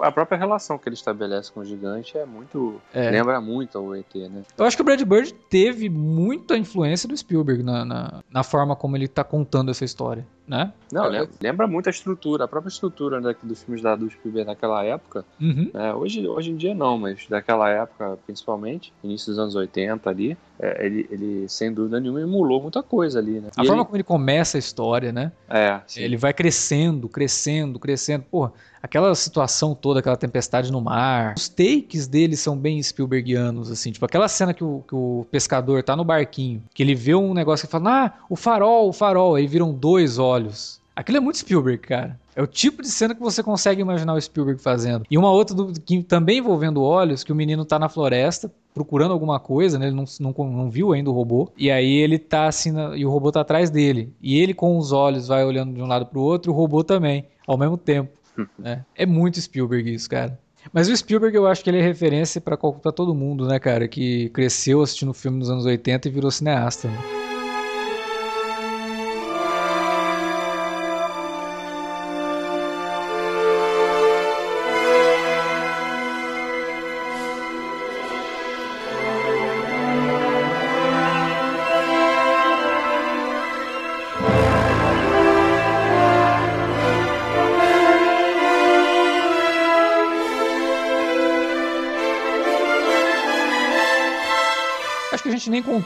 a 0.03 0.13
própria 0.13 0.39
relação 0.39 0.77
que 0.77 0.89
ele 0.89 0.95
estabelece 0.95 1.51
com 1.51 1.61
o 1.61 1.65
gigante 1.65 2.17
é 2.19 2.27
muito. 2.27 2.81
É. 2.93 3.11
Lembra 3.11 3.41
muito 3.41 3.79
ao 3.79 3.97
ET, 3.97 4.15
né? 4.15 4.43
Eu 4.57 4.65
acho 4.65 4.77
que 4.77 4.83
o 4.83 4.85
Brad 4.85 5.03
Bird 5.03 5.33
teve 5.49 5.89
muita 5.89 6.57
influência 6.57 7.09
do 7.09 7.17
Spielberg 7.17 7.63
na, 7.63 7.85
na, 7.85 8.23
na 8.31 8.43
forma 8.43 8.77
como 8.77 8.97
ele 8.97 9.09
tá 9.09 9.25
contando 9.25 9.71
essa 9.71 9.85
história 9.85 10.27
né? 10.51 10.73
Não, 10.93 11.07
lembra, 11.07 11.31
lembra 11.41 11.67
muito 11.69 11.87
a 11.87 11.91
estrutura, 11.91 12.45
a 12.45 12.49
própria 12.49 12.71
estrutura 12.71 13.21
né, 13.21 13.33
dos 13.41 13.63
filmes 13.63 13.81
da 13.81 13.95
do 13.95 14.11
Spielberg 14.11 14.49
naquela 14.49 14.85
época. 14.85 15.25
Uhum. 15.41 15.71
Né? 15.73 15.95
Hoje, 15.95 16.27
hoje 16.27 16.51
em 16.51 16.57
dia 16.57 16.75
não, 16.75 16.99
mas 16.99 17.25
daquela 17.29 17.71
época, 17.71 18.19
principalmente, 18.27 18.93
início 19.05 19.29
dos 19.29 19.39
anos 19.39 19.55
80 19.55 20.11
ali, 20.11 20.37
é, 20.59 20.85
ele, 20.85 21.07
ele, 21.09 21.49
sem 21.49 21.73
dúvida 21.73 22.01
nenhuma, 22.01 22.21
emulou 22.21 22.61
muita 22.61 22.83
coisa 22.83 23.21
ali, 23.21 23.39
né? 23.39 23.51
A 23.57 23.63
e 23.63 23.67
forma 23.67 23.83
ele... 23.83 23.85
como 23.85 23.97
ele 23.97 24.03
começa 24.03 24.59
a 24.59 24.61
história, 24.61 25.13
né? 25.13 25.31
É, 25.49 25.81
sim. 25.87 26.03
Ele 26.03 26.17
vai 26.17 26.35
crescendo, 26.35 27.09
crescendo, 27.09 27.79
crescendo. 27.79 28.25
Porra, 28.29 28.53
aquela 28.83 29.15
situação 29.15 29.75
toda, 29.75 30.01
aquela 30.01 30.17
tempestade 30.17 30.71
no 30.71 30.81
mar. 30.81 31.35
Os 31.37 31.49
takes 31.49 32.07
dele 32.07 32.37
são 32.37 32.57
bem 32.57 32.83
Spielbergianos, 32.83 33.71
assim. 33.71 33.93
Tipo, 33.93 34.07
aquela 34.07 34.29
cena 34.29 34.55
que 34.55 34.65
o, 34.65 34.83
que 34.87 34.95
o 34.95 35.27
pescador 35.31 35.83
tá 35.83 35.95
no 35.97 36.05
barquinho, 36.05 36.63
que 36.75 36.83
ele 36.83 36.95
vê 36.95 37.15
um 37.15 37.35
negócio 37.35 37.67
e 37.67 37.69
fala, 37.69 38.07
ah, 38.07 38.13
o 38.29 38.37
farol, 38.37 38.89
o 38.89 38.93
farol. 38.93 39.35
Aí 39.35 39.47
viram 39.47 39.73
dois 39.73 40.19
olhos. 40.19 40.81
Aquilo 40.95 41.19
é 41.19 41.21
muito 41.21 41.39
Spielberg, 41.39 41.79
cara. 41.79 42.19
É 42.37 42.43
o 42.43 42.47
tipo 42.47 42.83
de 42.83 42.89
cena 42.89 43.15
que 43.15 43.21
você 43.21 43.43
consegue 43.43 43.81
imaginar 43.81 44.15
o 44.15 44.21
Spielberg 44.21 44.61
fazendo. 44.61 45.05
E 45.11 45.17
uma 45.17 45.31
outra 45.31 45.55
do, 45.55 45.73
que 45.73 46.03
também 46.03 46.39
envolvendo 46.39 46.83
olhos, 46.83 47.25
que 47.25 47.33
o 47.33 47.35
menino 47.35 47.65
tá 47.65 47.79
na 47.79 47.89
floresta 47.89 48.51
procurando 48.73 49.13
alguma 49.13 49.41
coisa, 49.41 49.79
né? 49.79 49.87
Ele 49.87 49.97
não, 49.97 50.05
não, 50.21 50.33
não 50.49 50.71
viu 50.71 50.93
ainda 50.93 51.11
o 51.11 51.13
robô. 51.13 51.51
E 51.57 51.71
aí 51.71 51.93
ele 51.93 52.19
tá 52.19 52.47
assim, 52.47 52.71
na, 52.71 52.97
e 52.97 53.05
o 53.05 53.11
robô 53.11 53.33
tá 53.33 53.41
atrás 53.41 53.71
dele. 53.71 54.13
E 54.21 54.39
ele 54.39 54.55
com 54.55 54.79
os 54.79 54.93
olhos 54.93 55.29
vai 55.29 55.45
olhando 55.45 55.75
de 55.75 55.83
um 55.83 55.87
lado 55.87 56.07
pro 56.07 56.21
outro, 56.21 56.51
e 56.51 56.53
o 56.53 56.57
robô 56.57 56.85
também, 56.85 57.25
ao 57.47 57.59
mesmo 57.59 57.77
tempo. 57.77 58.11
né? 58.59 58.85
É 58.95 59.07
muito 59.07 59.41
Spielberg 59.41 59.93
isso, 59.93 60.09
cara. 60.09 60.39
Mas 60.73 60.89
o 60.89 60.97
Spielberg 60.97 61.37
eu 61.37 61.47
acho 61.47 61.65
que 61.65 61.71
ele 61.71 61.79
é 61.79 61.83
referência 61.83 62.41
para 62.41 62.57
todo 62.57 63.15
mundo, 63.15 63.47
né, 63.47 63.59
cara? 63.59 63.89
Que 63.89 64.29
cresceu 64.31 64.83
assistindo 64.83 65.15
filme 65.15 65.39
nos 65.39 65.51
anos 65.51 65.65
80 65.65 66.09
e 66.09 66.11
virou 66.11 66.31
cineasta. 66.31 66.89
Né? 66.89 67.20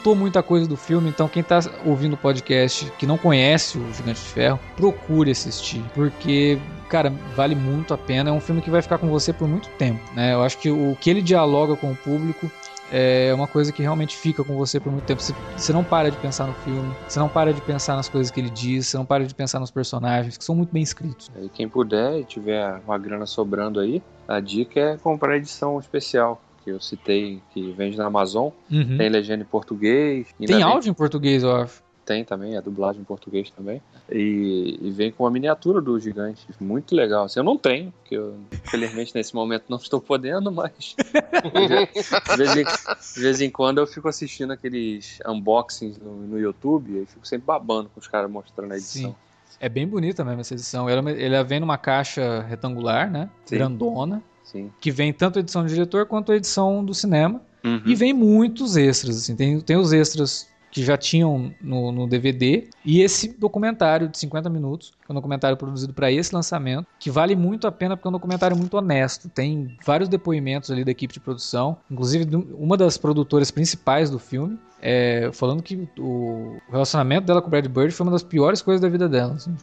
Contou 0.05 0.15
muita 0.15 0.43
coisa 0.43 0.67
do 0.67 0.77
filme, 0.77 1.09
então 1.09 1.27
quem 1.27 1.41
tá 1.41 1.59
ouvindo 1.83 2.13
o 2.13 2.17
podcast 2.17 2.91
que 2.99 3.07
não 3.07 3.17
conhece 3.17 3.79
o 3.79 3.91
Gigante 3.91 4.21
de 4.21 4.27
Ferro, 4.27 4.59
procure 4.77 5.31
assistir, 5.31 5.83
porque 5.95 6.59
cara, 6.87 7.11
vale 7.35 7.55
muito 7.55 7.91
a 7.91 7.97
pena. 7.97 8.29
É 8.29 8.33
um 8.33 8.39
filme 8.39 8.61
que 8.61 8.69
vai 8.69 8.83
ficar 8.83 8.99
com 8.99 9.07
você 9.07 9.33
por 9.33 9.47
muito 9.47 9.67
tempo, 9.69 9.99
né? 10.13 10.35
Eu 10.35 10.43
acho 10.43 10.59
que 10.59 10.69
o 10.69 10.95
que 11.01 11.09
ele 11.09 11.23
dialoga 11.23 11.75
com 11.75 11.91
o 11.91 11.95
público 11.95 12.51
é 12.91 13.33
uma 13.33 13.47
coisa 13.47 13.71
que 13.71 13.81
realmente 13.81 14.15
fica 14.15 14.43
com 14.43 14.55
você 14.55 14.79
por 14.79 14.91
muito 14.91 15.05
tempo. 15.05 15.23
Você, 15.23 15.33
você, 15.57 15.73
não 15.73 15.83
para 15.83 16.11
de 16.11 16.17
pensar 16.17 16.45
no 16.45 16.53
filme, 16.53 16.95
você 17.07 17.17
não 17.17 17.27
para 17.27 17.51
de 17.51 17.61
pensar 17.61 17.95
nas 17.95 18.07
coisas 18.07 18.29
que 18.29 18.39
ele 18.39 18.51
diz, 18.51 18.85
você 18.85 18.97
não 18.97 19.05
para 19.05 19.25
de 19.25 19.33
pensar 19.33 19.59
nos 19.59 19.71
personagens, 19.71 20.37
que 20.37 20.43
são 20.43 20.53
muito 20.53 20.71
bem 20.71 20.83
escritos. 20.83 21.31
E 21.41 21.49
quem 21.49 21.67
puder 21.67 22.19
e 22.19 22.23
tiver 22.23 22.79
uma 22.85 22.99
grana 22.99 23.25
sobrando 23.25 23.79
aí, 23.79 24.03
a 24.27 24.39
dica 24.39 24.79
é 24.79 24.97
comprar 24.97 25.33
a 25.33 25.37
edição 25.37 25.79
especial 25.79 26.39
que 26.65 26.71
eu 26.71 26.81
citei, 26.81 27.39
que 27.53 27.71
vende 27.71 27.95
na 27.95 28.07
Amazon. 28.07 28.49
Uhum. 28.71 28.97
Tem 28.97 29.07
legenda 29.07 29.43
em 29.43 29.45
português. 29.45 30.27
Tem 30.45 30.63
áudio 30.63 30.89
em 30.89 30.93
português, 30.93 31.43
eu 31.43 31.55
acho. 31.55 31.85
Tem 32.03 32.23
também, 32.23 32.55
a 32.55 32.61
dublagem 32.61 33.01
em 33.01 33.05
português 33.05 33.49
também. 33.49 33.81
E, 34.11 34.77
e, 34.79 34.91
vem 34.91 35.11
com 35.11 35.25
a 35.25 35.31
miniatura 35.31 35.81
do 35.81 35.99
gigante. 35.99 36.45
Muito 36.59 36.95
legal. 36.95 37.25
Assim, 37.25 37.39
eu 37.39 37.43
não 37.43 37.57
tenho, 37.57 37.91
porque 37.91 38.15
eu, 38.15 38.35
infelizmente, 38.51 39.13
nesse 39.15 39.33
momento 39.33 39.63
não 39.69 39.77
estou 39.77 39.99
podendo, 39.99 40.51
mas. 40.51 40.95
de, 40.95 42.37
vez 42.37 42.55
em, 42.55 42.63
de 42.63 43.21
vez 43.21 43.41
em 43.41 43.49
quando 43.49 43.79
eu 43.79 43.87
fico 43.87 44.07
assistindo 44.07 44.51
aqueles 44.51 45.19
unboxings 45.27 45.97
no, 45.97 46.15
no 46.27 46.39
YouTube 46.39 47.01
e 47.01 47.05
fico 47.07 47.27
sempre 47.27 47.47
babando 47.47 47.89
com 47.89 47.99
os 47.99 48.07
caras 48.07 48.29
mostrando 48.29 48.73
a 48.73 48.77
edição. 48.77 49.11
Sim. 49.11 49.15
É 49.59 49.69
bem 49.69 49.87
bonita 49.87 50.23
mesmo 50.23 50.41
essa 50.41 50.53
edição. 50.53 50.87
Ela, 50.87 51.11
ela 51.11 51.43
vem 51.43 51.59
numa 51.59 51.77
caixa 51.77 52.41
retangular, 52.41 53.09
né? 53.09 53.29
Sim. 53.45 53.55
Grandona. 53.55 54.21
Sim. 54.45 54.71
Que 54.79 54.91
vem 54.91 55.11
tanto 55.11 55.39
a 55.39 55.41
edição 55.41 55.63
do 55.63 55.69
diretor 55.69 56.05
quanto 56.05 56.31
a 56.31 56.35
edição 56.35 56.85
do 56.85 56.93
cinema. 56.93 57.41
Uhum. 57.63 57.81
E 57.85 57.95
vem 57.95 58.13
muitos 58.13 58.77
extras, 58.77 59.17
assim. 59.17 59.35
Tem, 59.35 59.59
tem 59.59 59.75
os 59.75 59.91
extras 59.91 60.47
que 60.75 60.83
já 60.83 60.97
tinham 60.97 61.53
no, 61.61 61.89
no, 61.89 62.05
DVD 62.05 62.67
e 62.83 63.01
esse 63.01 63.29
documentário 63.29 64.09
de 64.09 64.17
50 64.19 64.49
minutos, 64.49 64.89
que 64.89 65.09
é 65.09 65.13
um 65.13 65.15
documentário 65.15 65.55
produzido 65.55 65.93
para 65.93 66.11
esse 66.11 66.35
lançamento, 66.35 66.85
que 66.99 67.09
vale 67.09 67.33
muito 67.33 67.65
a 67.65 67.71
pena 67.71 67.95
porque 67.95 68.05
é 68.05 68.09
um 68.09 68.11
documentário 68.11 68.57
muito 68.57 68.75
honesto. 68.75 69.29
Tem 69.29 69.77
vários 69.85 70.09
depoimentos 70.09 70.69
ali 70.69 70.83
da 70.83 70.91
equipe 70.91 71.13
de 71.13 71.21
produção, 71.21 71.77
inclusive 71.89 72.27
uma 72.57 72.75
das 72.75 72.97
produtoras 72.97 73.51
principais 73.51 74.09
do 74.09 74.19
filme, 74.19 74.59
é, 74.81 75.29
falando 75.31 75.63
que 75.63 75.87
o 75.97 76.57
relacionamento 76.69 77.25
dela 77.25 77.41
com 77.41 77.47
o 77.47 77.51
Brad 77.51 77.67
Bird 77.67 77.93
foi 77.93 78.05
uma 78.05 78.11
das 78.11 78.23
piores 78.23 78.61
coisas 78.61 78.81
da 78.81 78.89
vida 78.89 79.07
dela. 79.07 79.35
Assim. 79.35 79.55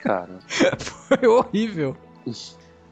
Cara, 0.00 0.38
foi 0.78 1.26
horrível. 1.26 1.96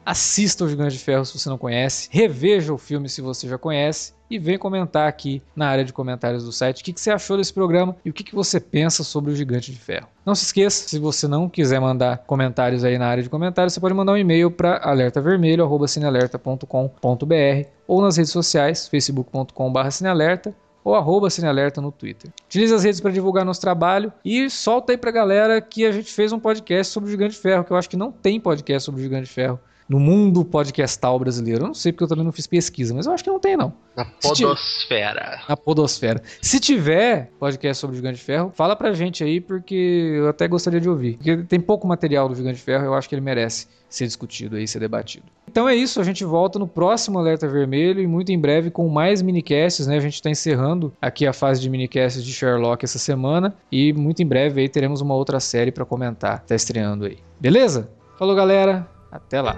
Assista 0.05 0.63
o 0.63 0.69
Gigante 0.69 0.95
de 0.95 1.03
Ferro 1.03 1.25
se 1.25 1.37
você 1.37 1.49
não 1.49 1.57
conhece, 1.57 2.07
reveja 2.11 2.71
o 2.71 2.77
filme 2.77 3.09
se 3.09 3.21
você 3.21 3.47
já 3.47 3.57
conhece 3.57 4.13
e 4.29 4.37
vem 4.37 4.55
comentar 4.55 5.07
aqui 5.07 5.41
na 5.55 5.67
área 5.67 5.83
de 5.83 5.91
comentários 5.91 6.43
do 6.43 6.51
site 6.51 6.81
o 6.81 6.85
que, 6.85 6.93
que 6.93 7.01
você 7.01 7.09
achou 7.09 7.37
desse 7.37 7.51
programa 7.51 7.95
e 8.05 8.11
o 8.11 8.13
que, 8.13 8.23
que 8.23 8.35
você 8.35 8.59
pensa 8.59 9.03
sobre 9.03 9.31
o 9.31 9.35
Gigante 9.35 9.71
de 9.71 9.79
Ferro. 9.79 10.07
Não 10.23 10.35
se 10.35 10.45
esqueça, 10.45 10.87
se 10.87 10.99
você 10.99 11.27
não 11.27 11.49
quiser 11.49 11.81
mandar 11.81 12.19
comentários 12.19 12.83
aí 12.83 12.99
na 12.99 13.07
área 13.07 13.23
de 13.23 13.29
comentários, 13.29 13.73
você 13.73 13.79
pode 13.79 13.95
mandar 13.95 14.11
um 14.11 14.17
e-mail 14.17 14.51
para 14.51 14.77
alertavermelho.cinealerta.com.br 14.77 17.67
ou 17.87 18.01
nas 18.01 18.17
redes 18.17 18.31
sociais, 18.31 18.87
facebook.com.br 18.87 20.49
ou 20.83 20.93
arroba 20.93 21.31
Cinealerta 21.31 21.81
no 21.81 21.91
Twitter. 21.91 22.29
Utilize 22.45 22.75
as 22.75 22.83
redes 22.83 23.01
para 23.01 23.09
divulgar 23.09 23.43
nosso 23.43 23.59
trabalho 23.59 24.13
e 24.23 24.51
solta 24.51 24.93
aí 24.93 24.97
pra 24.97 25.09
galera 25.09 25.59
que 25.59 25.83
a 25.83 25.91
gente 25.91 26.13
fez 26.13 26.31
um 26.31 26.39
podcast 26.39 26.93
sobre 26.93 27.09
o 27.09 27.11
Gigante 27.11 27.33
de 27.33 27.39
Ferro, 27.39 27.63
que 27.63 27.71
eu 27.71 27.77
acho 27.77 27.89
que 27.89 27.97
não 27.97 28.11
tem 28.11 28.39
podcast 28.39 28.85
sobre 28.85 29.01
o 29.01 29.03
Gigante 29.03 29.23
de 29.23 29.31
Ferro 29.31 29.59
no 29.87 29.99
mundo 29.99 30.43
podcastal 30.43 31.17
brasileiro. 31.19 31.63
Eu 31.63 31.67
não 31.67 31.73
sei 31.73 31.91
porque 31.91 32.03
eu 32.03 32.07
também 32.07 32.25
não 32.25 32.31
fiz 32.31 32.47
pesquisa, 32.47 32.93
mas 32.93 33.05
eu 33.05 33.13
acho 33.13 33.23
que 33.23 33.29
não 33.29 33.39
tem, 33.39 33.55
não. 33.55 33.73
Na 33.95 34.05
podosfera. 34.05 35.41
Na 35.47 35.55
podosfera. 35.55 36.21
Se 36.41 36.59
tiver 36.59 37.31
podcast 37.39 37.79
sobre 37.79 37.95
o 37.95 37.97
Gigante 37.97 38.17
de 38.17 38.23
Ferro, 38.23 38.51
fala 38.55 38.75
pra 38.75 38.93
gente 38.93 39.23
aí, 39.23 39.39
porque 39.39 40.13
eu 40.17 40.27
até 40.27 40.47
gostaria 40.47 40.81
de 40.81 40.89
ouvir. 40.89 41.17
Porque 41.17 41.37
tem 41.43 41.59
pouco 41.59 41.87
material 41.87 42.27
do 42.27 42.35
Gigante 42.35 42.57
de 42.57 42.63
Ferro, 42.63 42.85
eu 42.85 42.93
acho 42.93 43.07
que 43.07 43.15
ele 43.15 43.21
merece 43.21 43.67
ser 43.87 44.05
discutido 44.05 44.55
aí, 44.55 44.67
ser 44.67 44.79
debatido. 44.79 45.25
Então 45.47 45.69
é 45.69 45.75
isso, 45.75 46.01
a 46.01 46.03
gente 46.03 46.25
volta 46.25 46.59
no 46.59 46.67
próximo 46.67 47.17
Alerta 47.17 47.47
Vermelho 47.47 48.01
e 48.01 48.07
muito 48.07 48.31
em 48.31 48.37
breve 48.37 48.69
com 48.69 48.89
mais 48.89 49.21
minicasts, 49.21 49.87
né? 49.87 49.95
A 49.95 50.01
gente 50.01 50.15
está 50.15 50.29
encerrando 50.29 50.91
aqui 51.01 51.25
a 51.25 51.31
fase 51.31 51.61
de 51.61 51.69
minicasts 51.69 52.23
de 52.23 52.33
Sherlock 52.33 52.83
essa 52.83 52.99
semana 52.99 53.55
e 53.71 53.93
muito 53.93 54.21
em 54.21 54.25
breve 54.25 54.59
aí 54.59 54.67
teremos 54.67 54.99
uma 54.99 55.15
outra 55.15 55.39
série 55.39 55.71
para 55.71 55.85
comentar, 55.85 56.41
tá 56.41 56.55
estreando 56.55 57.05
aí. 57.05 57.19
Beleza? 57.39 57.89
Falou 58.17 58.35
galera, 58.35 58.87
até 59.11 59.41
lá! 59.41 59.57